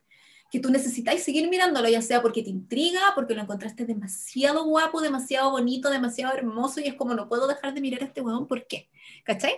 Que 0.50 0.60
tú 0.60 0.70
necesitáis 0.70 1.22
seguir 1.22 1.48
mirándolo, 1.50 1.88
ya 1.88 2.00
sea 2.00 2.22
porque 2.22 2.42
te 2.42 2.48
intriga, 2.48 3.00
porque 3.14 3.34
lo 3.34 3.42
encontraste 3.42 3.84
demasiado 3.84 4.64
guapo, 4.64 5.00
demasiado 5.00 5.50
bonito, 5.50 5.90
demasiado 5.90 6.34
hermoso, 6.34 6.80
y 6.80 6.84
es 6.84 6.94
como 6.94 7.14
no 7.14 7.28
puedo 7.28 7.46
dejar 7.46 7.74
de 7.74 7.82
mirar 7.82 8.02
a 8.02 8.06
este 8.06 8.22
huevón, 8.22 8.48
¿por 8.48 8.66
qué? 8.66 8.88
¿Cachai? 9.24 9.56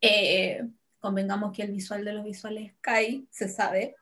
Eh, 0.00 0.62
convengamos 0.98 1.52
que 1.52 1.62
el 1.62 1.72
visual 1.72 2.04
de 2.04 2.14
los 2.14 2.24
visuales 2.24 2.72
cae, 2.80 3.24
se 3.30 3.48
sabe. 3.48 3.96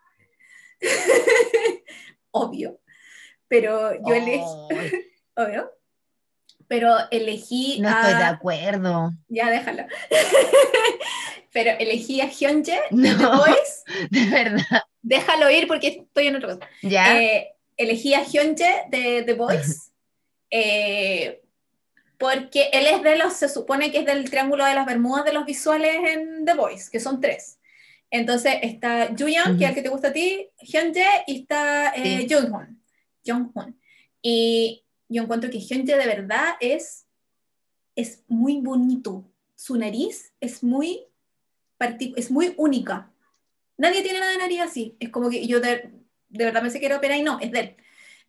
Obvio. 2.30 2.80
Pero 3.48 3.94
yo 3.94 4.14
elegí. 4.14 4.44
Obvio 5.36 5.81
pero 6.72 6.96
elegí 7.10 7.80
no 7.82 7.90
estoy 7.90 8.14
de 8.14 8.24
acuerdo. 8.24 9.12
Ya, 9.28 9.50
déjalo. 9.50 9.84
pero 11.52 11.72
elegí 11.78 12.22
a 12.22 12.30
Hyunjae 12.30 12.80
de 12.90 13.14
The 13.14 13.26
Voice. 13.26 13.82
De 14.10 14.24
verdad. 14.30 14.82
Déjalo 15.02 15.50
ir 15.50 15.68
porque 15.68 15.88
estoy 15.88 16.28
en 16.28 16.36
otra 16.36 16.54
cosa. 16.54 16.70
Ya. 16.80 17.20
Eh, 17.20 17.52
elegí 17.76 18.14
a 18.14 18.24
Hyunjae 18.24 18.86
de 18.88 19.22
The 19.22 19.34
Voice. 19.34 19.90
Eh, 20.48 21.42
porque 22.16 22.70
él 22.72 22.86
es 22.86 23.02
de 23.02 23.18
los, 23.18 23.34
se 23.34 23.50
supone 23.50 23.92
que 23.92 23.98
es 23.98 24.06
del 24.06 24.30
Triángulo 24.30 24.64
de 24.64 24.74
las 24.74 24.86
Bermudas 24.86 25.26
de 25.26 25.34
los 25.34 25.44
visuales 25.44 25.94
en 26.08 26.46
The 26.46 26.54
Voice, 26.54 26.88
que 26.90 27.00
son 27.00 27.20
tres. 27.20 27.58
Entonces 28.10 28.54
está 28.62 29.08
Juyeon, 29.08 29.58
que 29.58 29.64
es 29.64 29.70
el 29.70 29.74
que 29.74 29.82
te 29.82 29.90
gusta 29.90 30.08
a 30.08 30.12
ti, 30.14 30.48
Hyunjae, 30.58 31.24
y 31.26 31.40
está 31.40 31.92
eh, 31.94 32.26
Junghoon. 33.26 33.78
Y 34.22 34.82
yo 35.12 35.22
encuentro 35.22 35.50
que 35.50 35.60
gente 35.60 35.96
de 35.96 36.06
verdad 36.06 36.54
es, 36.60 37.06
es 37.94 38.24
muy 38.28 38.60
bonito. 38.60 39.24
Su 39.54 39.76
nariz 39.76 40.32
es 40.40 40.62
muy, 40.62 41.06
es 42.16 42.30
muy 42.30 42.54
única. 42.56 43.12
Nadie 43.76 44.02
tiene 44.02 44.20
nada 44.20 44.32
de 44.32 44.38
nariz 44.38 44.60
así. 44.60 44.96
Es 45.00 45.10
como 45.10 45.30
que 45.30 45.46
yo 45.46 45.60
de, 45.60 45.90
de 46.28 46.44
verdad 46.44 46.68
sé 46.68 46.80
que 46.80 46.86
era 46.86 46.96
ópera 46.96 47.16
y 47.16 47.22
no, 47.22 47.38
es 47.40 47.52
de 47.52 47.60
él. 47.60 47.76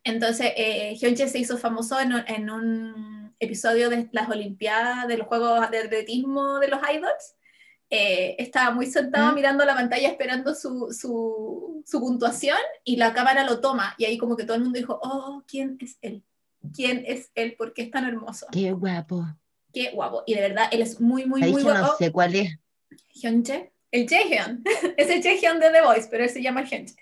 Entonces, 0.04 0.52
eh, 0.56 0.96
se 0.98 1.38
hizo 1.38 1.56
famoso 1.56 1.98
en, 1.98 2.12
en, 2.26 2.50
un 2.50 3.34
episodio 3.40 3.88
de 3.88 4.08
las 4.12 4.28
Olimpiadas, 4.28 5.08
de 5.08 5.16
los 5.16 5.26
Juegos 5.26 5.70
de 5.70 5.78
Atletismo 5.78 6.58
de 6.58 6.68
los 6.68 6.80
Idols. 6.92 7.36
Eh, 7.90 8.36
estaba 8.38 8.70
muy 8.70 8.86
sentado 8.86 9.32
¿Mm? 9.32 9.34
mirando 9.34 9.64
la 9.64 9.74
pantalla 9.74 10.08
esperando 10.08 10.54
su, 10.54 10.92
su, 10.92 11.82
su, 11.86 12.00
puntuación 12.00 12.58
y 12.82 12.96
la 12.96 13.12
cámara 13.12 13.44
lo 13.44 13.60
toma 13.60 13.94
y 13.98 14.04
ahí 14.06 14.18
como 14.18 14.36
que 14.36 14.44
todo 14.44 14.56
el 14.56 14.62
mundo 14.62 14.78
dijo, 14.78 14.98
oh, 15.02 15.42
¿quién 15.46 15.76
es 15.80 15.98
él? 16.00 16.22
Quién 16.72 17.04
es 17.06 17.30
él, 17.34 17.54
por 17.56 17.74
qué 17.74 17.82
es 17.82 17.90
tan 17.90 18.06
hermoso. 18.06 18.46
Qué 18.52 18.72
guapo. 18.72 19.26
Qué 19.72 19.90
guapo. 19.90 20.22
Y 20.26 20.34
de 20.34 20.40
verdad, 20.40 20.68
él 20.70 20.82
es 20.82 21.00
muy, 21.00 21.26
muy, 21.26 21.40
muy 21.40 21.62
guapo. 21.62 21.78
no 21.78 21.96
sé 21.96 22.12
cuál 22.12 22.34
es. 22.34 22.56
Hyunche 23.12 23.72
El 23.90 24.08
Jaehyun. 24.08 24.62
es 24.96 25.10
el 25.10 25.22
Jaehyun 25.22 25.60
de 25.60 25.70
The 25.70 25.82
Voice, 25.82 26.08
pero 26.10 26.24
él 26.24 26.30
se 26.30 26.42
llama 26.42 26.62
Hyunjae. 26.62 26.96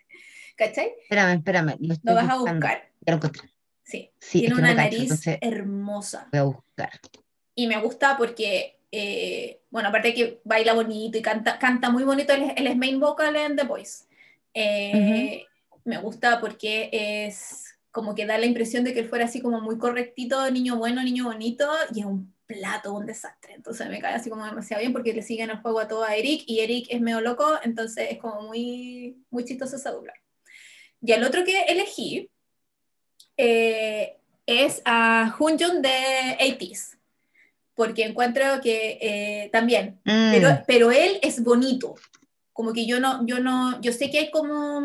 ¿Cachai? 0.56 0.94
Espérame, 1.02 1.38
espérame. 1.38 1.76
Lo, 1.80 2.14
vas 2.14 2.28
a 2.28 2.36
buscar. 2.36 2.90
Sí. 3.84 4.10
sí. 4.18 4.40
Tiene 4.40 4.54
una 4.54 4.74
nariz 4.74 5.26
hermosa. 5.40 6.28
Voy 6.30 6.40
a 6.40 6.44
buscar. 6.44 6.90
Y 7.54 7.66
me 7.66 7.78
gusta 7.80 8.16
porque, 8.16 8.78
eh, 8.90 9.62
bueno, 9.70 9.88
aparte 9.88 10.08
de 10.08 10.14
que 10.14 10.40
baila 10.44 10.72
bonito 10.74 11.18
y 11.18 11.22
canta, 11.22 11.58
canta 11.58 11.90
muy 11.90 12.04
bonito, 12.04 12.32
él, 12.32 12.52
es 12.56 12.76
main 12.76 13.00
vocal 13.00 13.36
en 13.36 13.56
The 13.56 13.64
Voice. 13.64 14.04
Eh, 14.54 15.44
me 15.84 15.98
gusta 15.98 16.40
porque 16.40 16.90
es 16.92 17.71
como 17.93 18.14
que 18.14 18.26
da 18.26 18.38
la 18.38 18.47
impresión 18.47 18.84
de 18.84 18.95
que 18.95 19.01
él 19.01 19.09
fuera 19.09 19.26
así 19.26 19.40
como 19.40 19.61
muy 19.61 19.78
correctito, 19.78 20.51
niño 20.51 20.76
bueno, 20.76 21.03
niño 21.03 21.24
bonito, 21.24 21.70
y 21.95 22.01
es 22.01 22.07
un 22.07 22.34
plato, 22.47 22.95
un 22.95 23.07
desastre. 23.07 23.55
Entonces 23.55 23.88
me 23.88 24.01
cae 24.01 24.14
así 24.14 24.30
como 24.30 24.47
demasiado 24.47 24.80
bien 24.80 24.93
porque 24.93 25.12
le 25.12 25.22
siguen 25.22 25.51
el 25.51 25.59
juego 25.59 25.78
a 25.78 25.88
todo 25.88 26.03
a 26.03 26.16
Eric 26.16 26.43
y 26.47 26.61
Eric 26.61 26.86
es 26.88 27.01
medio 27.01 27.20
loco, 27.20 27.47
entonces 27.62 28.09
es 28.11 28.18
como 28.18 28.43
muy, 28.43 29.22
muy 29.30 29.45
chistoso 29.45 29.76
esa 29.76 29.93
dupla. 29.93 30.14
Y 31.03 31.12
el 31.12 31.22
otro 31.22 31.45
que 31.45 31.62
elegí 31.64 32.30
eh, 33.36 34.16
es 34.47 34.80
a 34.84 35.36
Hunjun 35.38 35.82
de 35.82 36.36
80 36.40 36.99
porque 37.74 38.05
encuentro 38.05 38.61
que 38.62 38.99
eh, 39.01 39.51
también, 39.51 40.01
mm. 40.05 40.30
pero, 40.32 40.62
pero 40.66 40.90
él 40.90 41.18
es 41.22 41.43
bonito, 41.43 41.95
como 42.53 42.72
que 42.72 42.86
yo 42.86 43.01
no, 43.01 43.26
yo 43.26 43.40
no, 43.40 43.80
yo 43.80 43.93
sé 43.93 44.11
que 44.11 44.18
hay 44.18 44.30
como 44.30 44.80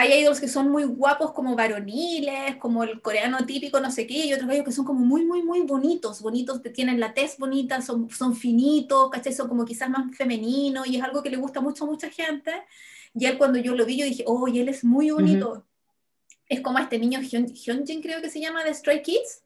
hay 0.00 0.22
idols 0.22 0.40
que 0.40 0.48
son 0.48 0.70
muy 0.70 0.84
guapos 0.84 1.32
como 1.32 1.54
varoniles, 1.54 2.56
como 2.56 2.84
el 2.84 3.02
coreano 3.02 3.44
típico, 3.44 3.80
no 3.80 3.90
sé 3.90 4.06
qué, 4.06 4.24
y 4.24 4.32
otros 4.32 4.48
que 4.64 4.72
son 4.72 4.86
como 4.86 5.00
muy, 5.00 5.26
muy, 5.26 5.42
muy 5.42 5.60
bonitos, 5.60 6.22
bonitos, 6.22 6.62
tienen 6.72 6.98
la 6.98 7.12
tez 7.12 7.36
bonita, 7.36 7.82
son, 7.82 8.08
son 8.08 8.34
finitos, 8.34 9.10
¿cachai? 9.10 9.34
Son 9.34 9.46
como 9.46 9.66
quizás 9.66 9.90
más 9.90 10.16
femeninos, 10.16 10.86
y 10.86 10.96
es 10.96 11.02
algo 11.02 11.22
que 11.22 11.28
le 11.28 11.36
gusta 11.36 11.60
mucho 11.60 11.84
a 11.84 11.86
mucha 11.86 12.08
gente. 12.08 12.50
Y 13.14 13.26
él 13.26 13.36
cuando 13.36 13.58
yo 13.58 13.74
lo 13.74 13.84
vi, 13.84 13.98
yo 13.98 14.06
dije, 14.06 14.24
oh, 14.26 14.48
y 14.48 14.60
él 14.60 14.70
es 14.70 14.84
muy 14.84 15.10
bonito. 15.10 15.66
Es 16.48 16.62
como 16.62 16.78
este 16.78 16.98
niño 16.98 17.20
Hyunjin, 17.20 18.00
creo 18.00 18.22
que 18.22 18.30
se 18.30 18.40
llama, 18.40 18.64
de 18.64 18.72
Stray 18.72 19.02
Kids, 19.02 19.42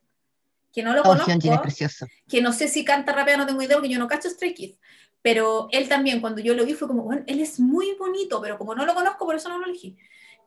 que 0.73 0.85
no 0.85 0.93
lo 0.93 1.01
oh, 1.01 1.05
conozco. 1.05 1.33
es 1.33 1.61
precioso. 1.61 2.07
Que 2.29 2.41
no 2.41 2.53
sé 2.53 2.69
si 2.69 2.85
canta 2.85 3.13
rápido, 3.13 3.39
no 3.39 3.47
tengo 3.47 3.61
idea, 3.61 3.77
porque 3.77 3.93
yo 3.93 3.99
no 3.99 4.07
cacho 4.07 4.31
Stray 4.31 4.55
Kids. 4.55 4.79
Pero 5.21 5.67
él 5.73 5.89
también, 5.89 6.21
cuando 6.21 6.41
yo 6.41 6.55
lo 6.55 6.65
vi, 6.65 6.75
fue 6.75 6.87
como, 6.87 7.03
bueno, 7.03 7.25
él 7.27 7.41
es 7.41 7.59
muy 7.59 7.95
bonito, 7.99 8.41
pero 8.41 8.57
como 8.57 8.77
no 8.77 8.87
lo 8.87 8.95
conozco, 8.95 9.27
por 9.27 9.35
eso 9.35 9.49
no 9.49 9.59
lo 9.59 9.67
elegí. 9.67 9.97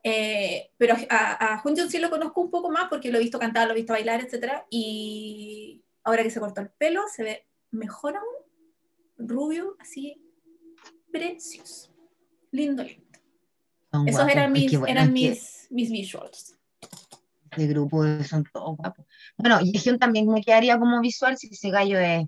Eh, 0.04 0.72
pero 0.78 0.96
a, 1.10 1.54
a 1.54 1.58
Jun 1.60 1.76
sí 1.90 2.00
lo 2.00 2.10
conozco 2.10 2.42
un 2.42 2.52
poco 2.52 2.70
más 2.70 2.88
porque 2.90 3.12
lo 3.12 3.18
he 3.18 3.22
visto 3.22 3.40
cantar, 3.40 3.68
lo 3.68 3.74
he 3.74 3.78
visto 3.78 3.94
bailar, 3.94 4.22
etc. 4.22 4.64
Y 4.70 5.84
ahora 6.04 6.24
que 6.24 6.32
se 6.32 6.40
cortó 6.40 6.62
el 6.62 6.70
pelo, 6.70 7.04
se 7.14 7.24
ve 7.24 7.48
mejor 7.72 8.16
aún. 8.16 8.48
Rubio, 9.18 9.76
así, 9.80 10.22
precioso. 11.12 11.92
Lindo, 12.52 12.84
lindo. 12.84 13.08
Esos 14.06 14.28
eran, 14.30 14.52
mis, 14.52 14.74
eran 14.74 15.12
mis, 15.12 15.68
mis 15.72 15.90
visuals. 15.90 16.56
De 17.56 17.68
grupo 17.68 18.04
son 18.24 18.44
todos 18.54 18.78
guapos. 18.78 19.06
Bueno, 19.38 19.60
y 19.64 19.78
Hyun 19.78 19.98
también 19.98 20.28
me 20.28 20.42
quedaría 20.42 20.78
como 20.78 21.00
visual 21.02 21.38
si 21.38 21.48
ese 21.48 21.72
gallo 21.72 22.00
es. 22.00 22.28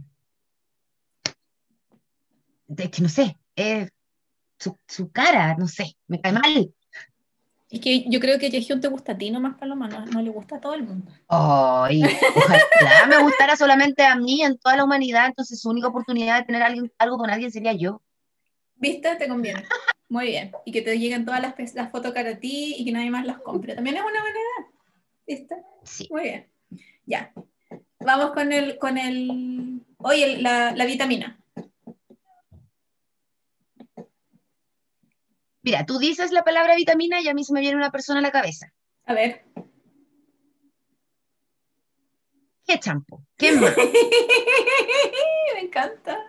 Es 2.75 2.89
que 2.89 3.01
no 3.01 3.09
sé, 3.09 3.37
es 3.55 3.89
su, 4.57 4.75
su 4.87 5.11
cara, 5.11 5.55
no 5.55 5.67
sé, 5.67 5.95
me 6.07 6.21
cae 6.21 6.33
mal. 6.33 6.73
Es 7.69 7.79
que 7.79 8.05
yo 8.09 8.19
creo 8.19 8.39
que 8.39 8.49
Jaehyun 8.49 8.81
te 8.81 8.87
gusta 8.87 9.11
a 9.11 9.17
ti 9.17 9.29
nomás, 9.29 9.55
Paloma, 9.57 9.87
no, 9.87 10.03
no 10.05 10.21
le 10.21 10.31
gusta 10.31 10.55
a 10.55 10.59
todo 10.59 10.73
el 10.73 10.83
mundo. 10.83 11.11
Ay, 11.27 12.01
ojalá 12.35 13.05
me 13.07 13.21
gustara 13.21 13.55
solamente 13.55 14.03
a 14.03 14.15
mí 14.15 14.41
en 14.41 14.57
toda 14.57 14.75
la 14.75 14.85
humanidad, 14.85 15.27
entonces 15.27 15.61
su 15.61 15.69
única 15.69 15.87
oportunidad 15.87 16.39
de 16.39 16.45
tener 16.45 16.63
alguien, 16.63 16.91
algo 16.97 17.17
con 17.17 17.29
alguien 17.29 17.51
sería 17.51 17.73
yo. 17.73 18.01
¿Viste? 18.75 19.15
Te 19.17 19.27
conviene. 19.27 19.65
Muy 20.07 20.27
bien. 20.27 20.51
Y 20.65 20.71
que 20.71 20.81
te 20.81 20.97
lleguen 20.97 21.25
todas 21.25 21.41
las, 21.41 21.75
las 21.75 21.91
fotos 21.91 22.15
a 22.15 22.39
ti 22.39 22.75
y 22.77 22.85
que 22.85 22.91
nadie 22.91 23.11
más 23.11 23.25
las 23.25 23.39
compre. 23.39 23.75
También 23.75 23.97
es 23.97 24.01
una 24.01 24.21
buena 24.21 24.37
idea. 24.39 24.71
¿Viste? 25.27 25.55
Sí. 25.83 26.07
Muy 26.09 26.23
bien. 26.23 26.47
Ya. 27.05 27.31
Vamos 27.99 28.31
con 28.31 28.51
el, 28.51 28.79
con 28.79 28.97
el, 28.97 29.81
oye, 29.97 30.41
la, 30.41 30.71
la 30.71 30.85
vitamina. 30.85 31.39
Mira, 35.69 35.85
tú 35.85 35.99
dices 35.99 36.31
la 36.31 36.43
palabra 36.43 36.75
vitamina 36.75 37.21
y 37.21 37.27
a 37.27 37.35
mí 37.35 37.43
se 37.43 37.53
me 37.53 37.59
viene 37.59 37.77
una 37.77 37.91
persona 37.91 38.17
a 38.17 38.23
la 38.23 38.31
cabeza. 38.31 38.73
A 39.05 39.13
ver. 39.13 39.45
¿Qué 42.65 42.79
champo? 42.79 43.23
¿Quién 43.37 43.61
más? 43.61 43.77
me 45.53 45.59
encanta. 45.59 46.25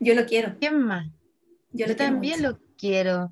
Yo 0.00 0.16
lo 0.16 0.26
quiero. 0.26 0.56
¿Quién 0.58 0.80
más? 0.80 1.06
Yo, 1.70 1.94
también 1.94 2.42
lo 2.42 2.58
quiero. 2.76 3.30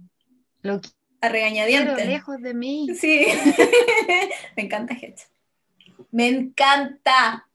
Lo 0.63 0.81
a 1.21 1.29
regañadientes. 1.29 2.07
lejos 2.07 2.41
de 2.41 2.55
mí. 2.55 2.95
Sí. 2.95 3.27
me 4.57 4.63
encanta 4.63 4.95
Hetch. 4.95 5.23
Me 6.13 6.29
encanta. 6.29 7.49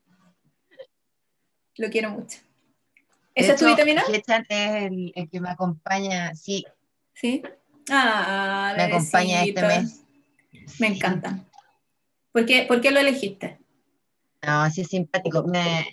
Lo 1.77 1.89
quiero 1.89 2.09
mucho. 2.09 2.39
¿Esa 3.33 3.53
es 3.53 3.59
tu 3.61 3.67
vitamina? 3.67 4.03
Hechan 4.11 4.45
es 4.49 4.83
el, 4.83 5.13
el, 5.15 5.29
que 5.29 5.39
me 5.39 5.49
acompaña, 5.49 6.35
sí. 6.35 6.65
¿Sí? 7.13 7.41
Ah, 7.89 8.73
me 8.75 8.83
acompaña 8.83 9.43
este 9.43 9.61
mes. 9.61 10.01
Me 10.79 10.88
encanta. 10.88 11.45
¿Por 12.31 12.45
qué, 12.45 12.91
lo 12.91 12.99
elegiste? 12.99 13.59
No, 14.41 14.63
así 14.63 14.81
es 14.81 14.88
simpático. 14.88 15.43
Me, 15.43 15.88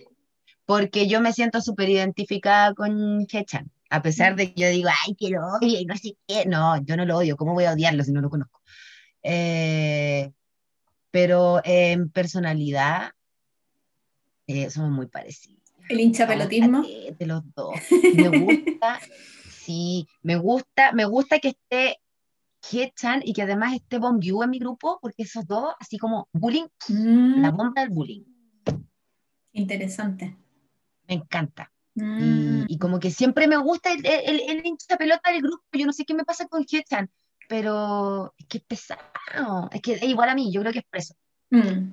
porque 0.67 1.07
yo 1.07 1.21
me 1.21 1.33
siento 1.33 1.61
súper 1.61 1.89
identificada 1.91 2.75
con 2.75 3.27
Hechan. 3.31 3.71
A 3.91 4.03
pesar 4.03 4.37
de 4.37 4.53
que 4.53 4.61
yo 4.63 4.69
digo, 4.69 4.89
ay, 5.07 5.15
que 5.15 5.31
lo 5.31 5.41
odio 5.47 5.79
y 5.79 5.85
no 5.85 5.97
sé 5.97 6.17
qué. 6.27 6.45
No, 6.47 6.83
yo 6.83 6.97
no 6.97 7.05
lo 7.05 7.19
odio. 7.19 7.37
¿Cómo 7.37 7.53
voy 7.53 7.65
a 7.65 7.73
odiarlo 7.73 8.03
si 8.03 8.13
no 8.13 8.21
lo 8.21 8.31
conozco? 8.31 8.61
Eh, 9.23 10.33
pero 11.11 11.61
en 11.63 12.11
personalidad 12.11 13.13
eh, 14.47 14.71
somos 14.71 14.91
muy 14.91 15.07
parecidos. 15.07 15.63
El 15.89 16.01
hincha 16.01 16.27
pelotismo. 16.27 16.83
De 16.83 17.27
los 17.27 17.43
dos. 17.55 17.75
Me 18.15 18.29
gusta 18.29 18.99
Sí, 19.65 20.09
me 20.23 20.37
gusta, 20.37 20.93
me 20.93 21.05
gusta 21.05 21.39
que 21.39 21.49
esté 21.51 22.01
Hechan 22.71 23.23
y 23.25 23.33
que 23.33 23.43
además 23.43 23.75
esté 23.75 23.99
Bongyu 23.99 24.43
en 24.43 24.51
mi 24.51 24.59
grupo, 24.59 24.99
porque 25.01 25.23
esos 25.23 25.47
dos, 25.47 25.75
así 25.79 25.99
como 25.99 26.29
bullying, 26.33 26.67
la 26.89 27.53
mm. 27.53 27.57
bomba 27.57 27.83
del 27.83 27.91
bullying. 27.91 28.25
Interesante. 29.53 30.37
Me 31.07 31.15
encanta. 31.15 31.71
Mm. 31.95 32.65
Y, 32.67 32.79
como 32.79 32.99
que 32.99 33.11
siempre 33.11 33.47
me 33.47 33.57
gusta 33.57 33.93
el, 33.93 34.05
el, 34.05 34.41
el, 34.49 34.67
hincha 34.67 34.97
pelota 34.97 35.31
del 35.31 35.43
grupo. 35.43 35.63
Yo 35.73 35.87
no 35.87 35.93
sé 35.93 36.05
qué 36.05 36.15
me 36.15 36.25
pasa 36.25 36.49
con 36.49 36.65
Hechan, 36.69 37.09
pero 37.49 38.35
es 38.39 38.47
que 38.47 38.59
es 38.59 38.65
pesado. 38.65 39.01
Es 39.71 39.81
que 39.81 39.93
es 39.93 40.03
igual 40.03 40.29
a 40.29 40.35
mí, 40.35 40.53
yo 40.53 40.61
creo 40.63 40.73
que 40.73 40.81
es 40.81 40.87
preso. 40.91 41.15
Mm. 41.51 41.93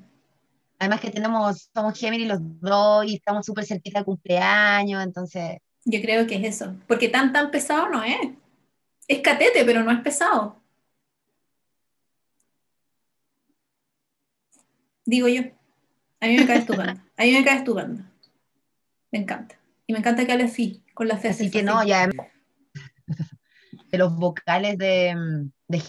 Además 0.80 1.02
que 1.02 1.12
tenemos, 1.12 1.70
somos 1.72 2.00
Gemini 2.00 2.26
los 2.26 2.40
dos 2.42 3.06
y 3.06 3.16
estamos 3.16 3.46
súper 3.46 3.66
cerquita 3.66 4.00
de 4.00 4.06
cumpleaños, 4.06 5.04
entonces 5.04 5.58
yo 5.86 6.02
creo 6.02 6.28
que 6.28 6.36
es 6.36 6.56
eso, 6.56 6.76
porque 6.88 7.10
tan 7.10 7.34
tan 7.34 7.52
pesado 7.52 7.90
no 7.90 8.04
es. 8.04 8.18
Es 9.08 9.22
catete, 9.22 9.66
pero 9.66 9.84
no 9.84 9.92
es 9.92 10.00
pesado. 10.02 10.62
Digo 15.06 15.28
yo. 15.28 15.42
A 16.22 16.28
mí 16.28 16.38
me 16.38 16.46
cae 16.46 16.60
estupendo. 16.60 17.02
A 17.18 17.24
mí 17.24 17.32
me 17.32 17.44
cae 17.44 17.58
estupendo. 17.58 18.04
Me 19.12 19.20
encanta. 19.20 19.60
Y 19.88 19.94
me 19.94 20.00
encanta 20.00 20.26
que 20.26 20.32
hable 20.32 20.44
así, 20.44 20.84
con 20.94 21.08
la 21.08 21.18
fe. 21.18 21.30
Así 21.30 21.50
que 21.50 21.64
no, 21.64 21.84
ya. 21.84 22.10
De 23.92 23.98
los 23.98 24.16
vocales 24.16 24.78
de, 24.78 25.16
de 25.68 25.80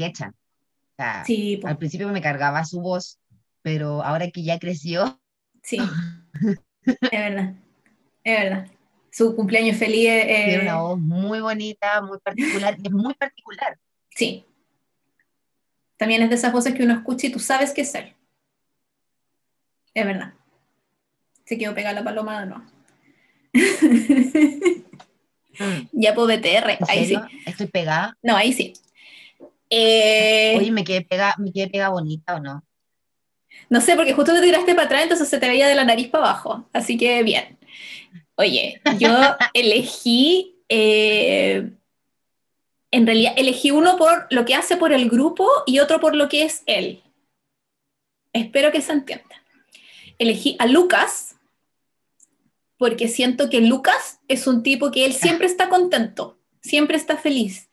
sí, 1.26 1.60
al 1.64 1.76
principio 1.76 2.08
me 2.08 2.22
cargaba 2.22 2.64
su 2.64 2.80
voz, 2.80 3.18
pero 3.60 4.02
ahora 4.02 4.30
que 4.30 4.42
ya 4.42 4.58
creció. 4.58 5.20
Sí. 5.62 5.78
es 6.84 7.10
verdad. 7.10 7.54
Es 8.24 8.38
verdad 8.40 8.79
su 9.10 9.34
cumpleaños 9.34 9.76
feliz. 9.76 10.08
Eh, 10.08 10.44
Tiene 10.48 10.62
una 10.62 10.80
voz 10.80 10.98
muy 10.98 11.40
bonita, 11.40 12.00
muy 12.02 12.18
particular, 12.18 12.76
es 12.82 12.92
muy 12.92 13.14
particular. 13.14 13.78
Sí. 14.10 14.44
También 15.96 16.22
es 16.22 16.30
de 16.30 16.36
esas 16.36 16.52
voces 16.52 16.74
que 16.74 16.82
uno 16.82 16.94
escucha 16.94 17.26
y 17.26 17.30
tú 17.30 17.38
sabes 17.38 17.72
qué 17.72 17.82
es 17.82 17.94
él. 17.94 18.14
Es 19.92 20.06
verdad. 20.06 20.32
Se 21.44 21.58
quedó 21.58 21.74
pegada 21.74 21.94
la 21.94 22.04
paloma 22.04 22.44
no. 22.46 22.64
Mm. 25.58 25.88
Ya 25.92 26.14
por 26.14 26.26
BTR, 26.26 26.78
ahí 26.88 27.04
sí. 27.04 27.16
¿Estoy 27.44 27.66
pegada? 27.66 28.16
No, 28.22 28.34
ahí 28.34 28.54
sí. 28.54 28.72
Eh... 29.68 30.54
Oye, 30.56 30.70
¿me 30.70 30.84
quedé 30.84 31.02
pegada 31.02 31.34
me 31.36 31.52
quedé 31.52 31.68
pegada 31.68 31.90
bonita 31.90 32.36
o 32.36 32.40
no? 32.40 32.64
No 33.68 33.80
sé, 33.80 33.94
porque 33.94 34.14
justo 34.14 34.32
te 34.32 34.40
tiraste 34.40 34.74
para 34.74 34.86
atrás, 34.86 35.02
entonces 35.02 35.28
se 35.28 35.38
te 35.38 35.48
veía 35.48 35.68
de 35.68 35.74
la 35.74 35.84
nariz 35.84 36.08
para 36.08 36.24
abajo. 36.24 36.68
Así 36.72 36.96
que 36.96 37.22
bien. 37.22 37.58
Oye, 38.36 38.80
yo 38.98 39.08
elegí, 39.54 40.56
eh, 40.68 41.70
en 42.90 43.06
realidad, 43.06 43.34
elegí 43.36 43.70
uno 43.70 43.96
por 43.96 44.26
lo 44.30 44.44
que 44.44 44.54
hace 44.54 44.76
por 44.76 44.92
el 44.92 45.10
grupo 45.10 45.48
y 45.66 45.78
otro 45.78 46.00
por 46.00 46.16
lo 46.16 46.28
que 46.28 46.44
es 46.44 46.62
él. 46.66 47.02
Espero 48.32 48.72
que 48.72 48.80
se 48.80 48.92
entienda. 48.92 49.42
Elegí 50.18 50.56
a 50.58 50.66
Lucas 50.66 51.36
porque 52.80 53.08
siento 53.08 53.50
que 53.50 53.60
Lucas 53.60 54.20
es 54.26 54.46
un 54.46 54.62
tipo 54.62 54.90
que 54.90 55.04
él 55.04 55.12
siempre 55.12 55.46
está 55.46 55.68
contento. 55.68 56.38
siempre 56.62 56.96
está 56.96 57.16
feliz, 57.16 57.70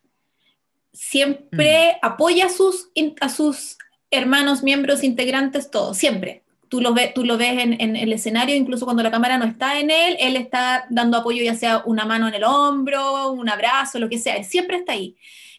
siempre 0.93 1.93
mm. 1.93 2.05
apoya 2.05 2.45
a 2.45 2.49
sus, 2.49 2.89
a 3.19 3.29
sus 3.29 3.77
hermanos, 4.11 4.63
miembros, 4.63 5.03
integrantes, 5.03 5.69
todo, 5.69 5.93
siempre. 5.93 6.43
Tú 6.69 6.81
lo, 6.81 6.93
ves, 6.93 7.13
tú 7.13 7.23
lo 7.23 7.37
ves 7.37 7.57
en, 7.59 7.95
el 7.95 8.11
escenario, 8.13 8.55
incluso 8.55 8.85
cuando 8.85 9.03
la 9.03 9.11
cámara 9.11 9.37
no 9.37 9.45
está 9.45 9.79
en 9.79 9.89
él, 9.89 10.17
él 10.19 10.35
está 10.35 10.85
dando 10.89 11.17
apoyo, 11.17 11.43
ya 11.43 11.55
sea 11.55 11.83
una 11.85 12.05
mano 12.05 12.27
en 12.27 12.33
el 12.33 12.43
hombro, 12.43 13.31
un 13.31 13.49
abrazo, 13.49 13.99
lo 13.99 14.09
que 14.09 14.17
sea, 14.17 14.35
él 14.35 14.45
siempre 14.45 14.77
está 14.77 14.93
ahí. 14.93 15.15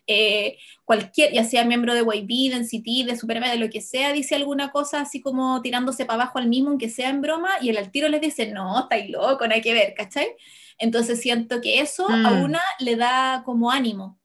Eh, 0.07 0.59
cualquier, 0.85 1.33
ya 1.33 1.45
sea 1.45 1.65
miembro 1.65 1.95
de 1.95 2.01
YB, 2.01 2.51
de 2.51 2.61
NCT, 2.61 3.07
de 3.07 3.17
Superman, 3.17 3.51
de 3.51 3.59
lo 3.59 3.71
que 3.71 3.81
sea, 3.81 4.13
dice 4.13 4.35
alguna 4.35 4.71
cosa 4.71 5.01
así 5.01 5.21
como 5.21 5.61
tirándose 5.63 6.07
para 6.07 6.23
abajo 6.23 6.39
al 6.39 6.49
mismo, 6.49 6.71
aunque 6.71 6.89
sea 6.89 7.11
en 7.11 7.21
broma, 7.21 7.51
y 7.61 7.69
el 7.69 7.77
al 7.77 7.91
tiro 7.91 8.09
les 8.09 8.21
dice, 8.21 8.47
no, 8.51 8.81
estáis 8.81 9.11
loco, 9.11 9.47
no 9.47 9.55
hay 9.55 9.61
que 9.61 9.75
ver, 9.75 9.95
¿cachai? 9.95 10.29
Entonces 10.79 11.21
siento 11.21 11.61
que 11.61 11.81
eso 11.81 12.09
a 12.09 12.17
mm. 12.17 12.43
una 12.43 12.61
le 12.79 12.97
da 12.97 13.43
como 13.45 13.71
ánimo. 13.71 14.18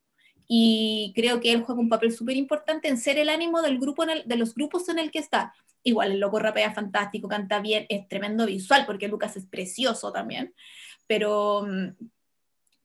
Y 0.47 1.13
creo 1.15 1.39
que 1.39 1.51
él 1.51 1.63
juega 1.63 1.81
un 1.81 1.89
papel 1.89 2.11
súper 2.11 2.35
importante 2.37 2.87
en 2.87 2.97
ser 2.97 3.17
el 3.17 3.29
ánimo 3.29 3.61
del 3.61 3.79
grupo 3.79 4.05
de 4.05 4.35
los 4.35 4.53
grupos 4.55 4.89
en 4.89 4.99
el 4.99 5.11
que 5.11 5.19
está. 5.19 5.53
Igual 5.83 6.13
el 6.13 6.19
loco 6.19 6.39
rapea 6.39 6.73
fantástico, 6.73 7.27
canta 7.27 7.59
bien, 7.59 7.85
es 7.89 8.07
tremendo 8.07 8.45
visual, 8.45 8.85
porque 8.85 9.07
Lucas 9.07 9.35
es 9.37 9.45
precioso 9.45 10.11
también. 10.11 10.53
Pero 11.07 11.65
mm, 11.67 12.05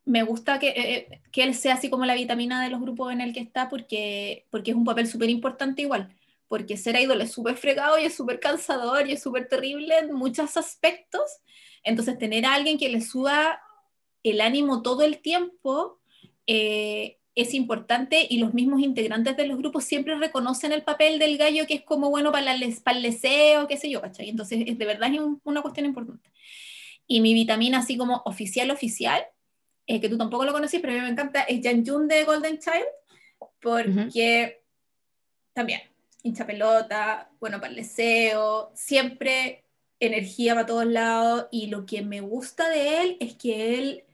me 0.05 0.23
gusta 0.23 0.59
que, 0.59 0.69
eh, 0.69 0.95
eh, 0.95 1.23
que, 1.33 1.43
él 1.43 1.55
sea 1.55 1.75
así 1.75 1.91
como 1.91 2.07
la 2.07 2.15
vitamina 2.15 2.63
de 2.63 2.71
los 2.71 2.81
grupos 2.81 3.13
en 3.13 3.21
el 3.21 3.33
que 3.33 3.41
está, 3.41 3.69
porque, 3.69 4.47
porque 4.51 4.73
es 4.73 4.77
un 4.77 4.85
papel 4.85 5.07
súper 5.07 5.31
importante 5.31 5.83
igual. 5.83 6.15
Porque 6.49 6.77
ser 6.77 6.97
ídolo 6.99 7.23
es 7.25 7.33
súper 7.33 7.57
fregado 7.57 7.99
y 7.99 8.05
es 8.05 8.15
súper 8.15 8.41
cansador 8.41 9.07
y 9.07 9.13
es 9.13 9.23
súper 9.23 9.49
terrible 9.49 9.99
en 9.99 10.13
muchos 10.13 10.57
aspectos 10.57 11.41
entonces, 11.89 12.19
tener 12.19 12.45
a 12.45 12.55
alguien 12.55 12.79
que 12.79 12.89
le 12.89 13.01
suba 13.01 13.61
el 14.23 14.41
ánimo 14.41 14.83
todo 14.83 15.03
el 15.03 15.21
tiempo 15.21 16.01
eh, 16.47 17.18
es 17.41 17.55
importante 17.55 18.27
y 18.29 18.39
los 18.39 18.53
mismos 18.53 18.81
integrantes 18.81 19.37
de 19.37 19.47
los 19.47 19.59
grupos 19.59 19.85
siempre 19.85 20.17
reconocen 20.17 20.73
el 20.73 20.83
papel 20.83 21.21
del 21.21 21.39
gallo 21.39 21.67
que 21.67 21.75
es 21.75 21.83
como 21.83 22.11
bueno 22.11 22.33
para, 22.33 22.53
el 22.53 23.03
deseo, 23.03 23.69
qué 23.69 23.77
sé 23.77 23.89
yo, 23.89 24.01
¿cachai? 24.01 24.29
Entonces, 24.29 24.65
es, 24.67 24.77
de 24.77 24.85
verdad 24.85 25.13
es 25.15 25.21
una 25.45 25.63
cuestión 25.63 25.87
importante. 25.87 26.31
Y 27.07 27.21
mi 27.21 27.35
vitamina, 27.35 27.79
así 27.79 27.97
como 27.97 28.23
oficial, 28.25 28.71
oficial, 28.73 29.25
eh, 29.87 30.01
que 30.01 30.09
tú 30.09 30.19
tampoco 30.19 30.45
lo 30.45 30.53
conocí, 30.53 30.81
pero 30.81 30.95
a 30.95 30.97
mí 30.97 31.03
me 31.03 31.11
encanta, 31.11 31.43
es 31.43 31.61
Jan 31.63 31.87
Jun 31.87 32.09
de 32.09 32.25
Golden 32.25 32.59
Child, 32.59 32.87
porque 33.61 34.65
también 35.53 35.81
hincha 36.23 36.45
pelota, 36.45 37.31
bueno 37.39 37.61
para 37.61 37.71
el 37.71 37.77
deseo, 37.77 38.73
siempre 38.75 39.65
energía 40.01 40.55
para 40.55 40.67
todos 40.67 40.87
lados 40.87 41.47
y 41.51 41.69
lo 41.69 41.87
que 41.87 42.03
me 42.03 42.21
gusta 42.21 42.69
de 42.69 43.03
él 43.03 43.17
es 43.21 43.35
que 43.35 43.79
él 43.79 44.05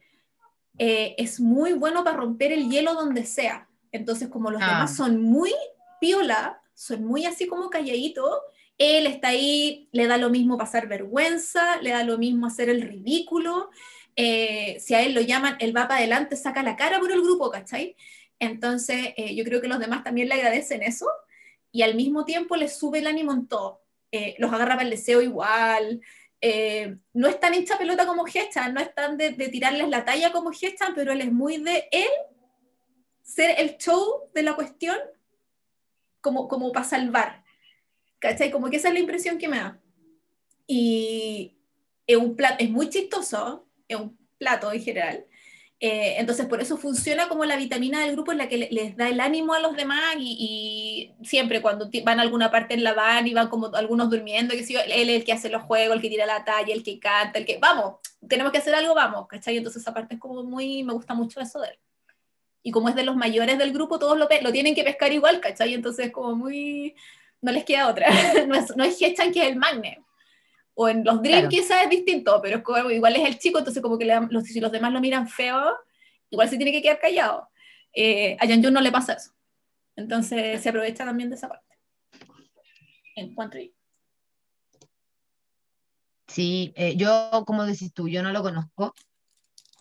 eh, 0.78 1.14
es 1.18 1.40
muy 1.40 1.72
bueno 1.72 2.04
para 2.04 2.16
romper 2.16 2.52
el 2.52 2.68
hielo 2.68 2.94
donde 2.94 3.24
sea. 3.24 3.68
Entonces, 3.92 4.28
como 4.28 4.50
los 4.50 4.60
demás 4.60 4.92
ah. 4.92 4.94
son 4.94 5.22
muy 5.22 5.52
piola, 6.00 6.60
son 6.74 7.04
muy 7.04 7.26
así 7.26 7.46
como 7.46 7.70
calladitos, 7.70 8.38
él 8.76 9.06
está 9.06 9.28
ahí, 9.28 9.88
le 9.92 10.08
da 10.08 10.16
lo 10.16 10.30
mismo 10.30 10.58
pasar 10.58 10.88
vergüenza, 10.88 11.80
le 11.80 11.90
da 11.90 12.02
lo 12.02 12.18
mismo 12.18 12.46
hacer 12.46 12.68
el 12.68 12.82
ridículo. 12.82 13.70
Eh, 14.16 14.78
si 14.80 14.94
a 14.94 15.02
él 15.02 15.14
lo 15.14 15.20
llaman, 15.20 15.56
él 15.60 15.76
va 15.76 15.86
para 15.86 15.98
adelante, 15.98 16.36
saca 16.36 16.62
la 16.62 16.74
cara 16.74 16.98
por 16.98 17.12
el 17.12 17.22
grupo, 17.22 17.50
¿cachai? 17.50 17.96
Entonces, 18.40 19.14
eh, 19.16 19.34
yo 19.36 19.44
creo 19.44 19.60
que 19.60 19.68
los 19.68 19.78
demás 19.78 20.02
también 20.02 20.28
le 20.28 20.34
agradecen 20.34 20.82
eso 20.82 21.06
y 21.70 21.82
al 21.82 21.94
mismo 21.94 22.24
tiempo 22.24 22.56
le 22.56 22.68
sube 22.68 22.98
el 22.98 23.06
ánimo 23.06 23.32
en 23.32 23.46
todo. 23.46 23.80
Los 24.38 24.52
agarra 24.52 24.74
para 24.76 24.84
el 24.84 24.90
deseo 24.90 25.20
igual. 25.22 26.00
Eh, 26.46 26.98
no 27.14 27.26
es 27.26 27.40
tan 27.40 27.54
hincha 27.54 27.78
pelota 27.78 28.06
como 28.06 28.26
Hechan, 28.26 28.74
no 28.74 28.80
es 28.82 28.94
tan 28.94 29.16
de, 29.16 29.32
tirarles 29.32 29.88
la 29.88 30.04
talla 30.04 30.30
como 30.30 30.52
Hechan, 30.52 30.94
pero 30.94 31.10
él 31.10 31.22
es 31.22 31.32
muy 31.32 31.56
de 31.56 31.88
él 31.90 32.10
ser 33.22 33.58
el 33.58 33.78
show 33.78 34.28
de 34.34 34.42
la 34.42 34.54
cuestión 34.54 34.94
como, 36.20 36.46
como 36.46 36.70
para 36.70 36.84
salvar. 36.84 37.42
¿Cachai? 38.18 38.50
Como 38.50 38.68
que 38.68 38.76
esa 38.76 38.88
es 38.88 38.94
la 38.94 39.00
impresión 39.00 39.38
que 39.38 39.48
me 39.48 39.56
da. 39.56 39.80
Y 40.66 41.56
es 42.06 42.18
un 42.18 42.36
plato, 42.36 42.62
es 42.62 42.68
muy 42.68 42.90
chistoso, 42.90 43.66
es 43.88 43.96
un 43.96 44.14
plato 44.36 44.70
en 44.70 44.82
general, 44.82 45.24
eh, 45.80 46.16
entonces, 46.18 46.46
por 46.46 46.60
eso 46.62 46.76
funciona 46.76 47.28
como 47.28 47.44
la 47.44 47.56
vitamina 47.56 48.00
del 48.00 48.12
grupo 48.12 48.32
en 48.32 48.38
la 48.38 48.48
que 48.48 48.56
les 48.70 48.96
da 48.96 49.08
el 49.08 49.20
ánimo 49.20 49.54
a 49.54 49.60
los 49.60 49.76
demás 49.76 50.14
y, 50.18 51.12
siempre 51.22 51.60
cuando 51.60 51.90
van 52.04 52.20
a 52.20 52.22
alguna 52.22 52.50
parte 52.50 52.74
en 52.74 52.84
la 52.84 52.94
van 52.94 53.26
y 53.26 53.34
van 53.34 53.48
como 53.48 53.74
algunos 53.74 54.08
durmiendo, 54.08 54.54
que 54.54 54.64
si 54.64 54.76
él 54.76 54.90
es 54.90 55.08
el 55.08 55.24
que 55.24 55.32
hace 55.32 55.50
los 55.50 55.62
juegos, 55.62 55.96
el 55.96 56.02
que 56.02 56.08
tira 56.08 56.26
la 56.26 56.44
talla, 56.44 56.72
el 56.72 56.82
que 56.82 56.98
canta, 56.98 57.38
el 57.38 57.44
que, 57.44 57.58
vamos, 57.58 57.96
tenemos 58.28 58.52
que 58.52 58.58
hacer 58.58 58.74
algo, 58.74 58.94
vamos, 58.94 59.26
¿cachai? 59.28 59.56
Entonces, 59.56 59.82
esa 59.82 59.92
parte 59.92 60.14
es 60.14 60.20
como 60.20 60.44
muy, 60.44 60.84
me 60.84 60.92
gusta 60.92 61.14
mucho 61.14 61.40
eso 61.40 61.60
de 61.60 61.68
él. 61.68 61.78
Y 62.62 62.70
como 62.70 62.88
es 62.88 62.94
de 62.94 63.04
los 63.04 63.16
mayores 63.16 63.58
del 63.58 63.72
grupo, 63.72 63.98
todos 63.98 64.16
lo, 64.16 64.28
lo 64.40 64.52
tienen 64.52 64.74
que 64.74 64.84
pescar 64.84 65.12
igual, 65.12 65.40
¿cachai? 65.40 65.74
Entonces, 65.74 66.10
como 66.12 66.34
muy, 66.34 66.94
no 67.42 67.52
les 67.52 67.64
queda 67.64 67.88
otra. 67.88 68.08
no 68.46 68.54
es, 68.54 68.76
no 68.76 68.84
es 68.84 69.00
Hechan 69.02 69.32
que 69.32 69.42
es 69.42 69.48
el 69.48 69.56
magne, 69.56 70.03
o 70.74 70.88
en 70.88 71.04
los 71.04 71.22
Dream 71.22 71.48
quizás 71.48 71.84
es 71.84 71.90
distinto, 71.90 72.40
pero 72.42 72.58
es 72.58 72.62
como, 72.62 72.90
igual 72.90 73.16
es 73.16 73.26
el 73.26 73.38
chico, 73.38 73.58
entonces 73.58 73.82
como 73.82 73.96
que 73.96 74.04
los, 74.04 74.44
si 74.44 74.60
los 74.60 74.72
demás 74.72 74.92
lo 74.92 75.00
miran 75.00 75.28
feo, 75.28 75.76
igual 76.30 76.48
se 76.48 76.56
tiene 76.56 76.72
que 76.72 76.82
quedar 76.82 76.98
callado. 76.98 77.48
Eh, 77.94 78.36
a 78.40 78.46
Jun 78.46 78.60
no 78.60 78.80
le 78.80 78.90
pasa 78.90 79.14
eso. 79.14 79.30
Entonces 79.96 80.60
se 80.60 80.68
aprovecha 80.68 81.04
también 81.04 81.30
de 81.30 81.36
esa 81.36 81.48
parte. 81.48 81.78
En 83.14 83.34
cuanto 83.34 83.58
a... 83.58 83.60
Sí, 86.26 86.72
eh, 86.74 86.96
yo, 86.96 87.44
como 87.46 87.64
decís 87.64 87.92
tú, 87.92 88.08
yo 88.08 88.22
no 88.24 88.32
lo 88.32 88.42
conozco, 88.42 88.92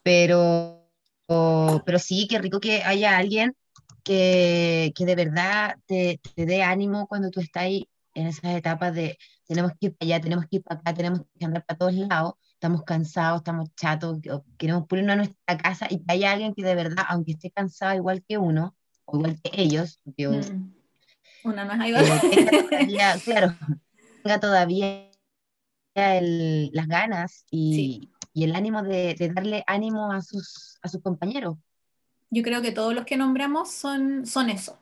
pero, 0.03 0.87
pero 1.27 1.97
sí, 1.97 2.27
qué 2.29 2.37
rico 2.37 2.59
que 2.59 2.83
haya 2.83 3.17
alguien 3.17 3.55
que, 4.03 4.91
que 4.95 5.05
de 5.05 5.15
verdad 5.15 5.77
te, 5.87 6.19
te 6.35 6.45
dé 6.45 6.61
ánimo 6.61 7.07
cuando 7.07 7.31
tú 7.31 7.39
estás 7.39 7.63
ahí 7.63 7.89
en 8.13 8.27
esas 8.27 8.55
etapas 8.55 8.93
de 8.93 9.17
tenemos 9.53 9.73
que 9.79 9.87
ir 9.87 9.95
para 9.95 10.05
allá, 10.07 10.21
tenemos 10.21 10.45
que 10.47 10.55
ir 10.57 10.63
para 10.63 10.79
acá, 10.79 10.93
tenemos 10.93 11.21
que 11.37 11.45
andar 11.45 11.63
para 11.65 11.77
todos 11.77 11.93
lados, 11.93 12.33
estamos 12.53 12.83
cansados, 12.83 13.41
estamos 13.41 13.69
chatos, 13.75 14.19
queremos 14.57 14.87
pulirnos 14.87 15.13
a 15.13 15.17
nuestra 15.17 15.57
casa 15.57 15.87
y 15.89 15.99
que 15.99 16.11
haya 16.11 16.31
alguien 16.31 16.53
que 16.53 16.63
de 16.63 16.75
verdad, 16.75 17.05
aunque 17.07 17.33
esté 17.33 17.51
cansado 17.51 17.95
igual 17.95 18.23
que 18.27 18.37
uno, 18.37 18.75
o 19.05 19.17
igual 19.17 19.39
que 19.41 19.51
ellos, 19.53 19.99
mm. 20.05 20.73
una 21.43 21.65
no 21.65 21.83
es 21.83 22.21
tenga 22.21 23.17
claro, 23.23 23.55
tenga 24.23 24.39
todavía 24.39 25.11
el, 25.93 26.71
las 26.73 26.87
ganas 26.87 27.45
y, 27.51 28.09
y 28.33 28.43
el 28.45 28.55
ánimo 28.55 28.81
de, 28.81 29.13
de, 29.13 29.29
darle 29.29 29.63
ánimo 29.67 30.11
a 30.11 30.21
sus, 30.21 30.79
a 30.81 30.87
sus 30.87 31.01
compañeros. 31.01 31.57
Yo 32.31 32.41
creo 32.41 32.61
que 32.63 32.71
todos 32.71 32.95
los 32.95 33.05
que 33.05 33.17
nombramos 33.17 33.71
son, 33.71 34.25
son 34.25 34.49
eso, 34.49 34.79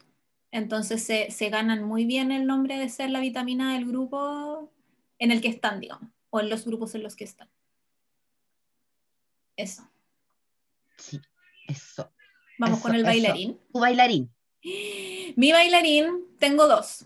entonces 0.51 1.03
se, 1.03 1.49
ganan 1.49 1.83
muy 1.83 2.05
bien 2.05 2.31
el 2.31 2.45
nombre 2.45 2.77
de 2.77 2.89
ser 2.89 3.09
la 3.09 3.21
vitamina 3.21 3.73
del 3.73 3.85
grupo 3.85 4.69
en 5.17 5.31
el 5.31 5.41
que 5.41 5.47
están, 5.47 5.79
digamos, 5.79 6.09
o 6.29 6.41
en 6.41 6.49
los 6.49 6.65
grupos 6.65 6.93
en 6.93 7.03
los 7.03 7.15
que 7.15 7.23
están. 7.23 7.49
Eso. 9.55 9.89
Sí, 10.97 11.21
eso. 11.67 12.11
Vamos 12.59 12.79
con 12.81 12.93
el 12.93 13.03
bailarín. 13.03 13.59
Tu 13.71 13.79
bailarín. 13.79 14.29
Mi 15.35 15.51
bailarín, 15.51 16.25
tengo 16.37 16.67
dos. 16.67 17.05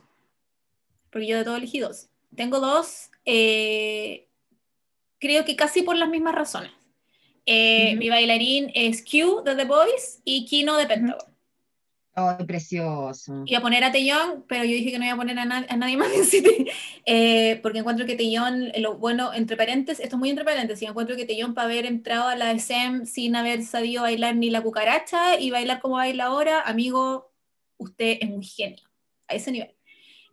Porque 1.12 1.28
yo 1.28 1.38
de 1.38 1.44
todo 1.44 1.56
elegí 1.56 1.80
dos. 1.80 2.10
Tengo 2.36 2.60
dos, 2.60 3.10
eh, 3.24 4.28
creo 5.20 5.46
que 5.46 5.56
casi 5.56 5.84
por 5.84 5.96
las 5.96 6.10
mismas 6.10 6.36
razones. 6.36 6.72
Eh, 7.46 7.96
mi 7.98 8.10
bailarín 8.10 8.72
es 8.74 9.04
Q 9.04 9.44
de 9.44 9.56
The 9.56 9.66
Boys 9.66 10.22
y 10.26 10.46
Kino 10.46 10.78
de 10.78 10.88
Pentagon. 10.88 11.35
¡Ay, 12.18 12.46
precioso! 12.46 13.44
Iba 13.46 13.60
a 13.60 13.62
poner 13.62 13.84
a 13.84 13.92
Tellón, 13.92 14.46
pero 14.48 14.64
yo 14.64 14.72
dije 14.72 14.90
que 14.90 14.98
no 14.98 15.04
iba 15.04 15.16
a 15.16 15.18
poner 15.18 15.38
a, 15.38 15.46
nadie 15.46 15.98
más 15.98 16.14
en 16.14 16.24
City, 16.24 16.66
eh, 17.06 17.60
porque 17.62 17.80
encuentro 17.80 18.06
que 18.06 18.16
Tellón, 18.16 18.72
lo 18.78 18.96
bueno, 18.96 19.34
entre 19.34 19.58
paréntesis, 19.58 20.02
esto 20.02 20.16
es 20.16 20.20
muy 20.20 20.30
entre 20.30 20.46
paréntesis, 20.46 20.88
encuentro 20.88 21.18
que 21.18 21.26
Tellón 21.26 21.54
para 21.54 21.66
haber 21.66 21.86
entrado 21.86 22.30
a 22.30 22.36
la 22.38 22.52
SM 22.52 23.06
sin 23.06 23.36
haber 23.36 23.64
sabido 23.64 24.04
bailar 24.04 24.38
ni 24.38 24.50
la 24.50 24.62
cucaracha 24.62 25.38
y 25.38 25.52
bailar 25.52 25.82
como 25.82 25.96
baila 25.96 26.26
ahora, 26.26 26.62
amigo, 26.62 27.34
usted 27.78 28.18
es 28.22 28.30
un 28.30 28.42
genio, 28.42 28.88
a 29.28 29.36
ese 29.36 29.52
nivel. 29.52 29.76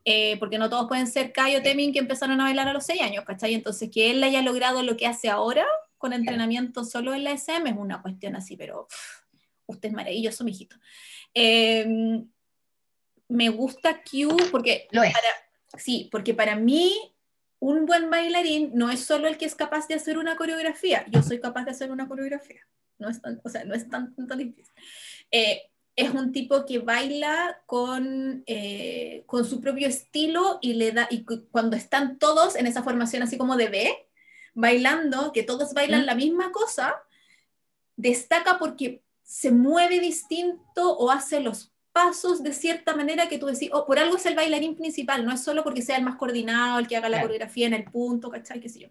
Eh, 0.05 0.37
porque 0.39 0.59
no 0.59 0.69
todos 0.69 0.89
pueden 0.89 1.07
ser 1.07 1.33
Cayo 1.33 1.63
Temin 1.63 1.93
que 1.93 2.01
empezaron 2.01 2.41
a 2.41 2.45
bailar 2.45 2.69
a 2.69 2.73
los 2.73 2.87
6 2.87 3.03
años, 3.03 3.25
¿cachai? 3.25 3.55
Entonces, 3.55 3.91
que 3.93 4.11
él 4.11 4.23
haya 4.23 4.43
logrado 4.43 4.83
lo 4.83 4.97
que 4.97 5.07
hace 5.07 5.29
ahora 5.29 5.65
con 5.99 6.13
entrenamiento 6.13 6.85
solo 6.85 7.15
en 7.15 7.23
la 7.23 7.33
SM 7.33 7.71
es 7.71 7.77
una 7.77 8.03
cuestión 8.03 8.35
así, 8.35 8.57
pero 8.57 8.89
usted 9.73 9.89
es 9.89 9.95
maravilloso, 9.95 10.45
mijito. 10.45 10.77
Em, 11.35 12.29
me 13.29 13.49
gusta 13.49 14.03
Q 14.03 14.37
porque, 14.51 14.89
sí, 15.79 16.09
porque 16.13 16.35
para 16.35 16.57
mí 16.57 17.15
un 17.59 17.87
buen 17.87 18.11
bailarín 18.11 18.73
no 18.75 18.91
es 18.91 19.05
solo 19.05 19.29
el 19.29 19.39
que 19.39 19.47
es 19.47 19.55
capaz 19.55 19.89
de 19.89 19.95
hacer 19.95 20.19
una 20.19 20.37
coreografía, 20.37 21.07
yo 21.11 21.23
soy 21.23 21.41
capaz 21.41 21.65
de 21.65 21.71
hacer 21.71 21.91
una 21.91 22.09
coreografía, 22.09 22.61
no 22.99 23.09
es 23.09 23.23
tan, 23.23 23.41
o 23.43 23.49
sea, 23.49 23.65
no 23.65 23.75
es 23.75 23.89
tan, 23.89 24.15
difícil. 24.37 24.75
Eh, 25.31 25.63
es 25.95 26.11
un 26.11 26.33
tipo 26.33 26.65
que 26.65 26.79
baila 26.79 27.63
con, 27.67 28.43
eh, 28.47 29.23
con 29.27 29.45
su 29.45 29.61
propio 29.61 29.87
estilo 29.87 30.59
y 30.61 30.75
le 30.75 30.93
da, 30.93 31.07
y 31.11 31.25
cuando 31.25 31.77
están 31.77 32.19
todos 32.19 32.57
en 32.57 32.67
esa 32.67 32.83
formación 32.83 33.23
así 33.23 33.37
como 33.39 33.57
de 33.57 33.69
B, 33.69 34.09
bailando, 34.55 35.33
que 35.33 35.43
todos 35.43 35.75
bailan 35.75 36.07
la 36.07 36.15
misma 36.15 36.53
cosa, 36.53 36.97
destaca 37.97 38.59
porque 38.59 39.03
se 39.33 39.51
mueve 39.51 39.99
distinto 39.99 40.95
o 40.99 41.11
hace 41.11 41.41
los 41.41 41.73
pasos 41.91 42.43
de 42.43 42.53
cierta 42.53 42.95
manera 42.95 43.31
que 43.31 43.39
tú 43.39 43.47
decís, 43.47 43.71
oh, 43.73 43.87
por 43.87 43.99
algo 43.99 44.17
es 44.17 44.27
el 44.27 44.35
bailarín 44.35 44.77
principal, 44.77 45.25
no 45.25 45.33
es 45.33 45.43
solo 45.43 45.65
porque 45.65 45.81
sea 45.81 45.97
el 45.97 46.05
más 46.05 46.17
coordinado, 46.17 46.79
el 46.79 46.87
que 46.87 46.99
haga 46.99 47.09
la 47.09 47.23
coreografía 47.23 47.67
en 47.67 47.73
el 47.73 47.85
punto, 47.85 48.29
¿cachai? 48.31 48.61
¿Qué 48.61 48.69
sé 48.69 48.81
yo? 48.81 48.89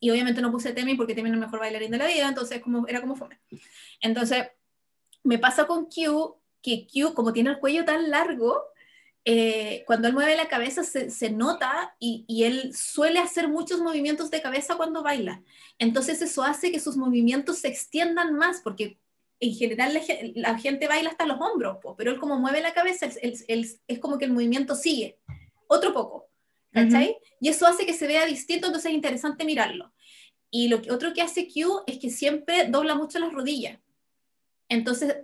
Y 0.00 0.10
obviamente 0.10 0.42
no 0.42 0.50
puse 0.50 0.72
Temi 0.72 0.96
porque 0.96 1.14
Temi 1.14 1.28
es 1.28 1.34
el 1.34 1.40
mejor 1.40 1.60
bailarín 1.60 1.92
de 1.92 1.98
la 1.98 2.08
vida, 2.08 2.26
entonces 2.26 2.60
como, 2.60 2.84
era 2.88 3.00
como 3.00 3.14
fue. 3.14 3.28
Entonces, 4.00 4.48
me 5.22 5.38
pasa 5.38 5.68
con 5.68 5.84
Q, 5.84 6.36
que 6.60 6.88
Q, 6.92 7.14
como 7.14 7.32
tiene 7.32 7.50
el 7.50 7.60
cuello 7.60 7.84
tan 7.84 8.10
largo, 8.10 8.64
eh, 9.24 9.84
cuando 9.86 10.08
él 10.08 10.14
mueve 10.14 10.34
la 10.34 10.48
cabeza 10.48 10.82
se, 10.82 11.10
se 11.10 11.30
nota 11.30 11.94
y, 12.00 12.24
y, 12.26 12.42
él 12.42 12.74
suele 12.74 13.20
hacer 13.20 13.46
muchos 13.46 13.80
movimientos 13.80 14.32
de 14.32 14.42
cabeza 14.42 14.74
cuando 14.76 15.04
baila. 15.04 15.44
Entonces 15.78 16.22
eso 16.22 16.42
hace 16.42 16.72
que 16.72 16.80
sus 16.80 16.96
movimientos 16.96 17.58
se 17.58 17.68
extiendan 17.68 18.34
más, 18.34 18.62
porque 18.62 18.98
en 19.40 19.54
general 19.54 19.98
la, 20.34 20.58
gente 20.58 20.86
baila 20.86 21.10
hasta 21.10 21.26
los 21.26 21.40
hombros, 21.40 21.78
pero 21.96 22.12
él 22.12 22.20
como 22.20 22.38
mueve 22.38 22.60
la 22.60 22.74
cabeza, 22.74 23.06
es 23.06 23.98
como 23.98 24.18
que 24.18 24.26
el 24.26 24.32
movimiento 24.32 24.74
sigue. 24.74 25.18
Otro 25.66 25.94
poco, 25.94 26.28
¿cachai? 26.72 27.16
Y 27.40 27.48
eso 27.48 27.66
hace 27.66 27.86
que 27.86 27.94
se 27.94 28.06
vea 28.06 28.26
distinto, 28.26 28.66
entonces 28.66 28.90
es 28.90 28.96
interesante 28.96 29.44
mirarlo. 29.44 29.92
Y 30.50 30.68
lo 30.68 30.82
que, 30.82 30.90
otro 30.90 31.14
que 31.14 31.22
hace 31.22 31.46
Q 31.46 31.84
es 31.86 31.98
que 31.98 32.10
siempre 32.10 32.66
dobla 32.68 32.94
mucho 32.94 33.18
las 33.18 33.32
rodillas. 33.32 33.78
Entonces, 34.68 35.16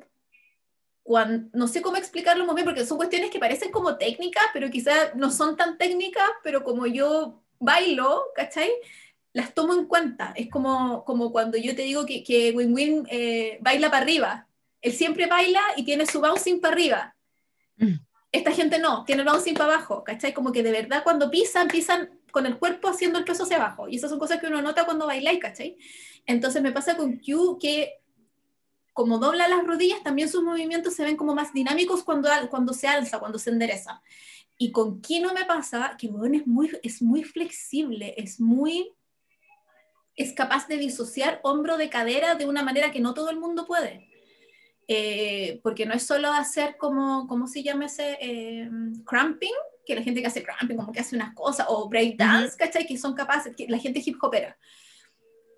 cuando, 1.02 1.50
no 1.52 1.68
sé 1.68 1.82
cómo 1.82 1.96
explicarlo 1.96 2.46
muy 2.46 2.54
bien, 2.54 2.64
porque 2.64 2.86
son 2.86 2.96
cuestiones 2.96 3.30
que 3.30 3.38
parecen 3.38 3.70
como 3.70 3.98
técnicas, 3.98 4.44
pero 4.52 4.70
quizás 4.70 5.14
no 5.14 5.30
son 5.30 5.56
tan 5.56 5.76
técnicas, 5.78 6.28
pero 6.42 6.64
como 6.64 6.86
yo 6.86 7.42
bailo, 7.58 8.24
¿cachai? 8.34 8.70
Las 9.36 9.52
tomo 9.52 9.74
en 9.74 9.84
cuenta. 9.84 10.32
Es 10.34 10.48
como, 10.48 11.04
como 11.04 11.30
cuando 11.30 11.58
yo 11.58 11.76
te 11.76 11.82
digo 11.82 12.06
que, 12.06 12.24
que 12.24 12.52
Win 12.52 12.72
Win 12.72 13.06
eh, 13.10 13.58
baila 13.60 13.90
para 13.90 14.02
arriba. 14.02 14.48
Él 14.80 14.94
siempre 14.94 15.26
baila 15.26 15.60
y 15.76 15.84
tiene 15.84 16.06
su 16.06 16.22
bouncing 16.22 16.58
para 16.58 16.72
arriba. 16.72 17.16
Mm. 17.76 17.96
Esta 18.32 18.52
gente 18.52 18.78
no, 18.78 19.04
tiene 19.04 19.20
el 19.20 19.28
bouncing 19.28 19.52
para 19.52 19.74
abajo, 19.74 20.02
¿cachai? 20.04 20.32
Como 20.32 20.52
que 20.52 20.62
de 20.62 20.72
verdad 20.72 21.02
cuando 21.04 21.30
pisan, 21.30 21.68
pisan 21.68 22.18
con 22.32 22.46
el 22.46 22.56
cuerpo 22.58 22.88
haciendo 22.88 23.18
el 23.18 23.26
peso 23.26 23.42
hacia 23.42 23.58
abajo. 23.58 23.90
Y 23.90 23.96
esas 23.96 24.08
son 24.08 24.18
cosas 24.18 24.40
que 24.40 24.46
uno 24.46 24.62
nota 24.62 24.86
cuando 24.86 25.06
bailáis, 25.06 25.38
¿cachai? 25.38 25.76
Entonces 26.24 26.62
me 26.62 26.72
pasa 26.72 26.96
con 26.96 27.18
Q 27.18 27.58
que 27.60 27.92
como 28.94 29.18
dobla 29.18 29.48
las 29.48 29.66
rodillas, 29.66 30.02
también 30.02 30.30
sus 30.30 30.42
movimientos 30.42 30.94
se 30.94 31.04
ven 31.04 31.18
como 31.18 31.34
más 31.34 31.52
dinámicos 31.52 32.02
cuando, 32.02 32.30
cuando 32.48 32.72
se 32.72 32.88
alza, 32.88 33.18
cuando 33.18 33.38
se 33.38 33.50
endereza. 33.50 34.00
Y 34.56 34.72
con 34.72 35.02
Kino 35.02 35.34
me 35.34 35.44
pasa 35.44 35.96
que 35.98 36.08
bueno, 36.08 36.38
es, 36.38 36.46
muy, 36.46 36.70
es 36.82 37.02
muy 37.02 37.22
flexible, 37.22 38.14
es 38.16 38.40
muy... 38.40 38.94
es 40.16 40.32
capaz 40.32 40.66
de 40.66 40.78
disociar 40.78 41.40
hombro 41.42 41.76
de 41.76 41.90
cadera 41.90 42.34
de 42.34 42.46
una 42.46 42.62
manera 42.62 42.90
que 42.90 43.00
no 43.00 43.14
todo 43.14 43.30
el 43.30 43.38
mundo 43.38 43.66
puede. 43.66 44.08
Eh, 44.88 45.60
porque 45.62 45.84
no 45.84 45.94
es 45.94 46.04
solo 46.04 46.32
hacer 46.32 46.76
como, 46.76 47.26
¿cómo 47.26 47.46
se 47.46 47.62
llama 47.62 47.86
ese? 47.86 48.16
Eh, 48.20 48.70
cramping, 49.04 49.52
que 49.84 49.94
la 49.94 50.02
gente 50.02 50.20
que 50.20 50.28
hace 50.28 50.42
cramping 50.42 50.76
como 50.76 50.92
que 50.92 51.00
hace 51.00 51.16
unas 51.16 51.34
cosas, 51.34 51.66
o 51.68 51.88
break 51.88 52.16
dance, 52.16 52.56
¿cachai? 52.56 52.86
Que 52.86 52.96
son 52.96 53.14
capaces, 53.14 53.54
que 53.56 53.66
la 53.68 53.78
gente 53.78 54.02
hip 54.04 54.16
hopera. 54.22 54.56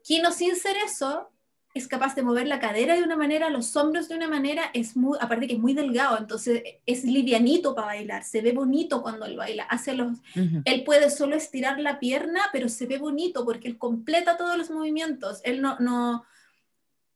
Kino 0.02 0.32
sin 0.32 0.56
ser 0.56 0.76
eso, 0.78 1.30
es 1.78 1.88
capaz 1.88 2.14
de 2.14 2.22
mover 2.22 2.46
la 2.46 2.60
cadera 2.60 2.94
de 2.94 3.02
una 3.02 3.16
manera, 3.16 3.50
los 3.50 3.74
hombros 3.76 4.08
de 4.08 4.16
una 4.16 4.28
manera, 4.28 4.70
es 4.74 4.96
muy, 4.96 5.16
aparte 5.20 5.46
que 5.46 5.54
es 5.54 5.58
muy 5.58 5.74
delgado, 5.74 6.18
entonces 6.18 6.62
es 6.86 7.04
livianito 7.04 7.74
para 7.74 7.88
bailar, 7.88 8.24
se 8.24 8.40
ve 8.42 8.52
bonito 8.52 9.02
cuando 9.02 9.26
él 9.26 9.36
baila, 9.36 9.64
hace 9.64 9.94
los, 9.94 10.18
él 10.34 10.84
puede 10.84 11.10
solo 11.10 11.36
estirar 11.36 11.80
la 11.80 11.98
pierna, 11.98 12.42
pero 12.52 12.68
se 12.68 12.86
ve 12.86 12.98
bonito 12.98 13.44
porque 13.44 13.68
él 13.68 13.78
completa 13.78 14.36
todos 14.36 14.58
los 14.58 14.70
movimientos, 14.70 15.40
él 15.44 15.62
no, 15.62 15.78
no, 15.78 16.24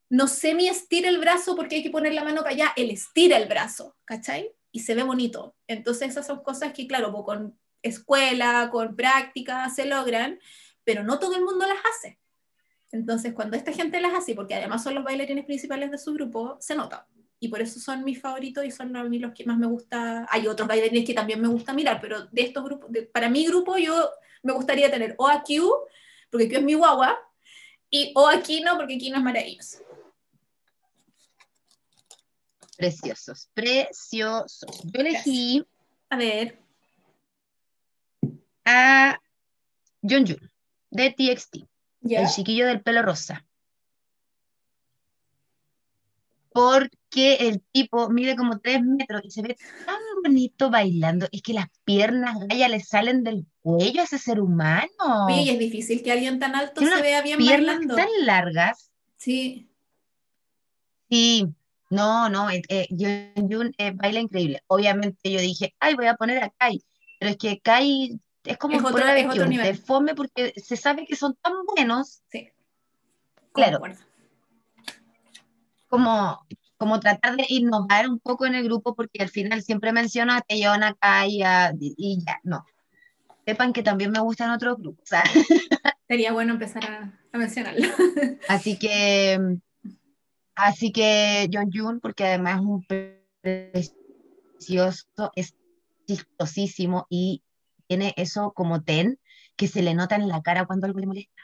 no 0.08 0.28
semi 0.28 0.68
estira 0.68 1.08
el 1.08 1.18
brazo 1.18 1.56
porque 1.56 1.76
hay 1.76 1.82
que 1.82 1.90
poner 1.90 2.12
la 2.12 2.24
mano 2.24 2.42
para 2.42 2.54
allá, 2.54 2.72
él 2.76 2.90
estira 2.90 3.38
el 3.38 3.48
brazo, 3.48 3.96
¿cachai? 4.04 4.52
Y 4.70 4.80
se 4.80 4.94
ve 4.94 5.02
bonito. 5.02 5.54
Entonces 5.66 6.10
esas 6.10 6.26
son 6.26 6.42
cosas 6.42 6.72
que, 6.72 6.86
claro, 6.86 7.10
pues, 7.12 7.24
con 7.24 7.58
escuela, 7.82 8.68
con 8.70 8.94
práctica 8.94 9.68
se 9.70 9.86
logran, 9.86 10.38
pero 10.84 11.02
no 11.02 11.18
todo 11.18 11.36
el 11.36 11.44
mundo 11.44 11.66
las 11.66 11.78
hace. 11.94 12.18
Entonces, 12.92 13.32
cuando 13.32 13.56
esta 13.56 13.72
gente 13.72 14.00
las 14.00 14.12
hace, 14.14 14.34
porque 14.34 14.54
además 14.54 14.82
son 14.82 14.94
los 14.94 15.02
bailarines 15.02 15.46
principales 15.46 15.90
de 15.90 15.98
su 15.98 16.12
grupo, 16.12 16.58
se 16.60 16.74
nota. 16.74 17.06
Y 17.40 17.48
por 17.48 17.60
eso 17.60 17.80
son 17.80 18.04
mis 18.04 18.20
favoritos 18.20 18.64
y 18.64 18.70
son 18.70 18.94
a 18.94 19.02
mí 19.04 19.18
los 19.18 19.32
que 19.32 19.44
más 19.44 19.58
me 19.58 19.66
gusta. 19.66 20.26
Hay 20.30 20.46
otros 20.46 20.68
bailarines 20.68 21.06
que 21.06 21.14
también 21.14 21.40
me 21.40 21.48
gusta 21.48 21.72
mirar, 21.72 22.00
pero 22.00 22.26
de 22.26 22.42
estos 22.42 22.62
grupos, 22.62 22.90
para 23.12 23.28
mi 23.30 23.46
grupo, 23.46 23.78
yo 23.78 24.10
me 24.42 24.52
gustaría 24.52 24.90
tener 24.90 25.14
o 25.18 25.26
a 25.26 25.42
Q, 25.42 25.72
porque 26.30 26.48
Q 26.48 26.56
es 26.56 26.62
mi 26.62 26.74
guagua, 26.74 27.18
y 27.90 28.12
o 28.14 28.28
a 28.28 28.40
Kino, 28.42 28.76
porque 28.76 28.98
Kino 28.98 29.16
es 29.16 29.22
maravilloso. 29.22 29.78
Preciosos, 32.76 33.48
preciosos. 33.54 34.82
Yo 34.84 35.00
elegí. 35.00 35.64
A 36.10 36.16
ver. 36.16 36.58
A 38.64 39.18
Jun 40.02 40.26
Jun, 40.26 40.50
de 40.90 41.10
TXT. 41.10 41.71
El 42.04 42.28
chiquillo 42.28 42.66
del 42.66 42.82
pelo 42.82 43.02
rosa. 43.02 43.46
Porque 46.52 47.36
el 47.40 47.62
tipo 47.72 48.10
mide 48.10 48.36
como 48.36 48.58
tres 48.58 48.82
metros 48.82 49.22
y 49.24 49.30
se 49.30 49.42
ve 49.42 49.56
tan 49.86 50.00
bonito 50.22 50.70
bailando. 50.70 51.26
Es 51.32 51.42
que 51.42 51.54
las 51.54 51.66
piernas 51.84 52.36
ya 52.54 52.68
le 52.68 52.80
salen 52.80 53.24
del 53.24 53.46
cuello 53.60 54.02
a 54.02 54.04
ese 54.04 54.18
ser 54.18 54.40
humano. 54.40 54.90
Oye, 55.26 55.52
es 55.52 55.58
difícil 55.58 56.02
que 56.02 56.12
alguien 56.12 56.38
tan 56.38 56.54
alto 56.54 56.80
se 56.80 57.02
vea 57.02 57.22
bien 57.22 57.38
piernas 57.38 57.76
bailando. 57.76 57.96
tan 57.96 58.08
largas. 58.26 58.90
Sí. 59.16 59.68
Sí, 61.08 61.46
no, 61.88 62.28
no, 62.28 62.50
eh, 62.50 62.62
eh 62.68 62.88
Jun 62.90 63.72
eh, 63.78 63.92
baila 63.94 64.20
increíble. 64.20 64.62
Obviamente 64.66 65.30
yo 65.30 65.40
dije, 65.40 65.74
ay, 65.78 65.94
voy 65.94 66.06
a 66.06 66.14
poner 66.14 66.42
a 66.42 66.50
Kai, 66.50 66.82
pero 67.18 67.32
es 67.32 67.36
que 67.36 67.60
Kai 67.60 68.18
es 68.44 68.58
como 68.58 68.78
es 68.78 68.84
otro, 68.84 69.06
es 69.06 69.26
otro 69.26 69.46
nivel. 69.46 69.76
fome 69.76 70.14
porque 70.14 70.52
se 70.56 70.76
sabe 70.76 71.06
que 71.06 71.16
son 71.16 71.34
tan 71.36 71.52
buenos. 71.66 72.22
Sí. 72.30 72.50
Claro. 73.52 73.80
Como, 75.88 76.44
como 76.76 77.00
tratar 77.00 77.36
de 77.36 77.44
innovar 77.48 78.08
un 78.08 78.18
poco 78.18 78.46
en 78.46 78.54
el 78.54 78.64
grupo 78.64 78.94
porque 78.94 79.22
al 79.22 79.28
final 79.28 79.62
siempre 79.62 79.92
menciono 79.92 80.32
a 80.32 80.40
Teyona 80.40 80.88
acá 80.88 81.26
y, 81.26 81.42
y 81.80 82.18
ya, 82.24 82.40
no. 82.42 82.64
Sepan 83.44 83.72
que 83.72 83.82
también 83.82 84.10
me 84.10 84.20
gustan 84.20 84.50
otros 84.50 84.78
grupos. 84.78 85.08
Sería 86.08 86.32
bueno 86.32 86.54
empezar 86.54 86.84
a, 86.84 87.20
a 87.32 87.38
mencionarlo. 87.38 87.88
así 88.48 88.78
que, 88.78 89.58
así 90.54 90.92
que 90.92 91.48
John 91.52 91.70
Jun, 91.72 92.00
porque 92.00 92.24
además 92.24 92.60
es 92.60 92.66
un 92.66 92.86
precioso, 93.40 95.32
es 95.36 95.54
chistosísimo 96.06 97.06
y 97.08 97.42
tiene 97.92 98.14
eso 98.16 98.52
como 98.52 98.82
ten 98.82 99.18
que 99.54 99.68
se 99.68 99.82
le 99.82 99.92
nota 99.92 100.16
en 100.16 100.26
la 100.26 100.40
cara 100.40 100.64
cuando 100.64 100.86
algo 100.86 100.98
le 100.98 101.06
molesta. 101.06 101.42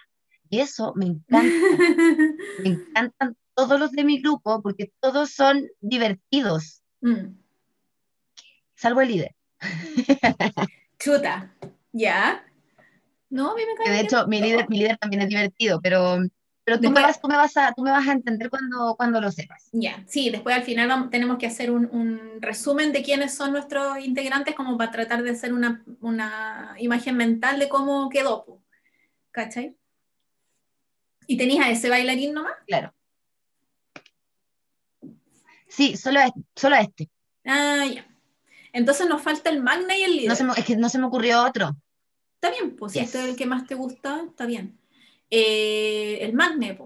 Y 0.48 0.60
eso 0.60 0.94
me 0.96 1.04
encanta. 1.04 1.36
me 2.64 2.70
encantan 2.70 3.36
todos 3.54 3.78
los 3.78 3.92
de 3.92 4.02
mi 4.02 4.22
grupo 4.22 4.62
porque 4.62 4.90
todos 4.98 5.30
son 5.30 5.68
divertidos. 5.80 6.82
Mm. 7.02 7.36
Salvo 8.76 9.02
el 9.02 9.08
líder. 9.08 9.36
Chuta, 10.98 11.54
¿ya? 11.92 12.42
No, 13.28 13.50
a 13.50 13.54
mí 13.54 13.62
me 13.66 13.72
encanta. 13.72 13.92
De 13.92 14.00
hecho, 14.00 14.26
mi 14.26 14.40
líder, 14.40 14.70
mi 14.70 14.78
líder 14.78 14.96
también 14.96 15.20
es 15.20 15.28
divertido, 15.28 15.80
pero 15.82 16.16
pero 16.68 16.80
tú, 16.80 16.90
me 16.90 17.00
vas, 17.00 17.18
tú, 17.18 17.28
me 17.28 17.36
vas 17.36 17.56
a, 17.56 17.72
tú 17.72 17.80
me 17.80 17.90
vas 17.90 18.06
a 18.06 18.12
entender 18.12 18.50
cuando, 18.50 18.94
cuando 18.94 19.22
lo 19.22 19.32
sepas. 19.32 19.70
Ya, 19.72 20.04
sí, 20.06 20.28
después 20.28 20.54
al 20.54 20.64
final 20.64 21.08
tenemos 21.08 21.38
que 21.38 21.46
hacer 21.46 21.70
un, 21.70 21.86
un, 21.90 22.42
resumen 22.42 22.92
de 22.92 23.02
quiénes 23.02 23.34
son 23.34 23.52
nuestros 23.52 23.98
integrantes 24.04 24.54
como 24.54 24.76
para 24.76 24.90
tratar 24.90 25.22
de 25.22 25.30
hacer 25.30 25.54
una, 25.54 25.82
una 26.02 26.74
imagen 26.78 27.16
mental 27.16 27.58
de 27.58 27.70
cómo 27.70 28.10
quedó, 28.10 28.60
¿cachai? 29.30 29.74
¿Y 31.26 31.38
tenías 31.38 31.64
a 31.64 31.70
ese 31.70 31.88
bailarín 31.88 32.34
nomás? 32.34 32.52
Claro. 32.66 32.92
Sí, 35.68 35.96
solo 35.96 36.20
a, 36.20 36.30
solo 36.54 36.76
este. 36.76 37.08
Ah, 37.46 37.86
ya. 37.86 38.06
Entonces 38.74 39.08
nos 39.08 39.22
falta 39.22 39.48
el 39.48 39.62
magna 39.62 39.96
y 39.96 40.02
el 40.02 40.16
líder. 40.16 40.28
No 40.28 40.36
se 40.36 40.44
me, 40.44 40.52
es 40.52 40.66
que 40.66 40.76
no 40.76 40.90
se 40.90 40.98
me 40.98 41.06
ocurrió 41.06 41.42
otro. 41.44 41.74
Está 42.34 42.50
bien, 42.50 42.76
pues 42.76 42.92
si 42.92 42.98
este 42.98 43.20
es 43.20 43.24
el 43.24 43.36
que 43.36 43.46
más 43.46 43.66
te 43.66 43.74
gusta, 43.74 44.22
está 44.28 44.44
bien. 44.44 44.78
Eh, 45.30 46.18
el 46.22 46.32
magne. 46.32 46.78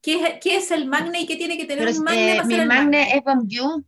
¿Qué, 0.00 0.38
¿Qué, 0.40 0.56
es 0.56 0.70
el 0.70 0.86
magne 0.86 1.20
y 1.22 1.26
qué 1.26 1.36
tiene 1.36 1.56
que 1.56 1.66
tener 1.66 1.88
un 1.88 2.04
magne? 2.04 2.36
Eh, 2.36 2.44
mi 2.44 2.64
magne, 2.64 3.16
es 3.16 3.22
Bonjour. 3.24 3.84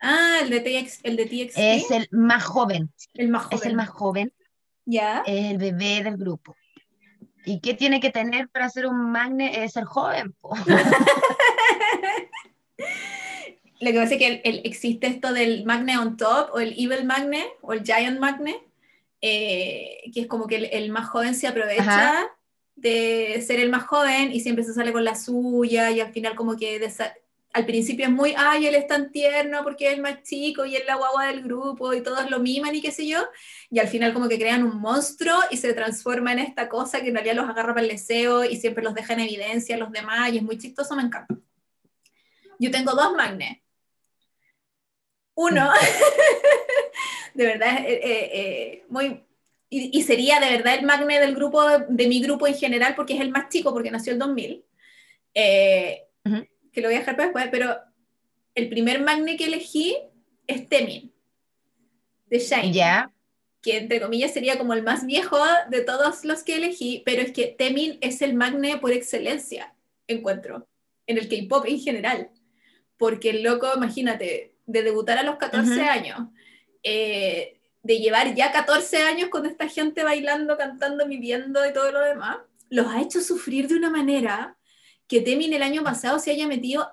Ah, 0.00 0.38
el 0.42 0.50
de, 0.50 0.60
TX, 0.60 1.00
el 1.02 1.16
de 1.16 1.26
TXT. 1.26 1.58
Es 1.58 1.90
el 1.90 2.08
más 2.10 2.44
joven. 2.44 2.92
El 3.14 3.28
más 3.28 3.44
joven. 3.44 3.58
Es 3.58 3.66
el 3.66 3.74
más 3.74 3.88
joven. 3.88 4.32
Ya. 4.84 5.22
Es 5.26 5.50
el 5.50 5.58
bebé 5.58 6.02
del 6.02 6.16
grupo. 6.16 6.56
¿Y 7.46 7.60
qué 7.60 7.74
tiene 7.74 8.00
que 8.00 8.10
tener 8.10 8.48
para 8.48 8.68
ser 8.68 8.86
un 8.86 9.10
magne? 9.10 9.64
Es 9.64 9.72
ser 9.72 9.84
joven. 9.84 10.34
Lo 13.80 13.90
que 13.90 13.98
pasa 13.98 14.14
es 14.14 14.18
que 14.18 14.40
existe 14.64 15.06
esto 15.06 15.32
del 15.32 15.64
magne 15.64 15.98
on 15.98 16.16
top, 16.16 16.50
o 16.54 16.60
el 16.60 16.72
evil 16.72 17.04
magne, 17.04 17.44
o 17.60 17.72
el 17.72 17.82
giant 17.82 18.18
magne, 18.18 18.62
eh, 19.20 20.10
que 20.12 20.22
es 20.22 20.26
como 20.26 20.46
que 20.46 20.56
el, 20.56 20.90
más 20.90 21.08
joven 21.08 21.34
se 21.34 21.48
aprovecha 21.48 22.26
de 22.76 23.42
ser 23.46 23.60
el 23.60 23.70
más 23.70 23.84
joven 23.84 24.32
y 24.32 24.40
siempre 24.40 24.64
se 24.64 24.74
sale 24.74 24.92
con 24.92 25.04
la 25.04 25.14
suya 25.14 25.90
y 25.90 26.00
al 26.00 26.12
final 26.12 26.34
como 26.34 26.56
que 26.56 26.78
al 27.54 27.66
principio 27.66 28.06
es 28.06 28.10
muy, 28.10 28.34
ay, 28.36 28.66
él 28.66 28.74
es 28.74 28.88
tan 28.88 29.12
tierno 29.12 29.62
porque 29.62 29.86
es 29.86 29.94
el 29.94 30.02
más 30.02 30.22
chico 30.24 30.64
y 30.64 30.74
es 30.74 30.84
la 30.86 30.96
guagua 30.96 31.26
del 31.28 31.42
grupo 31.42 31.94
y 31.94 32.02
todos 32.02 32.28
lo 32.28 32.40
miman 32.40 32.74
y 32.74 32.82
qué 32.82 32.90
sé 32.90 33.06
yo, 33.06 33.20
y 33.70 33.78
al 33.78 33.86
final 33.86 34.12
como 34.12 34.28
que 34.28 34.38
crean 34.38 34.64
un 34.64 34.80
monstruo 34.80 35.36
y 35.52 35.56
se 35.56 35.72
transforma 35.72 36.32
en 36.32 36.40
esta 36.40 36.68
cosa 36.68 37.00
que 37.00 37.08
en 37.08 37.14
realidad 37.14 37.36
los 37.36 37.48
agarra 37.48 37.72
para 37.72 37.86
el 37.86 37.92
deseo 37.92 38.44
y 38.44 38.56
siempre 38.56 38.82
los 38.82 38.94
deja 38.94 39.12
en 39.12 39.20
evidencia 39.20 39.76
los 39.76 39.92
demás 39.92 40.32
y 40.32 40.38
es 40.38 40.42
muy 40.42 40.58
chistoso, 40.58 40.96
me 40.96 41.02
encanta. 41.02 41.36
Yo 42.58 42.70
tengo 42.70 42.92
dos 42.92 43.14
magnes. 43.14 43.58
Uno, 45.34 45.70
de 47.34 47.46
verdad, 47.46 47.78
eh, 47.86 48.00
eh, 48.02 48.30
eh, 48.32 48.84
muy... 48.88 49.24
Y, 49.76 50.02
sería 50.02 50.38
de 50.38 50.50
verdad 50.50 50.74
el 50.74 50.86
magne 50.86 51.18
del 51.18 51.34
grupo, 51.34 51.64
de 51.88 52.06
mi 52.06 52.20
grupo 52.20 52.46
en 52.46 52.54
general, 52.54 52.94
porque 52.94 53.14
es 53.14 53.20
el 53.20 53.30
más 53.30 53.48
chico, 53.48 53.72
porque 53.72 53.90
nació 53.90 54.12
el 54.12 54.20
2000. 54.20 54.64
que 55.34 56.80
lo 56.80 56.88
voy 56.88 56.94
a 56.94 57.00
dejar 57.00 57.16
para 57.16 57.24
después, 57.24 57.48
pero 57.50 57.76
el 58.54 58.68
primer 58.68 59.00
magne 59.02 59.36
que 59.36 59.46
elegí 59.46 59.96
es 60.46 60.68
Temin, 60.68 61.12
de 62.26 62.38
Shine. 62.38 62.72
Ya. 62.72 63.10
Que 63.62 63.78
entre 63.78 64.00
comillas 64.00 64.32
sería 64.32 64.58
como 64.58 64.74
el 64.74 64.82
más 64.82 65.06
viejo 65.06 65.38
de 65.70 65.80
todos 65.80 66.24
los 66.24 66.44
que 66.44 66.56
elegí, 66.56 67.02
pero 67.04 67.22
es 67.22 67.32
que 67.32 67.46
Temin 67.46 67.98
es 68.00 68.22
el 68.22 68.34
magne 68.34 68.78
por 68.78 68.92
excelencia, 68.92 69.74
encuentro, 70.06 70.68
en 71.06 71.18
el 71.18 71.28
K-pop 71.28 71.64
en 71.66 71.80
general. 71.80 72.30
Porque 72.96 73.30
el 73.30 73.42
loco, 73.42 73.68
imagínate, 73.74 74.54
de 74.66 74.82
debutar 74.82 75.18
a 75.18 75.24
los 75.24 75.36
14 75.36 75.82
años, 75.82 76.28
eh, 76.82 77.53
de 77.84 77.98
llevar 77.98 78.34
ya 78.34 78.50
14 78.50 79.02
años 79.02 79.28
con 79.28 79.46
esta 79.46 79.68
gente 79.68 80.02
bailando, 80.02 80.56
cantando, 80.56 81.06
viviendo 81.06 81.64
y 81.64 81.72
todo 81.72 81.92
lo 81.92 82.00
demás, 82.00 82.38
los 82.70 82.86
ha 82.88 83.00
hecho 83.00 83.20
sufrir 83.20 83.68
de 83.68 83.76
una 83.76 83.90
manera 83.90 84.56
que 85.06 85.20
Temin 85.20 85.52
el 85.52 85.62
año 85.62 85.84
pasado 85.84 86.18
se 86.18 86.30
haya 86.32 86.48
metido 86.48 86.90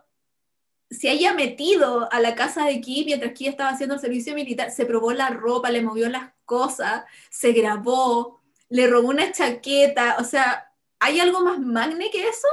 se 0.91 1.09
haya 1.09 1.33
metido 1.33 2.11
a 2.11 2.19
la 2.19 2.35
casa 2.35 2.65
de 2.65 2.81
Kim 2.81 3.05
mientras 3.05 3.31
Kim 3.31 3.49
estaba 3.49 3.69
haciendo 3.69 3.95
el 3.95 4.01
servicio 4.01 4.35
militar, 4.35 4.71
se 4.71 4.85
probó 4.85 5.13
la 5.13 5.29
ropa, 5.29 5.71
le 5.71 5.81
movió 5.81 6.09
las 6.09 6.33
cosas, 6.43 7.05
se 7.29 7.53
grabó, 7.53 8.41
le 8.67 8.87
robó 8.87 9.07
una 9.07 9.31
chaqueta, 9.31 10.17
o 10.19 10.25
sea, 10.25 10.69
¿hay 10.99 11.21
algo 11.21 11.39
más 11.45 11.59
magne 11.59 12.11
que 12.11 12.27
eso? 12.27 12.47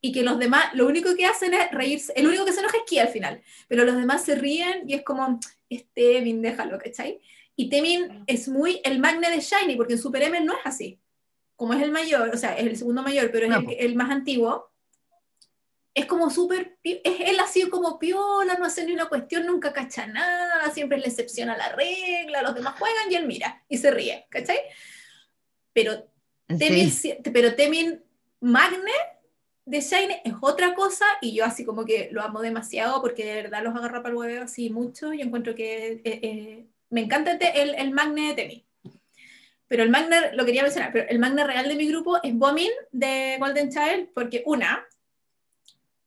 Y 0.00 0.12
que 0.12 0.22
los 0.22 0.38
demás, 0.38 0.72
lo 0.74 0.86
único 0.86 1.16
que 1.16 1.26
hacen 1.26 1.54
es 1.54 1.72
reírse, 1.72 2.12
el 2.14 2.28
único 2.28 2.44
que 2.44 2.52
se 2.52 2.60
enoja 2.60 2.76
es 2.76 2.84
Kim 2.84 3.00
al 3.00 3.08
final, 3.08 3.42
pero 3.66 3.84
los 3.84 3.96
demás 3.96 4.22
se 4.22 4.36
ríen 4.36 4.88
y 4.88 4.94
es 4.94 5.02
como, 5.02 5.40
es 5.68 5.84
Temin, 5.92 6.40
déjalo, 6.42 6.78
¿cachai? 6.78 7.20
Y 7.56 7.68
Temin 7.70 8.24
es 8.26 8.48
muy 8.48 8.80
el 8.84 8.98
magne 8.98 9.30
de 9.30 9.40
Shiny, 9.40 9.76
porque 9.76 9.94
en 9.94 9.98
Super 9.98 10.22
M 10.22 10.40
no 10.42 10.52
es 10.52 10.60
así. 10.64 11.00
Como 11.56 11.72
es 11.72 11.82
el 11.82 11.90
mayor, 11.90 12.30
o 12.34 12.36
sea, 12.36 12.56
es 12.56 12.66
el 12.66 12.76
segundo 12.76 13.02
mayor, 13.02 13.30
pero 13.32 13.46
es 13.46 13.56
el, 13.56 13.76
el, 13.78 13.94
más 13.94 14.10
antiguo, 14.10 14.70
es 15.96 16.04
como 16.04 16.28
súper, 16.28 16.76
él 16.82 17.40
ha 17.40 17.46
sido 17.46 17.70
como 17.70 17.98
piola, 17.98 18.56
no 18.58 18.66
hace 18.66 18.84
ni 18.84 18.92
una 18.92 19.08
cuestión, 19.08 19.46
nunca 19.46 19.72
cacha 19.72 20.06
nada, 20.06 20.70
siempre 20.70 20.98
le 20.98 21.06
excepciona 21.06 21.56
la 21.56 21.70
regla, 21.70 22.42
los 22.42 22.54
demás 22.54 22.78
juegan 22.78 23.10
y 23.10 23.14
él 23.14 23.26
mira 23.26 23.64
y 23.66 23.78
se 23.78 23.90
ríe, 23.90 24.26
¿cachai? 24.28 24.58
Pero 25.72 26.06
Temin, 26.46 26.92
pero 27.32 27.54
Temin 27.54 28.04
Magne 28.40 28.92
de 29.64 29.80
Shine 29.80 30.20
es 30.22 30.34
otra 30.42 30.74
cosa 30.74 31.06
y 31.22 31.34
yo 31.34 31.46
así 31.46 31.64
como 31.64 31.86
que 31.86 32.10
lo 32.12 32.22
amo 32.22 32.42
demasiado 32.42 33.00
porque 33.00 33.24
de 33.24 33.42
verdad 33.42 33.64
los 33.64 33.74
agarra 33.74 34.02
para 34.02 34.10
el 34.10 34.18
huevo 34.18 34.44
así 34.44 34.68
mucho 34.68 35.14
y 35.14 35.22
encuentro 35.22 35.54
que 35.54 35.92
eh, 35.92 36.00
eh, 36.04 36.66
me 36.90 37.02
encanta 37.02 37.32
el, 37.32 37.74
el 37.74 37.90
Magne 37.90 38.28
de 38.28 38.34
Temin. 38.34 38.66
Pero 39.68 39.82
el 39.82 39.90
Magne, 39.90 40.32
lo 40.34 40.44
quería 40.44 40.62
mencionar, 40.62 40.92
pero 40.92 41.08
el 41.08 41.18
Magne 41.18 41.44
real 41.44 41.68
de 41.68 41.74
mi 41.74 41.88
grupo 41.88 42.22
es 42.22 42.34
Bomin 42.34 42.70
de 42.92 43.36
Golden 43.40 43.70
Child 43.70 44.10
porque 44.14 44.42
una, 44.46 44.86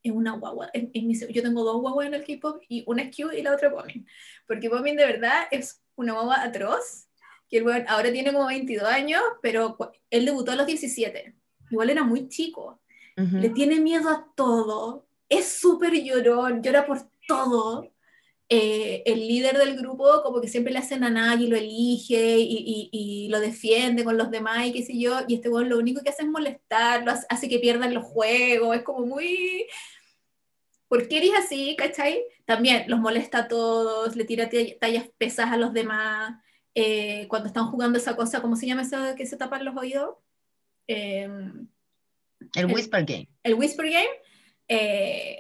es 0.02 0.12
una 0.12 0.32
guagua. 0.34 0.72
yo 0.74 1.42
tengo 1.42 1.64
dos 1.64 1.82
guaguas 1.82 2.08
en 2.08 2.14
el 2.14 2.24
K-pop 2.24 2.64
y 2.70 2.84
una 2.88 3.04
es 3.04 3.16
Q 3.16 3.34
y 3.34 3.42
la 3.42 3.54
otra 3.54 3.68
es 3.68 3.74
Bomin. 3.74 4.08
Porque 4.48 4.70
Bomin 4.70 4.96
de 4.96 5.06
verdad 5.06 5.48
es 5.52 5.84
una 5.96 6.14
guagua 6.14 6.42
atroz, 6.42 7.10
que 7.50 7.58
el 7.58 7.86
ahora 7.88 8.12
tiene 8.12 8.32
como 8.32 8.48
22 8.48 8.88
años, 8.88 9.22
pero 9.42 9.78
él 10.10 10.26
debutó 10.26 10.52
a 10.52 10.56
los 10.56 10.68
17. 10.68 11.36
Igual 11.72 11.90
era 11.90 12.04
muy 12.04 12.30
chico 12.30 12.80
le 13.28 13.50
tiene 13.50 13.80
miedo 13.80 14.10
a 14.10 14.32
todo, 14.36 15.06
es 15.28 15.60
súper 15.60 15.94
llorón, 15.94 16.64
llora 16.64 16.86
por 16.86 17.00
todo. 17.28 17.92
Eh, 18.52 19.04
el 19.06 19.28
líder 19.28 19.60
del 19.60 19.78
grupo 19.78 20.24
como 20.24 20.42
que 20.42 20.48
siempre 20.48 20.74
le 20.74 20.80
hacen 20.80 21.04
a 21.04 21.12
nadie, 21.12 21.48
lo 21.48 21.56
elige 21.56 22.40
y, 22.40 22.90
y, 22.92 23.28
lo 23.30 23.40
defiende 23.40 24.04
con 24.04 24.18
los 24.18 24.32
demás 24.32 24.66
y 24.66 24.74
qué 24.74 24.82
sé 24.84 24.98
yo, 24.98 25.20
y 25.28 25.36
este 25.36 25.50
weón 25.50 25.70
lo 25.70 25.78
único 25.78 26.02
que 26.02 26.10
hace 26.10 26.24
es 26.24 26.30
molestarlo, 26.30 27.14
hace 27.30 27.48
que 27.48 27.60
pierdan 27.60 27.94
los 27.94 28.06
juegos, 28.06 28.76
es 28.76 28.84
como 28.84 29.06
muy... 29.06 29.68
¿Por 30.88 31.08
qué 31.08 31.18
eres 31.18 31.32
así, 31.38 31.76
cachai? 31.78 32.24
También 32.46 32.86
los 32.88 33.00
molesta 33.00 33.40
a 33.40 33.48
todos, 33.48 34.16
le 34.16 34.26
tira 34.26 34.50
tallas 34.80 35.08
pesadas 35.20 35.54
a 35.54 35.58
los 35.58 35.72
demás, 35.72 36.34
eh, 36.74 37.28
cuando 37.28 37.48
están 37.48 37.68
jugando 37.68 38.00
esa 38.00 38.16
cosa, 38.16 38.42
¿cómo 38.42 38.56
se 38.56 38.66
llama 38.66 38.82
eso 38.82 38.98
que 39.16 39.28
se 39.28 39.38
tapan 39.38 39.66
los 39.66 39.78
oídos? 39.78 40.16
Eh, 40.88 41.30
el 42.56 42.66
Whisper 42.66 43.06
Game. 43.06 43.30
El 43.44 43.56
Whisper 43.56 43.90
Game. 43.90 44.10
Eh, 44.68 45.40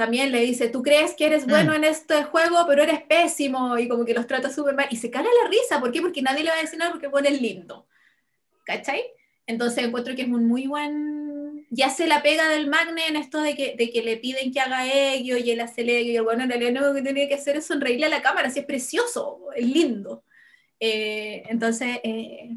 también 0.00 0.32
le 0.32 0.40
dice, 0.40 0.70
tú 0.70 0.82
crees 0.82 1.14
que 1.14 1.26
eres 1.26 1.46
bueno 1.46 1.72
mm. 1.72 1.74
en 1.74 1.84
este 1.84 2.24
juego, 2.24 2.64
pero 2.66 2.82
eres 2.82 3.02
pésimo, 3.02 3.76
y 3.76 3.86
como 3.86 4.06
que 4.06 4.14
los 4.14 4.26
trata 4.26 4.48
súper 4.48 4.74
mal, 4.74 4.86
y 4.90 4.96
se 4.96 5.10
cae 5.10 5.24
la 5.24 5.50
risa, 5.50 5.78
¿por 5.78 5.92
qué? 5.92 6.00
Porque 6.00 6.22
nadie 6.22 6.42
le 6.42 6.48
va 6.48 6.56
a 6.56 6.62
decir 6.62 6.78
nada 6.78 6.90
porque 6.90 7.10
pone 7.10 7.28
el 7.28 7.42
lindo, 7.42 7.86
¿cachai? 8.64 9.04
Entonces 9.46 9.84
encuentro 9.84 10.16
que 10.16 10.22
es 10.22 10.28
un 10.28 10.48
muy 10.48 10.66
buen, 10.66 11.66
ya 11.68 11.90
se 11.90 12.06
la 12.06 12.22
pega 12.22 12.48
del 12.48 12.66
Magne 12.66 13.08
en 13.08 13.16
esto 13.16 13.42
de 13.42 13.54
que, 13.54 13.74
de 13.76 13.90
que 13.90 14.00
le 14.00 14.16
piden 14.16 14.54
que 14.54 14.60
haga 14.60 14.90
ello, 14.90 15.36
y 15.36 15.50
él 15.50 15.60
hace 15.60 15.82
el 15.82 15.90
ello, 15.90 16.12
y 16.12 16.16
el 16.16 16.22
bueno, 16.22 16.44
en 16.44 16.48
realidad 16.48 16.72
lo 16.72 16.80
único 16.80 16.94
que 16.94 17.02
tiene 17.02 17.28
que 17.28 17.34
hacer 17.34 17.58
es 17.58 17.66
sonreírle 17.66 18.06
a 18.06 18.08
la 18.08 18.22
cámara, 18.22 18.48
si 18.48 18.60
es 18.60 18.64
precioso, 18.64 19.48
es 19.54 19.66
lindo. 19.66 20.24
Eh, 20.80 21.42
entonces, 21.50 22.00
eh, 22.04 22.56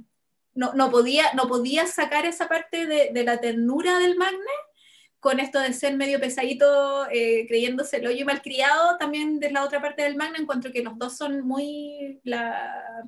no, 0.53 0.73
no, 0.75 0.89
podía, 0.89 1.33
no 1.33 1.49
podía 1.49 1.87
sacar 1.87 2.25
esa 2.25 2.47
parte 2.47 2.85
de, 2.85 3.09
de, 3.11 3.23
la 3.25 3.41
ternura 3.41 3.99
del 3.99 4.15
Magne 4.15 4.39
con 5.23 5.39
esto 5.39 5.59
de 5.59 5.71
ser 5.71 5.95
medio 5.95 6.19
pesadito, 6.19 7.09
eh, 7.09 7.45
creyéndose 7.47 7.97
el 7.97 8.07
hoyo 8.07 8.25
malcriado, 8.25 8.97
también 8.97 9.39
de 9.39 9.51
la 9.51 9.63
otra 9.63 9.81
parte 9.81 10.03
del 10.03 10.17
Magne, 10.17 10.39
encuentro 10.39 10.73
que 10.73 10.83
los 10.83 10.99
dos 10.99 11.15
son 11.15 11.47
muy 11.47 12.19
la, 12.25 13.05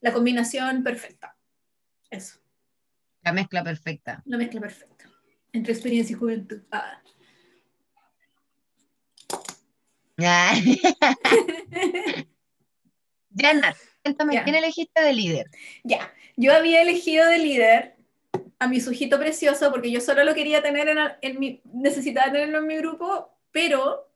la 0.00 0.12
combinación 0.12 0.84
perfecta. 0.84 1.36
Eso. 2.08 2.38
La 3.22 3.32
mezcla 3.32 3.64
perfecta. 3.64 4.22
La 4.26 4.38
mezcla 4.38 4.60
perfecta. 4.60 5.10
Entre 5.52 5.72
experiencia 5.72 6.14
y 6.14 6.18
juventud. 6.18 6.62
Ah. 6.70 7.02
Cuéntame, 14.02 14.42
¿quién 14.44 14.54
elegiste 14.54 15.02
de 15.02 15.12
líder? 15.12 15.50
Ya, 15.82 16.14
yo 16.36 16.54
había 16.54 16.82
elegido 16.82 17.26
de 17.26 17.38
líder 17.38 17.96
a 18.60 18.68
mi 18.68 18.78
sujito 18.78 19.18
precioso 19.18 19.70
porque 19.70 19.90
yo 19.90 20.00
solo 20.00 20.22
lo 20.22 20.34
quería 20.34 20.62
tener 20.62 20.88
en, 21.22 21.40
mi, 21.40 21.62
necesitaba 21.64 22.30
tenerlo 22.30 22.58
en 22.58 22.66
mi 22.66 22.76
grupo, 22.76 23.30
pero, 23.50 24.06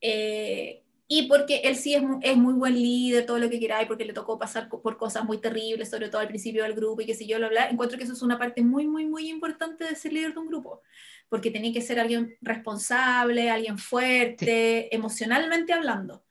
eh, 0.00 0.84
y 1.08 1.26
porque 1.26 1.62
él 1.64 1.74
sí 1.74 1.92
es, 1.92 2.02
es, 2.22 2.36
muy 2.36 2.54
buen 2.54 2.74
líder, 2.74 3.26
todo 3.26 3.38
lo 3.38 3.50
que 3.50 3.58
queráis, 3.58 3.88
porque 3.88 4.04
le 4.04 4.12
tocó 4.12 4.38
pasar 4.38 4.68
por 4.68 4.96
cosas 4.96 5.24
muy 5.24 5.40
terribles, 5.40 5.90
sobre 5.90 6.08
todo 6.08 6.20
al 6.20 6.28
principio 6.28 6.62
del 6.62 6.74
grupo 6.74 7.02
y 7.02 7.06
qué 7.06 7.14
sé 7.14 7.26
yo, 7.26 7.40
lo 7.40 7.48
bla, 7.48 7.68
encuentro 7.68 7.98
que 7.98 8.04
eso 8.04 8.12
es 8.12 8.22
una 8.22 8.38
parte 8.38 8.62
muy, 8.62 8.86
muy, 8.86 9.06
muy 9.06 9.28
importante 9.28 9.84
de 9.84 9.96
ser 9.96 10.12
líder 10.12 10.34
de 10.34 10.38
un 10.38 10.46
grupo, 10.46 10.82
porque 11.28 11.50
tenía 11.50 11.72
que 11.72 11.82
ser 11.82 11.98
alguien 11.98 12.36
responsable, 12.40 13.50
alguien 13.50 13.76
fuerte, 13.76 14.94
emocionalmente 14.94 15.72
hablando. 15.72 16.22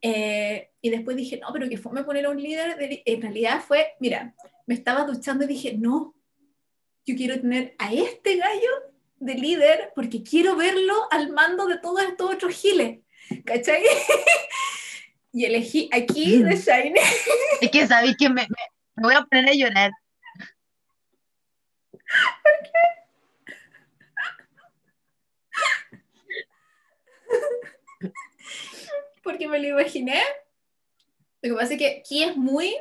Eh, 0.00 0.70
y 0.80 0.88
después 0.88 1.18
dije, 1.18 1.38
no, 1.38 1.52
pero 1.52 1.68
que 1.68 1.76
fue 1.76 1.92
me 1.92 2.02
poner 2.02 2.24
a 2.24 2.30
un 2.30 2.42
líder. 2.42 2.76
En 3.04 3.22
realidad 3.22 3.60
fue, 3.60 3.92
mira, 4.00 4.34
me 4.66 4.74
estaba 4.74 5.04
duchando 5.04 5.44
y 5.44 5.48
dije, 5.48 5.76
no, 5.78 6.14
yo 7.04 7.16
quiero 7.16 7.40
tener 7.40 7.74
a 7.78 7.92
este 7.92 8.36
gallo 8.36 8.70
de 9.16 9.34
líder 9.34 9.92
porque 9.94 10.22
quiero 10.22 10.56
verlo 10.56 10.94
al 11.10 11.30
mando 11.32 11.66
de 11.66 11.78
todos 11.78 12.02
estos 12.02 12.34
otros 12.34 12.54
giles. 12.54 13.00
¿Cachai? 13.44 13.82
y 15.32 15.44
elegí 15.44 15.88
aquí 15.92 16.42
de 16.42 16.56
Shine. 16.56 16.94
es 17.60 17.70
que 17.70 17.86
sabéis 17.86 18.16
que 18.18 18.28
me, 18.28 18.42
me, 18.42 19.02
voy 19.02 19.14
a 19.14 19.22
poner 19.22 19.48
a 19.48 19.54
llorar. 19.54 19.90
¿Por 22.42 22.52
qué? 22.62 22.70
porque 29.22 29.48
me 29.48 29.58
lo 29.58 29.68
imaginé. 29.68 30.20
Lo 31.40 31.50
que 31.50 31.60
pasa 31.60 31.72
es 31.74 31.78
que 31.78 32.02
Ki 32.02 32.24
es 32.24 32.36
muy, 32.36 32.76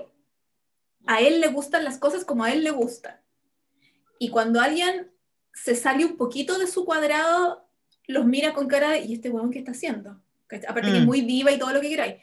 a 1.08 1.22
él 1.22 1.40
le 1.42 1.48
gustan 1.48 1.84
las 1.84 1.98
cosas 1.98 2.26
como 2.26 2.44
a 2.44 2.52
él 2.52 2.64
le 2.64 2.72
gustan. 2.72 3.20
Y 4.22 4.30
cuando 4.30 4.62
alguien 4.62 5.10
se 5.52 5.74
sale 5.74 6.06
un 6.06 6.16
poquito 6.16 6.60
de 6.60 6.68
su 6.68 6.86
cuadrado, 6.86 7.68
los 8.06 8.24
mira 8.24 8.54
con 8.54 8.68
cara 8.68 8.92
de, 8.92 9.00
¿y 9.00 9.14
este 9.14 9.32
huevón 9.32 9.50
qué 9.50 9.58
está 9.58 9.72
haciendo? 9.72 10.22
Aparte 10.68 10.92
que 10.92 10.98
es 10.98 11.04
mm. 11.04 11.08
muy 11.08 11.22
viva 11.22 11.52
y 11.52 11.58
todo 11.58 11.74
lo 11.74 11.82
que 11.82 11.90
queráis. 11.90 12.18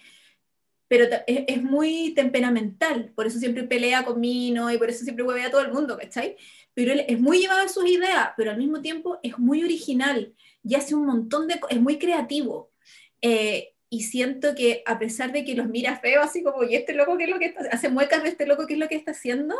Pero 0.86 1.06
es, 1.26 1.60
muy 1.60 2.14
temperamental, 2.14 3.10
por 3.16 3.26
eso 3.26 3.40
siempre 3.40 3.64
pelea 3.64 4.04
con 4.04 4.20
Mino 4.20 4.70
y 4.70 4.78
por 4.78 4.88
eso 4.88 5.02
siempre 5.02 5.24
hueve 5.24 5.42
a 5.42 5.50
todo 5.50 5.60
el 5.60 5.72
mundo, 5.72 5.98
¿cachai? 5.98 6.36
Pero 6.72 6.92
él 6.92 7.04
es 7.08 7.18
muy 7.18 7.40
llevado 7.40 7.62
en 7.62 7.68
sus 7.68 7.84
ideas, 7.84 8.30
pero 8.36 8.52
al 8.52 8.58
mismo 8.58 8.80
tiempo 8.80 9.18
es 9.24 9.36
muy 9.36 9.64
original 9.64 10.32
y 10.62 10.76
hace 10.76 10.94
un 10.94 11.04
montón 11.04 11.48
de 11.48 11.58
es 11.68 11.80
muy 11.80 11.98
creativo. 11.98 12.70
Eh, 13.20 13.74
y 13.90 14.02
siento 14.02 14.54
que 14.54 14.82
a 14.86 14.98
pesar 14.98 15.32
de 15.32 15.44
que 15.44 15.54
los 15.54 15.68
mira 15.68 15.98
feo, 15.98 16.20
así 16.20 16.42
como, 16.42 16.62
¿y 16.64 16.76
este 16.76 16.94
loco 16.94 17.16
qué 17.16 17.24
es 17.24 17.30
lo 17.30 17.38
que 17.38 17.46
está 17.46 17.68
hace 17.70 17.88
muecas 17.88 18.22
de 18.22 18.30
este 18.30 18.46
loco 18.46 18.66
qué 18.66 18.74
es 18.74 18.78
lo 18.80 18.88
que 18.88 18.96
está 18.96 19.12
haciendo? 19.12 19.54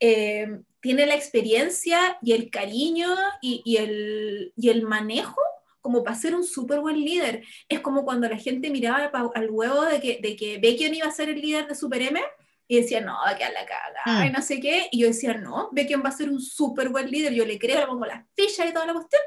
Eh, 0.00 0.48
tiene 0.80 1.06
la 1.06 1.14
experiencia 1.14 2.18
y 2.22 2.32
el 2.32 2.50
cariño 2.50 3.08
y, 3.40 3.62
y, 3.64 3.76
el, 3.76 4.52
y 4.56 4.70
el 4.70 4.82
manejo 4.82 5.40
como 5.80 6.02
para 6.02 6.16
ser 6.16 6.34
un 6.34 6.44
súper 6.44 6.80
buen 6.80 7.02
líder. 7.02 7.44
Es 7.68 7.80
como 7.80 8.04
cuando 8.04 8.28
la 8.28 8.36
gente 8.36 8.70
miraba 8.70 9.10
al 9.34 9.50
huevo 9.50 9.84
de 9.84 10.00
que, 10.00 10.18
de 10.20 10.36
que 10.36 10.58
Beckion 10.58 10.94
iba 10.94 11.06
a 11.06 11.12
ser 11.12 11.28
el 11.28 11.40
líder 11.40 11.66
de 11.66 11.74
Super 11.74 12.02
M 12.02 12.20
y 12.66 12.80
decía, 12.80 13.00
no, 13.00 13.14
va 13.14 13.30
a 13.30 13.32
la 13.32 13.64
caga, 13.64 14.26
y 14.26 14.28
mm. 14.28 14.32
no 14.32 14.42
sé 14.42 14.60
qué. 14.60 14.88
Y 14.90 15.00
yo 15.00 15.06
decía, 15.06 15.34
no, 15.34 15.70
Beckion 15.72 16.02
va 16.04 16.10
a 16.10 16.12
ser 16.12 16.28
un 16.28 16.40
súper 16.40 16.90
buen 16.90 17.10
líder. 17.10 17.32
Yo 17.32 17.46
le 17.46 17.58
creo, 17.58 17.80
le 17.80 17.86
pongo 17.86 18.04
las 18.04 18.26
fichas 18.36 18.68
y 18.68 18.72
toda 18.72 18.86
la 18.86 18.92
cuestión. 18.92 19.22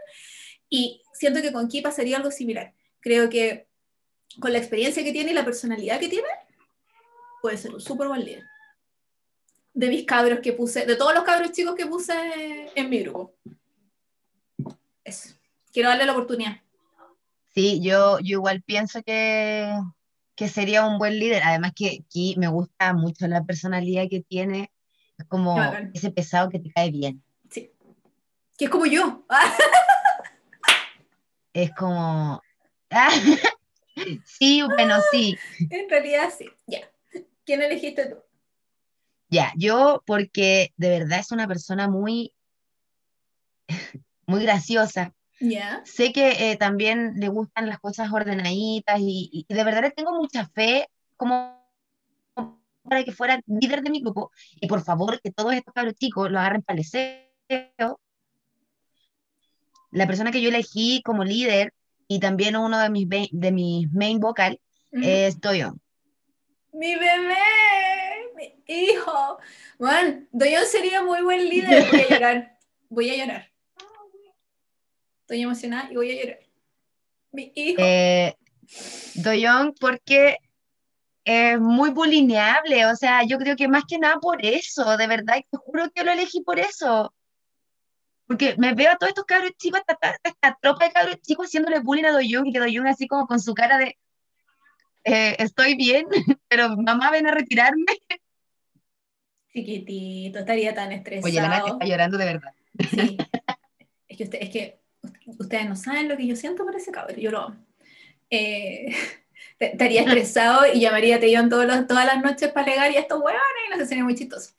Y 0.70 1.02
siento 1.14 1.42
que 1.42 1.52
con 1.52 1.68
Kipa 1.68 1.92
sería 1.92 2.18
algo 2.18 2.30
similar. 2.30 2.74
Creo 3.00 3.30
que 3.30 3.68
con 4.40 4.52
la 4.52 4.60
experiencia 4.60 5.04
que 5.04 5.12
tiene 5.12 5.32
y 5.32 5.34
la 5.36 5.46
personalidad 5.46 6.00
que 6.00 6.10
tiene, 6.10 6.28
puede 7.42 7.58
ser 7.58 7.74
un 7.74 7.82
súper 7.82 8.08
buen 8.08 8.24
líder. 8.24 8.46
De 9.74 9.88
mis 9.88 10.06
cabros 10.06 10.40
que 10.40 10.54
puse, 10.54 10.86
de 10.86 10.96
todos 10.96 11.14
los 11.14 11.24
cabros 11.24 11.52
chicos 11.52 11.76
que 11.76 11.86
puse 11.86 12.14
en 12.76 12.90
mi 12.90 13.00
grupo. 13.00 13.34
Eso. 15.04 15.36
Quiero 15.72 15.90
darle 15.90 16.06
la 16.06 16.12
oportunidad. 16.12 16.62
Sí, 17.54 17.82
yo, 17.82 18.20
yo 18.20 18.38
igual 18.38 18.62
pienso 18.62 19.02
que, 19.04 19.74
que 20.36 20.48
sería 20.48 20.86
un 20.86 20.98
buen 20.98 21.18
líder. 21.20 21.44
Además 21.44 21.72
que 21.76 22.04
aquí 22.04 22.36
me 22.38 22.48
gusta 22.48 22.94
mucho 22.94 23.28
la 23.28 23.44
personalidad 23.44 24.08
que 24.10 24.22
tiene. 24.22 24.72
Es 25.18 25.26
como 25.28 25.58
ese 25.94 26.12
pesado 26.12 26.50
que 26.50 26.60
te 26.60 26.72
cae 26.72 26.92
bien. 26.92 27.24
Sí. 27.50 27.72
Que 28.58 28.66
es 28.66 28.72
como 28.72 28.86
yo. 28.86 29.26
es 31.54 31.72
como... 31.76 32.42
sí, 34.26 34.62
bueno, 34.64 34.96
sí. 35.12 35.38
En 35.70 35.90
realidad 35.90 36.32
sí. 36.36 36.50
Ya. 36.68 36.90
¿Quién 37.46 37.62
elegiste 37.62 38.06
tú? 38.08 38.18
Ya, 39.30 39.54
yo 39.56 40.04
porque 40.06 40.74
de 40.78 40.90
verdad 40.90 41.20
es 41.20 41.32
una 41.32 41.48
persona 41.48 41.88
muy, 41.88 42.34
muy 44.26 44.44
graciosa. 44.44 45.14
Ya. 45.40 45.82
Sé 45.86 46.14
que 46.14 46.52
eh, 46.52 46.58
también 46.58 47.14
le 47.16 47.30
gustan 47.30 47.68
las 47.68 47.80
cosas 47.80 48.12
ordenaditas 48.12 49.00
y, 49.00 49.46
de 49.50 49.64
verdad 49.64 49.82
le 49.82 49.92
tengo 49.92 50.14
mucha 50.14 50.48
fe 50.50 50.88
como 51.18 51.60
para 52.84 53.04
que 53.04 53.12
fuera 53.12 53.42
líder 53.48 53.82
de 53.82 53.90
mi 53.90 54.02
grupo 54.02 54.32
y 54.60 54.68
por 54.68 54.84
favor 54.84 55.22
que 55.22 55.32
todos 55.32 55.54
estos 55.54 55.74
cabros 55.74 55.96
chicos 55.96 56.30
lo 56.30 56.40
agarren 56.40 56.62
para 56.62 56.80
el 56.80 56.86
deseo. 56.86 58.00
La 59.92 60.08
persona 60.08 60.32
que 60.32 60.42
yo 60.42 60.50
elegí 60.50 61.02
como 61.04 61.24
líder 61.24 61.74
y 62.12 62.20
también 62.20 62.58
uno 62.58 62.78
de 62.78 62.90
mis, 62.90 63.08
de 63.32 63.52
mis 63.54 63.90
main 63.94 64.20
vocal 64.20 64.60
es 64.92 65.40
Doyon. 65.40 65.80
Mi 66.74 66.94
bebé, 66.96 67.38
mi 68.36 68.54
hijo. 68.68 69.40
Bueno, 69.80 70.28
Doyon 70.34 70.66
sería 70.66 71.02
muy 71.02 71.22
buen 71.22 71.48
líder. 71.48 71.86
Voy 71.90 72.02
a 72.02 72.10
llorar. 72.10 72.58
Voy 72.90 73.10
a 73.12 73.16
llorar. 73.16 73.52
Estoy 75.22 75.42
emocionada 75.42 75.90
y 75.90 75.96
voy 75.96 76.12
a 76.12 76.22
llorar. 76.22 76.40
Mi 77.32 77.54
hijo. 77.56 77.82
Eh, 77.82 78.36
Doyon, 79.16 79.74
porque 79.80 80.40
es 81.24 81.58
muy 81.62 81.92
bulineable, 81.92 82.88
o 82.88 82.96
sea, 82.98 83.24
yo 83.24 83.38
creo 83.38 83.56
que 83.56 83.70
más 83.70 83.86
que 83.88 83.98
nada 84.00 84.20
por 84.20 84.46
eso, 84.46 84.98
de 84.98 85.08
verdad, 85.08 85.36
te 85.50 85.58
juro 85.58 85.90
que 85.96 86.04
lo 86.04 86.12
elegí 86.12 86.42
por 86.42 86.60
eso. 86.60 87.14
Porque 88.32 88.56
me 88.58 88.74
veo 88.74 88.92
a 88.92 88.96
todos 88.96 89.10
estos 89.10 89.26
cabros 89.26 89.52
chicos, 89.58 89.82
esta, 89.86 90.18
esta, 90.24 90.58
tropa 90.62 90.86
de 90.86 90.94
cabros 90.94 91.20
chicos 91.20 91.48
haciéndole 91.48 91.80
bullying 91.80 92.06
a 92.06 92.14
Doyoung 92.14 92.48
y 92.48 92.54
que 92.54 92.60
Doyoung 92.60 92.88
así 92.88 93.06
como 93.06 93.28
con 93.28 93.42
su 93.42 93.54
cara 93.54 93.78
de 93.78 93.98
eh, 95.04 95.36
estoy 95.38 95.76
bien, 95.76 96.08
pero 96.48 96.78
mamá 96.78 97.12
ven 97.12 97.28
a 97.28 97.32
retirarme. 97.32 97.84
Chiquitito, 99.52 100.40
estaría 100.40 100.74
tan 100.74 100.94
estresado. 100.94 101.28
Oye, 101.28 101.42
la 101.42 101.58
está 101.58 101.86
llorando 101.86 102.18
de 102.18 102.24
verdad. 102.24 102.54
Sí. 102.90 103.18
es 104.08 104.18
que, 104.18 104.24
usted, 104.24 104.40
es 104.42 104.50
que 104.50 104.80
ustedes 105.26 105.68
no 105.68 105.76
saben 105.76 106.08
lo 106.08 106.16
que 106.16 106.26
yo 106.26 106.38
siento 106.38 106.64
por 106.64 106.74
ese 106.74 106.90
cabrón, 106.90 107.20
yo 107.20 107.32
lo 107.32 107.54
eh, 108.30 108.96
estaría 109.60 110.04
estresado 110.04 110.74
y 110.74 110.80
llamaría 110.80 111.18
a 111.18 111.20
Tellón 111.20 111.50
todas 111.50 112.06
las 112.06 112.24
noches 112.24 112.50
para 112.54 112.68
alegar 112.68 112.94
y 112.94 112.96
esto, 112.96 113.20
bueno, 113.20 113.40
y 113.68 113.72
no 113.72 113.76
sé, 113.76 113.88
sería 113.88 114.06
muy 114.06 114.16
chistoso. 114.16 114.54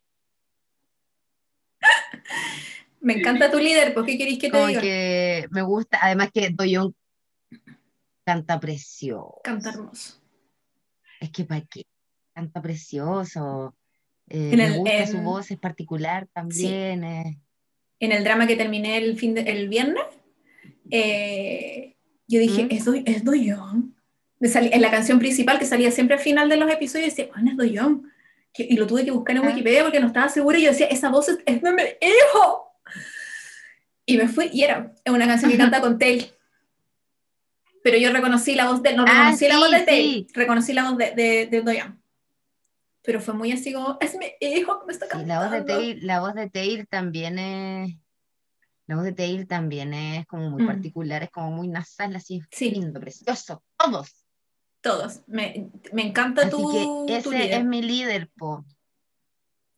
Me 3.02 3.14
encanta 3.14 3.52
tu 3.52 3.60
líder, 3.60 3.94
¿por 3.94 4.06
qué 4.06 4.18
queréis 4.18 4.40
que 4.40 4.50
te 4.50 4.68
diga? 4.68 4.82
que 4.82 5.48
me 5.52 5.62
gusta, 5.62 6.00
además 6.02 6.30
que 6.34 6.50
Doyon 6.50 6.96
canta 8.26 8.60
precioso. 8.60 9.40
Canta 9.44 9.70
hermoso. 9.70 10.22
Es 11.20 11.30
que 11.30 11.46
para 11.46 11.62
qué, 11.62 11.84
canta 12.34 12.62
precioso. 12.62 13.76
Eh, 14.28 14.54
me 14.58 14.78
gusta 14.78 15.08
su 15.08 15.20
voz, 15.20 15.50
es 15.52 15.58
particular 15.58 16.28
también. 16.34 17.04
En 18.00 18.12
el 18.12 18.24
drama 18.24 18.46
que 18.46 18.56
terminé 18.56 18.98
el, 18.98 19.18
fin 19.18 19.38
el 19.38 19.70
viernes, 19.70 20.04
eh, 20.92 21.96
yo 22.28 22.40
dije, 22.40 22.66
¿Mm? 22.66 22.68
es, 22.72 22.88
es 23.06 23.24
Doyon. 23.24 23.96
en 24.42 24.82
la 24.82 24.92
canción 24.92 25.20
principal 25.20 25.60
que 25.60 25.66
salía 25.66 25.92
siempre 25.92 26.18
al 26.18 26.22
final 26.22 26.50
de 26.50 26.58
los 26.58 26.70
episodios, 26.70 27.10
decía, 27.10 27.30
¿cuál 27.30 27.48
es 27.48 27.58
Doyon? 27.58 28.12
Y 28.54 28.76
lo 28.76 28.88
tuve 28.88 29.06
que 29.06 29.12
buscar 29.12 29.36
en 29.36 29.44
ah. 29.44 29.48
Wikipedia 29.48 29.84
porque 29.84 30.00
no 30.00 30.08
estaba 30.08 30.30
segura 30.30 30.58
y 30.58 30.64
yo 30.64 30.72
decía, 30.72 30.88
esa 30.88 31.10
voz 31.10 31.30
es, 31.30 31.40
es 31.46 31.62
de 31.62 31.72
mi 31.72 31.84
hijo. 31.84 32.72
Y 34.06 34.18
me 34.18 34.28
fui 34.28 34.50
y 34.54 34.64
era 34.64 34.94
una 35.06 35.28
canción 35.28 35.52
que 35.52 35.58
canta 35.58 35.82
con 35.82 36.00
Tail. 36.00 36.32
Pero 37.84 37.98
yo 37.98 38.12
reconocí 38.12 38.56
la 38.56 38.70
voz 38.70 38.82
de 38.82 38.96
no 38.96 39.06
ah, 39.08 39.12
reconocí 39.12 39.48
la 39.48 39.60
voz 39.60 39.72
de 39.72 39.82
Tail, 39.82 40.28
reconocí 40.34 40.74
la 40.74 40.90
voz 40.90 40.98
de, 40.98 41.12
de, 41.12 41.48
de 41.48 41.62
Doyan. 41.62 42.02
Pero 43.04 43.22
fue 43.22 43.34
muy 43.34 43.52
así 43.52 43.72
como, 43.72 43.98
es 44.02 44.16
mi 44.18 44.26
hijo 44.42 44.80
que 44.80 44.88
me 44.88 44.94
está 44.94 45.08
cantando. 45.08 45.34
la 45.34 45.42
voz 45.42 45.52
de 45.52 45.62
Tail, 45.62 46.06
la 46.06 46.20
voz 46.20 46.34
de 46.34 46.50
Tail 46.50 46.88
también 46.88 47.40
es, 47.40 47.96
la 48.88 48.96
voz 48.96 49.06
de 49.06 49.14
Tail 49.14 49.48
también 49.48 49.94
es 49.94 50.26
como 50.28 50.50
muy 50.50 50.64
mm. 50.64 50.68
particular, 50.68 51.24
es 51.24 51.30
como 51.30 51.52
muy 51.52 51.68
nasal, 51.68 52.16
así, 52.16 52.42
sí. 52.52 52.72
lindo, 52.72 53.00
precioso, 53.00 53.64
todos. 53.78 54.27
Todos. 54.88 55.22
Me, 55.28 55.70
me 55.92 56.08
encanta 56.08 56.50
tu, 56.50 57.06
que 57.08 57.18
ese 57.18 57.56
es 57.56 57.66
mi 57.66 57.82
líder, 57.82 58.30
po. 58.38 58.66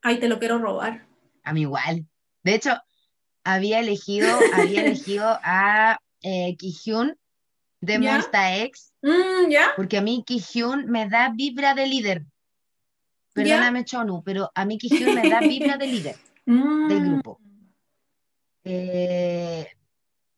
Ay, 0.02 0.20
te 0.20 0.30
lo 0.30 0.38
quiero 0.38 0.60
robar. 0.60 1.08
A 1.44 1.52
mí 1.54 1.62
igual. 1.62 2.06
De 2.44 2.56
hecho, 2.56 2.78
había 3.44 3.80
elegido, 3.80 4.30
había 4.54 4.82
elegido 4.86 5.26
a 5.44 6.00
eh, 6.22 6.56
Kihyun 6.58 7.18
de 7.82 8.00
Monsta 8.00 8.58
X. 8.58 8.94
Mm, 9.02 9.50
¿Ya? 9.50 9.72
Porque 9.76 9.98
a 9.98 10.02
mí 10.02 10.24
Kihyun 10.26 10.86
me 10.86 11.10
da 11.10 11.32
vibra 11.36 11.74
de 11.74 11.88
líder. 11.88 12.26
Perdóname, 13.34 13.86
Chonu, 13.86 14.22
pero 14.24 14.52
a 14.54 14.66
mí 14.66 14.78
Kihyun 14.78 15.16
me 15.16 15.30
da 15.30 15.40
vibra 15.40 15.78
de 15.78 15.88
líder 15.88 16.16
del 16.46 16.56
mm. 16.56 17.10
grupo. 17.10 17.40
Eh, 18.64 19.68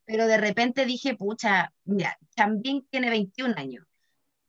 pero 0.05 0.27
de 0.27 0.37
repente 0.37 0.85
dije, 0.85 1.15
pucha, 1.15 1.73
mira, 1.85 2.17
también 2.35 2.85
tiene 2.89 3.09
21 3.09 3.53
años. 3.57 3.85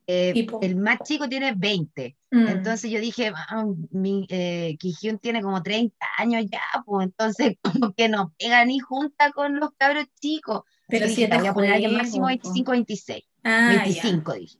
Eh, 0.07 0.47
el 0.63 0.77
más 0.77 0.99
chico 1.05 1.29
tiene 1.29 1.55
20. 1.57 2.17
Mm. 2.31 2.47
Entonces 2.49 2.91
yo 2.91 3.01
dije, 3.01 3.33
ah, 3.35 3.65
mi 3.91 4.27
eh, 4.29 4.77
tiene 5.21 5.43
como 5.43 5.63
30 5.63 5.95
años 6.19 6.45
ya, 6.51 6.61
pues 6.85 7.07
entonces 7.07 7.57
como 7.63 7.95
que 7.95 8.09
no 8.09 8.33
pega 8.39 8.65
ni 8.65 8.79
junta 8.79 9.31
con 9.33 9.61
los 9.61 9.71
cabros 9.77 10.07
chicos. 10.21 10.63
Pero 10.89 11.09
si 11.09 11.27
voy 11.27 11.47
a 11.47 11.55
poner 11.55 11.73
alguien 11.75 11.97
máximo 11.97 12.27
25, 12.27 12.73
26. 12.73 13.25
25 13.45 14.33
dije. 14.35 14.59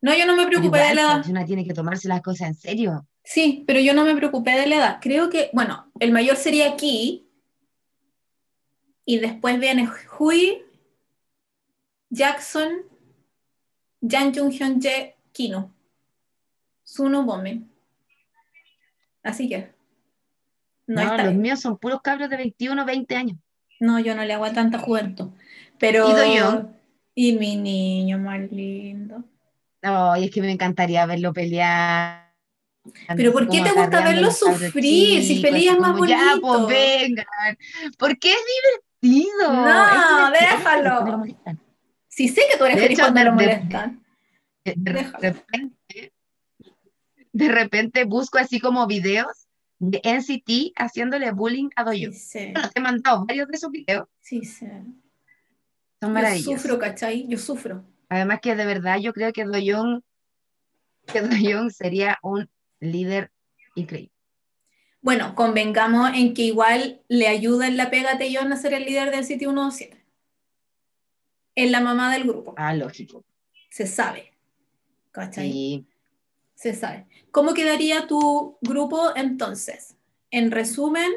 No, 0.00 0.14
yo 0.14 0.26
no 0.26 0.36
me 0.36 0.46
preocupé 0.46 0.78
de 0.78 0.94
la 0.94 1.02
edad. 1.02 1.28
Una 1.28 1.44
tiene 1.44 1.64
que 1.64 1.74
tomarse 1.74 2.08
las 2.08 2.22
cosas 2.22 2.48
en 2.48 2.54
serio. 2.54 3.06
Sí, 3.24 3.64
pero 3.66 3.80
yo 3.80 3.92
no 3.92 4.04
me 4.04 4.14
preocupé 4.14 4.52
de 4.52 4.66
la 4.66 4.76
edad. 4.76 4.98
Creo 5.00 5.28
que, 5.30 5.50
bueno, 5.52 5.90
el 5.98 6.12
mayor 6.12 6.36
sería 6.36 6.70
aquí. 6.70 7.28
Y 9.04 9.18
después 9.18 9.58
viene 9.58 9.88
Hui, 10.18 10.62
Jackson, 12.10 12.82
Jan 14.08 14.32
Jung 14.34 14.50
Hyun 14.50 14.80
Jae 14.80 15.16
Kino. 15.32 15.72
Suno 16.84 17.24
Bome. 17.24 17.62
Así 19.22 19.48
que. 19.48 19.74
No, 20.86 21.16
los 21.16 21.34
míos 21.34 21.60
son 21.60 21.78
puros 21.78 22.00
cabros 22.00 22.30
de 22.30 22.36
21, 22.36 22.84
20 22.84 23.16
años. 23.16 23.38
No, 23.80 23.98
yo 23.98 24.14
no 24.14 24.24
le 24.24 24.32
hago 24.32 24.44
a 24.44 24.52
tanta 24.52 24.78
juventud. 24.78 25.30
Pero. 25.78 26.08
¿Y 26.24 26.36
yo? 26.36 26.70
Y 27.14 27.32
mi 27.32 27.56
niño 27.56 28.18
más 28.18 28.40
lindo. 28.52 29.24
Ay, 29.82 30.24
es 30.26 30.30
que 30.30 30.40
me 30.40 30.50
encantaría 30.50 31.06
verlo 31.06 31.32
pelear. 31.32 32.26
Pero 33.16 33.32
¿por 33.32 33.48
qué 33.48 33.62
te 33.62 33.72
gusta 33.72 34.04
verlo 34.04 34.30
sufrir? 34.30 35.24
si 35.24 35.40
peleas 35.40 35.78
más 35.78 35.96
bonito. 35.96 36.18
Ya, 36.18 36.36
pues 36.40 36.66
vengan. 36.66 37.26
Porque 37.98 38.32
es 38.32 38.38
divertido. 39.02 39.52
No, 39.52 40.30
déjalo. 40.30 41.26
Si 42.16 42.28
sé 42.28 42.40
que 42.50 42.56
tú 42.56 42.64
eres 42.64 42.80
feliz 42.80 42.98
cuando 42.98 43.22
lo 43.24 43.32
molestan. 43.34 44.02
De, 44.64 44.74
repente, 44.90 46.14
de 47.30 47.48
repente 47.48 48.04
busco 48.04 48.38
así 48.38 48.58
como 48.58 48.86
videos 48.86 49.46
de 49.78 50.00
NCT 50.02 50.72
haciéndole 50.76 51.30
bullying 51.32 51.68
a 51.76 51.84
Doyoung. 51.84 52.14
Sí, 52.14 52.52
Bueno, 52.54 52.70
te 52.70 52.80
he 52.80 52.82
mandado 52.82 53.26
varios 53.26 53.48
de 53.48 53.56
esos 53.56 53.70
videos. 53.70 54.08
Sí, 54.22 54.46
sí. 54.46 54.66
Son 56.00 56.12
maravillosos. 56.14 56.54
Yo 56.54 56.58
sufro, 56.58 56.78
¿cachai? 56.78 57.28
Yo 57.28 57.36
sufro. 57.36 57.84
Además 58.08 58.40
que 58.40 58.56
de 58.56 58.64
verdad 58.64 58.98
yo 58.98 59.12
creo 59.12 59.30
que 59.34 59.44
Doyoung, 59.44 60.00
que 61.06 61.70
sería 61.70 62.18
un 62.22 62.48
líder 62.80 63.30
increíble. 63.74 64.10
Bueno, 65.02 65.34
convengamos 65.34 66.12
en 66.14 66.32
que 66.32 66.42
igual 66.42 67.02
le 67.08 67.28
ayuda 67.28 67.68
en 67.68 67.76
la 67.76 67.90
pega 67.90 68.12
a 68.12 68.18
Taeyong 68.18 68.52
a 68.52 68.56
ser 68.56 68.72
el 68.72 68.86
líder 68.86 69.10
del 69.10 69.24
sitio 69.26 69.50
127. 69.50 70.05
Es 71.56 71.70
la 71.70 71.80
mamá 71.80 72.12
del 72.12 72.24
grupo. 72.24 72.54
Ah, 72.56 72.74
lógico. 72.74 73.24
Se 73.70 73.88
sabe. 73.88 74.32
¿Cachai? 75.10 75.50
Sí. 75.50 75.86
Se 76.54 76.74
sabe. 76.74 77.06
¿Cómo 77.32 77.54
quedaría 77.54 78.06
tu 78.06 78.56
grupo 78.60 79.16
entonces? 79.16 79.96
En 80.30 80.50
resumen, 80.50 81.10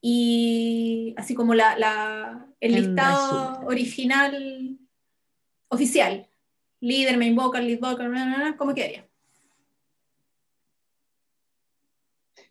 y 0.00 1.14
así 1.16 1.34
como 1.34 1.54
la, 1.54 2.46
el 2.60 2.72
listado 2.72 3.60
original 3.66 4.78
oficial. 5.68 6.28
Líder, 6.80 7.16
main 7.16 7.34
vocal, 7.34 7.66
lead 7.66 7.80
vocal, 7.80 8.54
¿cómo 8.56 8.74
quedaría? 8.74 9.08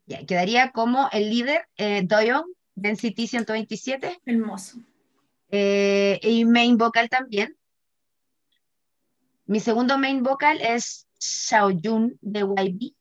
Ya, 0.07 0.25
quedaría 0.25 0.71
como 0.71 1.09
el 1.11 1.29
líder 1.29 1.67
eh, 1.77 2.01
Doyon, 2.03 2.45
Density 2.75 3.27
127. 3.27 4.19
Hermoso. 4.25 4.79
Eh, 5.57 6.19
y 6.21 6.43
main 6.43 6.77
vocal 6.77 7.07
también. 7.07 7.57
Mi 9.45 9.61
segundo 9.61 9.97
main 9.97 10.21
vocal 10.21 10.59
es 10.59 11.07
Xiaojun 11.17 12.19
de 12.19 12.41
YB. 12.41 12.93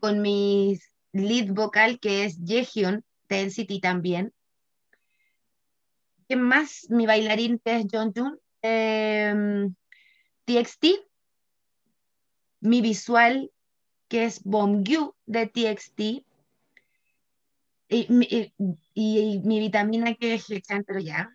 Con 0.00 0.22
mi 0.22 0.78
lead 1.12 1.52
vocal 1.52 2.00
que 2.00 2.24
es 2.24 2.38
Yehyun 2.38 3.04
de 3.28 3.42
NCT 3.44 3.82
también. 3.82 4.32
¿Qué 6.30 6.36
más? 6.36 6.86
Mi 6.88 7.04
bailarín 7.04 7.60
que 7.62 7.76
es 7.76 7.86
Jun. 7.92 8.14
TXT. 10.46 10.84
Em, 10.84 10.96
mi 12.60 12.80
visual 12.80 13.52
que 14.08 14.24
es 14.24 14.42
Bomgyu 14.44 15.14
de 15.26 15.46
TXT. 15.46 16.25
Y, 17.88 18.06
mi 19.44 19.60
vitamina 19.60 20.14
que 20.14 20.34
es 20.34 20.50
Hechan, 20.50 20.84
pero 20.84 21.00
ya. 21.00 21.30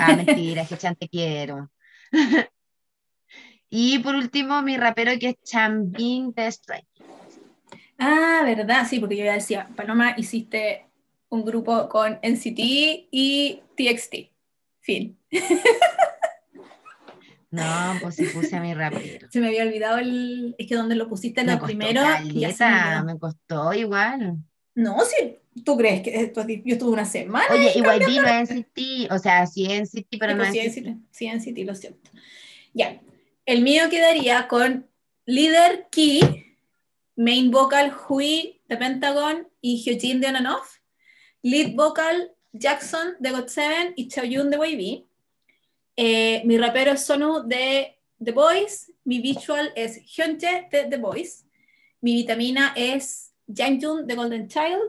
Ah, 0.00 0.16
mentira, 0.16 0.62
Hechan 0.62 0.96
te 0.96 1.08
quiero. 1.08 1.70
y 3.70 3.98
por 3.98 4.14
último, 4.14 4.62
mi 4.62 4.76
rapero 4.76 5.12
que 5.18 5.30
es 5.30 5.42
Chambin 5.42 6.32
de 6.32 6.46
Strike. 6.48 6.86
Ah, 7.98 8.42
verdad, 8.44 8.86
sí, 8.88 8.98
porque 8.98 9.16
yo 9.16 9.24
ya 9.24 9.34
decía, 9.34 9.68
Paloma, 9.76 10.14
hiciste 10.16 10.86
un 11.28 11.44
grupo 11.44 11.88
con 11.88 12.18
NCT 12.22 12.58
y 13.10 13.62
TXT. 13.76 14.14
Fin. 14.80 15.18
No, 17.52 17.98
pues 18.00 18.14
sí 18.14 18.24
puse 18.32 18.56
a 18.56 18.62
mi 18.62 18.72
rapero. 18.72 19.28
Se 19.30 19.38
me 19.38 19.48
había 19.48 19.64
olvidado 19.64 19.98
el. 19.98 20.54
Es 20.56 20.66
que 20.66 20.74
donde 20.74 20.94
lo 20.94 21.06
pusiste 21.06 21.42
en 21.42 21.50
el 21.50 21.60
primero. 21.60 22.00
me, 22.24 23.04
me 23.04 23.18
costó 23.18 23.74
igual. 23.74 24.38
No, 24.74 24.98
sí. 25.04 25.41
¿Tú 25.64 25.76
crees 25.76 26.02
que 26.02 26.20
esto, 26.20 26.46
yo 26.46 26.74
estuve 26.74 26.92
una 26.92 27.04
semana? 27.04 27.46
Oye, 27.50 27.72
igual 27.74 28.00
vino 28.06 28.24
NCT, 28.26 29.10
o 29.10 29.18
sea, 29.18 29.46
sí 29.46 29.66
NCT, 29.66 30.16
pero 30.18 30.34
no 30.34 30.50
sí, 30.50 30.60
NCT. 30.60 30.96
Sí, 31.10 31.28
NCT, 31.28 31.58
lo 31.66 31.74
siento. 31.74 32.10
Ya. 32.72 33.00
El 33.44 33.62
mío 33.62 33.84
quedaría 33.90 34.48
con 34.48 34.86
líder 35.26 35.88
Key, 35.90 36.20
main 37.16 37.50
vocal 37.50 37.92
Hui 38.08 38.60
de 38.68 38.76
Pentagon 38.76 39.48
y 39.60 39.76
Hyojin 39.82 40.20
de 40.20 40.28
On 40.28 40.36
and 40.36 40.46
Off, 40.46 40.78
lead 41.42 41.74
vocal 41.74 42.32
Jackson 42.52 43.16
de 43.18 43.30
GOT7 43.32 43.94
y 43.96 44.08
Chaoyun 44.08 44.50
de 44.50 44.56
YB 44.56 45.12
eh, 45.96 46.42
mi 46.44 46.56
rapero 46.56 46.92
es 46.92 47.04
Sonu 47.04 47.46
de 47.46 47.98
The 48.22 48.32
Boys. 48.32 48.92
Mi 49.04 49.20
visual 49.20 49.72
es 49.76 50.00
Hyunjae 50.04 50.68
de 50.70 50.84
The 50.84 50.96
Boys. 50.96 51.44
Mi 52.00 52.14
vitamina 52.14 52.72
es 52.76 53.32
Jangjun 53.46 54.06
de 54.06 54.14
Golden 54.14 54.48
Child. 54.48 54.80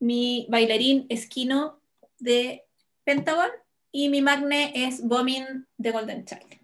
Mi 0.00 0.46
bailarín 0.48 1.06
es 1.08 1.28
Kino 1.28 1.80
de 2.18 2.64
Pentagon. 3.04 3.50
Y 3.92 4.08
mi 4.08 4.22
magne 4.22 4.72
es 4.74 5.02
Bomin 5.02 5.66
de 5.76 5.90
Golden 5.90 6.24
Child. 6.24 6.60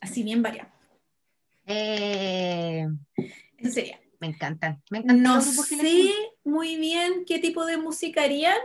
Así 0.00 0.22
bien 0.22 0.42
variado. 0.42 0.70
Eh, 1.66 2.88
Eso 3.58 3.72
sería. 3.72 4.00
Me 4.18 4.26
encantan. 4.26 4.82
Me 4.90 4.98
encantan 4.98 5.22
no 5.22 5.40
sé 5.40 6.12
muy 6.44 6.76
bien 6.76 7.24
qué 7.24 7.38
tipo 7.38 7.64
de 7.64 7.76
música 7.76 8.22
harían, 8.22 8.58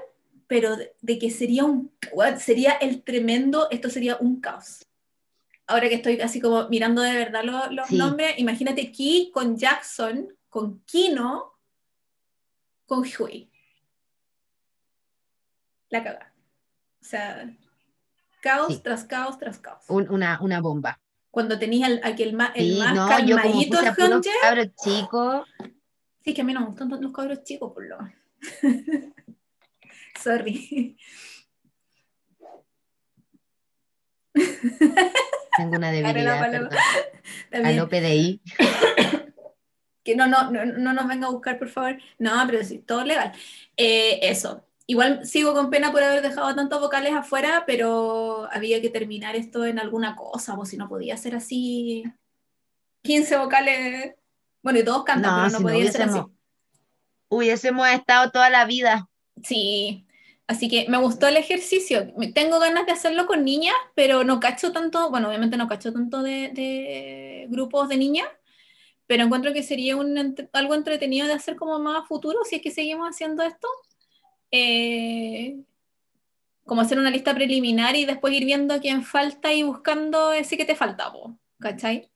pero 0.47 0.75
de, 1.01 1.19
que 1.19 1.31
sería 1.31 1.63
un 1.63 1.91
sería 2.39 2.73
el 2.73 3.03
tremendo, 3.03 3.69
esto 3.71 3.89
sería 3.89 4.17
un 4.17 4.41
caos. 4.41 4.85
Ahora 5.67 5.87
que 5.89 5.95
estoy 5.95 6.19
así 6.19 6.41
como 6.41 6.67
mirando 6.69 7.01
de 7.01 7.13
verdad 7.13 7.43
los, 7.43 7.91
nombres, 7.91 8.37
imagínate 8.37 8.91
Ki 8.91 9.31
con 9.33 9.57
Jackson, 9.57 10.27
con 10.49 10.81
Kino, 10.81 11.53
con 12.85 13.03
Hui. 13.03 13.51
La 15.89 16.03
caga. 16.03 16.33
O 17.01 17.05
sea, 17.05 17.55
caos 18.41 18.81
tras 18.81 19.03
caos 19.05 19.37
tras 19.37 19.59
caos. 19.59 19.85
una, 19.89 20.39
una 20.41 20.61
bomba. 20.61 20.99
Cuando 21.31 21.59
tenías 21.59 21.89
el, 21.89 22.01
aquel 22.03 22.29
el 22.29 22.35
más 22.35 22.55
no, 22.95 23.07
calmadito 23.07 23.83
yo 23.83 23.95
como 23.95 24.21
cabros 24.41 24.67
chicos. 24.75 25.47
Sí, 26.23 26.33
que 26.33 26.41
a 26.41 26.43
mí 26.43 26.53
no 26.53 26.61
me 26.61 26.67
gustan 26.67 26.89
los 26.89 27.11
cabros 27.11 27.43
chicos, 27.43 27.73
por 27.73 27.85
lo 27.85 27.97
Sorry. 30.23 30.97
Tengo 35.57 35.77
una 35.77 35.91
debilidad. 35.91 36.69
A 37.51 37.71
lo 37.71 37.87
PDI. 37.89 38.41
Que 40.05 40.15
no, 40.15 40.27
no, 40.27 40.49
no, 40.51 40.65
no, 40.65 40.93
nos 40.93 41.07
venga 41.07 41.27
a 41.27 41.31
buscar, 41.31 41.59
por 41.59 41.67
favor. 41.67 41.97
No, 42.17 42.31
pero 42.45 42.63
sí, 42.63 42.79
todo 42.79 43.03
legal. 43.03 43.33
Eh, 43.75 44.19
eso. 44.21 44.63
Igual 44.87 45.25
sigo 45.25 45.53
con 45.53 45.69
pena 45.69 45.91
por 45.91 46.03
haber 46.03 46.21
dejado 46.21 46.55
tantos 46.55 46.79
vocales 46.79 47.11
afuera, 47.13 47.63
pero 47.65 48.47
había 48.51 48.79
que 48.81 48.91
terminar 48.91 49.35
esto 49.35 49.65
en 49.65 49.79
alguna 49.79 50.15
cosa, 50.15 50.53
o 50.53 50.65
si 50.65 50.77
no 50.77 50.87
podía 50.87 51.17
ser 51.17 51.35
así. 51.35 52.03
15 53.01 53.37
vocales. 53.37 54.15
Bueno, 54.61 54.79
y 54.79 54.85
todos 54.85 55.03
cantan, 55.03 55.49
pero 55.49 55.59
no 55.59 55.67
podía 55.67 55.91
ser 55.91 56.03
así. 56.03 56.19
Hubiésemos 57.27 57.87
estado 57.89 58.31
toda 58.31 58.49
la 58.49 58.65
vida. 58.65 59.09
Sí, 59.43 60.05
Así 60.47 60.69
que 60.69 60.87
me 60.89 60.97
gustó 60.99 61.27
el 61.27 61.37
ejercicio. 61.37 62.13
Tengo 62.33 62.59
ganas 62.59 62.85
de 62.85 62.91
hacerlo 62.91 63.25
con 63.25 63.43
niñas, 63.43 63.73
pero 63.95 64.23
no 64.23 64.39
cacho 64.39 64.71
tanto, 64.71 65.09
bueno, 65.09 65.27
obviamente 65.27 65.57
no 65.57 65.67
cacho 65.67 65.91
tanto 65.91 66.21
de, 66.21 67.47
grupos 67.49 67.89
de 67.89 67.97
niñas, 67.97 68.27
pero 69.07 69.23
encuentro 69.23 69.53
que 69.53 69.63
sería 69.63 69.95
un, 69.95 70.35
algo 70.53 70.73
entretenido 70.73 71.27
de 71.27 71.33
hacer 71.33 71.55
como 71.55 71.79
más 71.79 72.07
futuro 72.07 72.39
si 72.43 72.57
es 72.57 72.61
que 72.61 72.71
seguimos 72.71 73.09
haciendo 73.09 73.43
esto. 73.43 73.67
Eh, 74.51 75.57
como 76.63 76.81
hacer 76.81 76.97
una 76.97 77.11
lista 77.11 77.33
preliminar 77.33 77.95
y 77.95 78.05
después 78.05 78.33
ir 78.33 78.45
viendo 78.45 78.79
quién 78.79 79.03
falta 79.03 79.53
y 79.53 79.63
buscando 79.63 80.33
ese 80.33 80.57
que 80.57 80.65
te 80.65 80.75
falta, 80.75 81.11
¿cachai? 81.59 82.09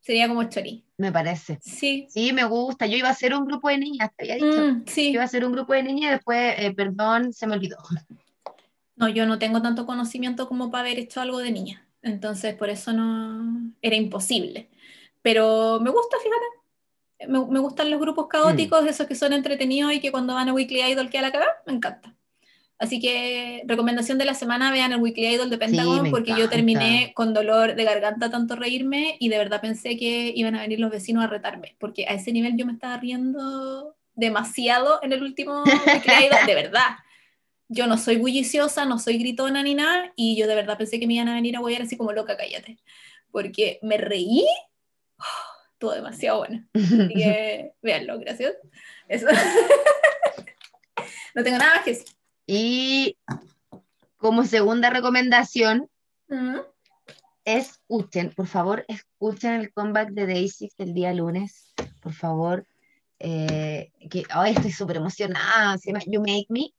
Sería 0.00 0.28
como 0.28 0.44
chori. 0.44 0.84
Me 0.96 1.12
parece. 1.12 1.58
Sí. 1.62 2.06
Sí, 2.08 2.32
me 2.32 2.44
gusta. 2.44 2.86
Yo 2.86 2.96
iba 2.96 3.08
a 3.08 3.12
hacer 3.12 3.34
un 3.34 3.44
grupo 3.44 3.68
de 3.68 3.78
niñas, 3.78 4.10
te 4.16 4.24
había 4.24 4.34
dicho. 4.36 4.66
Mm, 4.66 4.84
sí. 4.86 5.10
Iba 5.10 5.22
a 5.22 5.26
hacer 5.26 5.44
un 5.44 5.52
grupo 5.52 5.74
de 5.74 5.82
niñas 5.82 6.10
y 6.10 6.14
después, 6.14 6.54
eh, 6.58 6.72
perdón, 6.74 7.32
se 7.32 7.46
me 7.46 7.54
olvidó. 7.54 7.78
No, 8.96 9.08
yo 9.08 9.26
no 9.26 9.38
tengo 9.38 9.62
tanto 9.62 9.86
conocimiento 9.86 10.48
como 10.48 10.70
para 10.70 10.82
haber 10.82 10.98
hecho 10.98 11.20
algo 11.20 11.38
de 11.38 11.50
niña. 11.52 11.86
Entonces, 12.02 12.54
por 12.54 12.70
eso 12.70 12.92
no. 12.92 13.72
Era 13.82 13.96
imposible. 13.96 14.69
Pero 15.22 15.80
me 15.80 15.90
gusta, 15.90 16.16
fíjate. 16.22 17.30
Me, 17.30 17.58
gustan 17.60 17.90
los 17.90 18.00
grupos 18.00 18.28
caóticos, 18.28 18.82
mm. 18.82 18.88
esos 18.88 19.06
que 19.06 19.14
son 19.14 19.32
entretenidos 19.32 19.92
y 19.92 20.00
que 20.00 20.10
cuando 20.10 20.34
van 20.34 20.48
a 20.48 20.54
Weekly 20.54 20.82
Idol 20.82 21.10
queda 21.10 21.22
la 21.22 21.32
cagada. 21.32 21.62
Me 21.66 21.74
encanta. 21.74 22.16
Así 22.80 22.98
que 22.98 23.62
recomendación 23.66 24.16
de 24.16 24.24
la 24.24 24.32
semana, 24.32 24.72
vean 24.72 24.92
el 24.92 25.00
Weekly 25.00 25.34
Idol 25.34 25.50
de 25.50 25.58
Pentagon 25.58 26.10
porque 26.10 26.34
yo 26.34 26.48
terminé 26.48 27.12
con 27.14 27.34
dolor 27.34 27.74
de 27.74 27.84
garganta 27.84 28.30
tanto 28.30 28.56
reírme 28.56 29.18
y 29.20 29.28
de 29.28 29.36
verdad 29.36 29.60
pensé 29.60 29.98
que 29.98 30.32
iban 30.34 30.54
a 30.54 30.62
venir 30.62 30.80
los 30.80 30.90
vecinos 30.90 31.22
a 31.22 31.26
retarme, 31.26 31.76
porque 31.78 32.06
a 32.06 32.14
ese 32.14 32.32
nivel 32.32 32.56
yo 32.56 32.64
me 32.64 32.72
estaba 32.72 32.96
riendo 32.96 33.96
demasiado 34.14 34.98
en 35.02 35.12
el 35.12 35.22
último 35.22 35.62
Weekly 35.86 36.26
Idol, 36.26 36.46
de 36.46 36.54
verdad. 36.54 36.96
Yo 37.68 37.86
no 37.86 37.98
soy 37.98 38.16
bulliciosa, 38.16 38.86
no 38.86 38.98
soy 38.98 39.18
gritona 39.18 39.62
ni 39.62 39.74
nada 39.74 40.14
y 40.16 40.36
yo 40.36 40.46
de 40.46 40.54
verdad 40.54 40.78
pensé 40.78 40.98
que 40.98 41.06
me 41.06 41.12
iban 41.12 41.28
a 41.28 41.34
venir 41.34 41.56
a 41.56 41.60
guayar 41.60 41.82
así 41.82 41.98
como 41.98 42.12
loca, 42.12 42.38
cállate. 42.38 42.78
Porque 43.30 43.78
me 43.82 43.98
reí, 43.98 44.46
todo 45.80 45.94
demasiado 45.94 46.38
bueno. 46.38 46.64
Así 46.74 47.14
que 47.14 47.72
véanlo, 47.82 48.20
gracias. 48.20 48.54
Eso. 49.08 49.26
no 51.34 51.42
tengo 51.42 51.58
nada 51.58 51.74
más 51.74 51.84
que 51.84 51.90
decir. 51.90 52.06
Y 52.46 53.16
como 54.16 54.44
segunda 54.44 54.90
recomendación, 54.90 55.88
escuchen, 57.44 58.30
por 58.30 58.46
favor, 58.46 58.84
escuchen 58.86 59.54
el 59.54 59.72
comeback 59.72 60.10
de 60.10 60.26
Daisy 60.26 60.70
el 60.78 60.94
día 60.94 61.12
lunes, 61.12 61.74
por 62.00 62.12
favor. 62.12 62.66
eh, 63.18 63.90
que 64.10 64.24
hoy 64.36 64.50
estoy 64.50 64.72
súper 64.72 64.96
emocionada, 64.96 65.78
se 65.78 65.90
llama 65.90 66.04
You 66.06 66.20
Make 66.20 66.46
Me, 66.48 66.72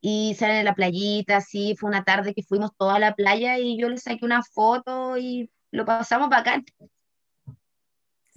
y 0.00 0.34
salen 0.38 0.58
en 0.58 0.64
la 0.64 0.74
playita, 0.74 1.38
así, 1.38 1.74
fue 1.76 1.90
una 1.90 2.04
tarde 2.04 2.34
que 2.34 2.42
fuimos 2.42 2.70
toda 2.76 2.96
a 2.96 3.00
la 3.00 3.14
playa 3.14 3.58
y 3.58 3.78
yo 3.78 3.88
le 3.88 3.98
saqué 3.98 4.24
una 4.24 4.42
foto 4.42 5.16
y 5.18 5.50
lo 5.70 5.84
pasamos 5.84 6.28
bacán. 6.28 6.64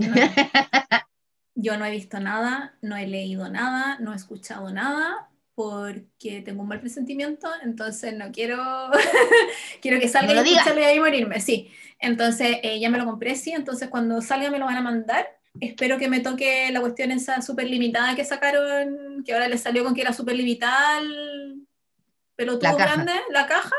Yo 1.55 1.77
no 1.77 1.85
he 1.85 1.91
visto 1.91 2.19
nada, 2.19 2.75
no 2.81 2.95
he 2.95 3.07
leído 3.07 3.49
nada, 3.49 3.99
no 3.99 4.13
he 4.13 4.15
escuchado 4.15 4.71
nada, 4.71 5.29
porque 5.53 6.41
tengo 6.41 6.63
un 6.63 6.69
mal 6.69 6.79
presentimiento, 6.79 7.49
entonces 7.61 8.15
no 8.15 8.31
quiero, 8.31 8.57
quiero 9.81 9.99
que 9.99 10.07
salga 10.07 10.33
y 10.33 10.37
escucharlo 10.37 10.81
y 10.81 10.85
ahí 10.85 10.99
morirme, 10.99 11.39
sí. 11.39 11.71
Entonces 11.99 12.57
eh, 12.63 12.79
ya 12.79 12.89
me 12.89 12.97
lo 12.97 13.05
compré, 13.05 13.35
sí, 13.35 13.51
entonces 13.51 13.89
cuando 13.89 14.21
salga 14.21 14.49
me 14.49 14.59
lo 14.59 14.65
van 14.65 14.77
a 14.77 14.81
mandar. 14.81 15.27
Espero 15.59 15.97
que 15.97 16.07
me 16.07 16.21
toque 16.21 16.71
la 16.71 16.79
cuestión 16.79 17.11
esa 17.11 17.41
súper 17.41 17.67
limitada 17.67 18.15
que 18.15 18.23
sacaron, 18.23 19.21
que 19.25 19.33
ahora 19.33 19.49
les 19.49 19.61
salió 19.61 19.83
con 19.83 19.93
que 19.93 20.01
era 20.01 20.13
súper 20.13 20.37
limitada 20.37 20.99
el 20.99 21.67
pelotudo 22.35 22.77
grande, 22.77 23.11
la 23.29 23.45
caja. 23.47 23.75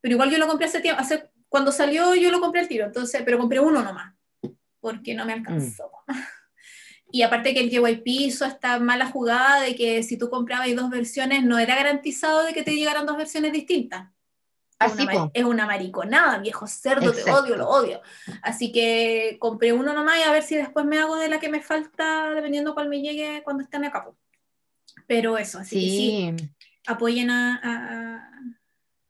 Pero 0.00 0.14
igual 0.14 0.30
yo 0.30 0.38
lo 0.38 0.48
compré 0.48 0.66
hace 0.66 0.80
tiempo, 0.80 1.00
hace, 1.00 1.30
cuando 1.48 1.72
salió 1.72 2.14
yo 2.14 2.30
lo 2.30 2.40
compré 2.40 2.60
al 2.60 2.68
tiro, 2.68 2.86
entonces, 2.86 3.22
pero 3.24 3.38
compré 3.38 3.60
uno 3.60 3.82
nomás, 3.82 4.14
porque 4.80 5.14
no 5.14 5.24
me 5.24 5.32
alcanzó. 5.32 5.90
Mm. 6.06 6.12
Y 7.12 7.22
aparte 7.22 7.52
que 7.54 7.60
el 7.60 7.70
JYP 7.70 8.06
hizo 8.06 8.44
esta 8.44 8.78
mala 8.78 9.06
jugada 9.06 9.60
de 9.60 9.74
que 9.74 10.02
si 10.02 10.16
tú 10.16 10.30
comprabas 10.30 10.74
dos 10.76 10.90
versiones 10.90 11.42
no 11.42 11.58
era 11.58 11.74
garantizado 11.74 12.44
de 12.44 12.52
que 12.52 12.62
te 12.62 12.76
llegaran 12.76 13.04
dos 13.04 13.16
versiones 13.16 13.52
distintas. 13.52 14.08
Así 14.78 15.02
es, 15.02 15.08
una, 15.08 15.30
es 15.34 15.44
una 15.44 15.66
mariconada, 15.66 16.38
viejo 16.38 16.66
cerdo, 16.66 17.12
te 17.12 17.30
odio, 17.30 17.56
lo 17.56 17.68
odio. 17.68 18.00
Así 18.42 18.72
que 18.72 19.36
compré 19.38 19.74
uno 19.74 19.92
nomás 19.92 20.20
y 20.20 20.22
a 20.22 20.32
ver 20.32 20.42
si 20.42 20.56
después 20.56 20.86
me 20.86 20.98
hago 20.98 21.16
de 21.16 21.28
la 21.28 21.38
que 21.38 21.50
me 21.50 21.60
falta, 21.60 22.30
dependiendo 22.30 22.72
cuál 22.72 22.88
me 22.88 23.02
llegue 23.02 23.42
cuando 23.42 23.62
estén 23.62 23.84
a 23.84 23.90
cabo. 23.90 24.16
Pero 25.06 25.36
eso, 25.36 25.58
así 25.58 25.80
que 25.80 25.86
sí, 25.86 26.52
apoyen 26.86 27.30
a, 27.30 28.30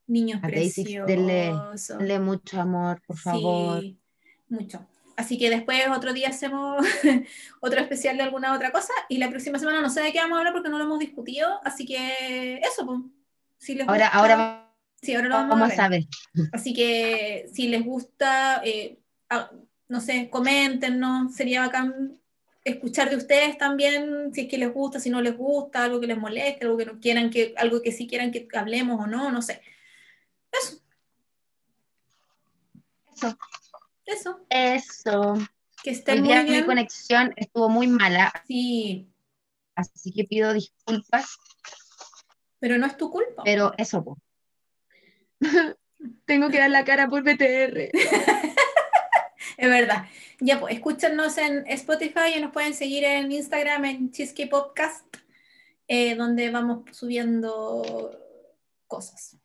niños 0.08 0.40
preciosos. 0.40 1.06
Denle, 1.06 2.18
mucho 2.18 2.60
amor, 2.60 3.00
por 3.06 3.16
favor. 3.16 3.84
mucho. 4.48 4.84
Así 5.20 5.36
que 5.36 5.50
después 5.50 5.86
otro 5.94 6.14
día 6.14 6.28
hacemos 6.28 6.82
otro 7.60 7.78
especial 7.78 8.16
de 8.16 8.22
alguna 8.22 8.54
otra 8.54 8.72
cosa 8.72 8.94
y 9.10 9.18
la 9.18 9.28
próxima 9.28 9.58
semana 9.58 9.82
no 9.82 9.90
sé 9.90 10.00
de 10.00 10.12
qué 10.12 10.18
vamos 10.18 10.36
a 10.36 10.38
hablar 10.38 10.54
porque 10.54 10.70
no 10.70 10.78
lo 10.78 10.84
hemos 10.84 10.98
discutido, 10.98 11.60
así 11.62 11.84
que 11.84 12.58
eso, 12.58 12.86
pues. 12.86 13.00
Si 13.58 13.74
les 13.74 13.86
ahora, 13.86 14.08
ahora, 14.08 14.72
sí, 15.02 15.14
ahora 15.14 15.28
lo 15.28 15.34
vamos, 15.34 15.78
a, 15.78 15.88
ver. 15.90 16.04
Así 16.52 16.72
que 16.72 17.50
si 17.52 17.68
les 17.68 17.84
gusta, 17.84 18.62
eh, 18.64 18.98
no 19.88 20.00
sé, 20.00 20.30
coméntenos, 20.30 21.34
sería 21.34 21.60
bacán 21.60 22.18
escuchar 22.64 23.10
de 23.10 23.16
ustedes 23.16 23.58
también, 23.58 24.32
si 24.32 24.42
es 24.42 24.48
que 24.48 24.56
les 24.56 24.72
gusta, 24.72 25.00
si 25.00 25.10
no 25.10 25.20
les 25.20 25.36
gusta, 25.36 25.84
algo 25.84 26.00
que 26.00 26.06
les 26.06 26.16
moleste, 26.16 26.64
algo 26.64 26.78
que 26.78 26.86
no 26.86 26.98
quieran 26.98 27.28
que, 27.28 27.52
algo 27.58 27.82
que 27.82 27.92
sí 27.92 28.06
quieran 28.06 28.30
que 28.30 28.48
hablemos 28.54 28.98
o 28.98 29.06
no, 29.06 29.30
no 29.30 29.42
sé. 29.42 29.60
Eso. 30.50 30.80
Eso. 33.14 33.36
Eso. 34.10 34.40
Eso. 34.50 35.34
Que 35.82 35.90
estén 35.90 36.22
muy 36.22 36.28
bien. 36.28 36.50
Mi 36.50 36.64
conexión 36.64 37.32
estuvo 37.36 37.68
muy 37.68 37.86
mala. 37.86 38.32
Sí. 38.46 39.08
Así 39.74 40.12
que 40.12 40.24
pido 40.24 40.52
disculpas. 40.52 41.38
Pero 42.58 42.76
no 42.76 42.86
es 42.86 42.96
tu 42.96 43.10
culpa. 43.10 43.42
Pero 43.44 43.72
eso. 43.78 44.18
Tengo 46.24 46.48
que 46.50 46.58
dar 46.58 46.70
la 46.70 46.84
cara 46.84 47.08
por 47.08 47.22
BTR. 47.22 47.90
es 49.56 49.70
verdad. 49.70 50.06
Ya, 50.40 50.58
pues, 50.58 50.74
escúchanos 50.74 51.38
en 51.38 51.66
Spotify 51.66 52.34
y 52.36 52.40
nos 52.40 52.52
pueden 52.52 52.74
seguir 52.74 53.04
en 53.04 53.30
Instagram 53.30 53.84
en 53.84 54.10
Chisque 54.10 54.46
Podcast, 54.46 55.04
eh, 55.86 56.14
donde 56.14 56.50
vamos 56.50 56.84
subiendo 56.96 58.18
cosas. 58.86 59.36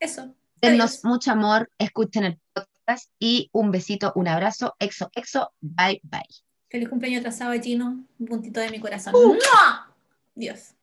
Eso. 0.00 0.34
Denos 0.60 1.04
mucho 1.04 1.32
amor, 1.32 1.70
escuchen 1.78 2.24
el 2.24 2.41
podcast 2.82 3.10
y 3.18 3.48
un 3.52 3.70
besito, 3.70 4.12
un 4.14 4.28
abrazo, 4.28 4.74
exo, 4.78 5.10
exo, 5.14 5.52
bye, 5.60 6.00
bye. 6.04 6.22
Feliz 6.68 6.88
cumpleaños 6.88 7.20
atrasado, 7.20 7.52
Gino, 7.60 8.04
un 8.18 8.26
puntito 8.26 8.60
de 8.60 8.70
mi 8.70 8.80
corazón. 8.80 9.14
Uh. 9.14 9.36
Dios. 10.34 10.74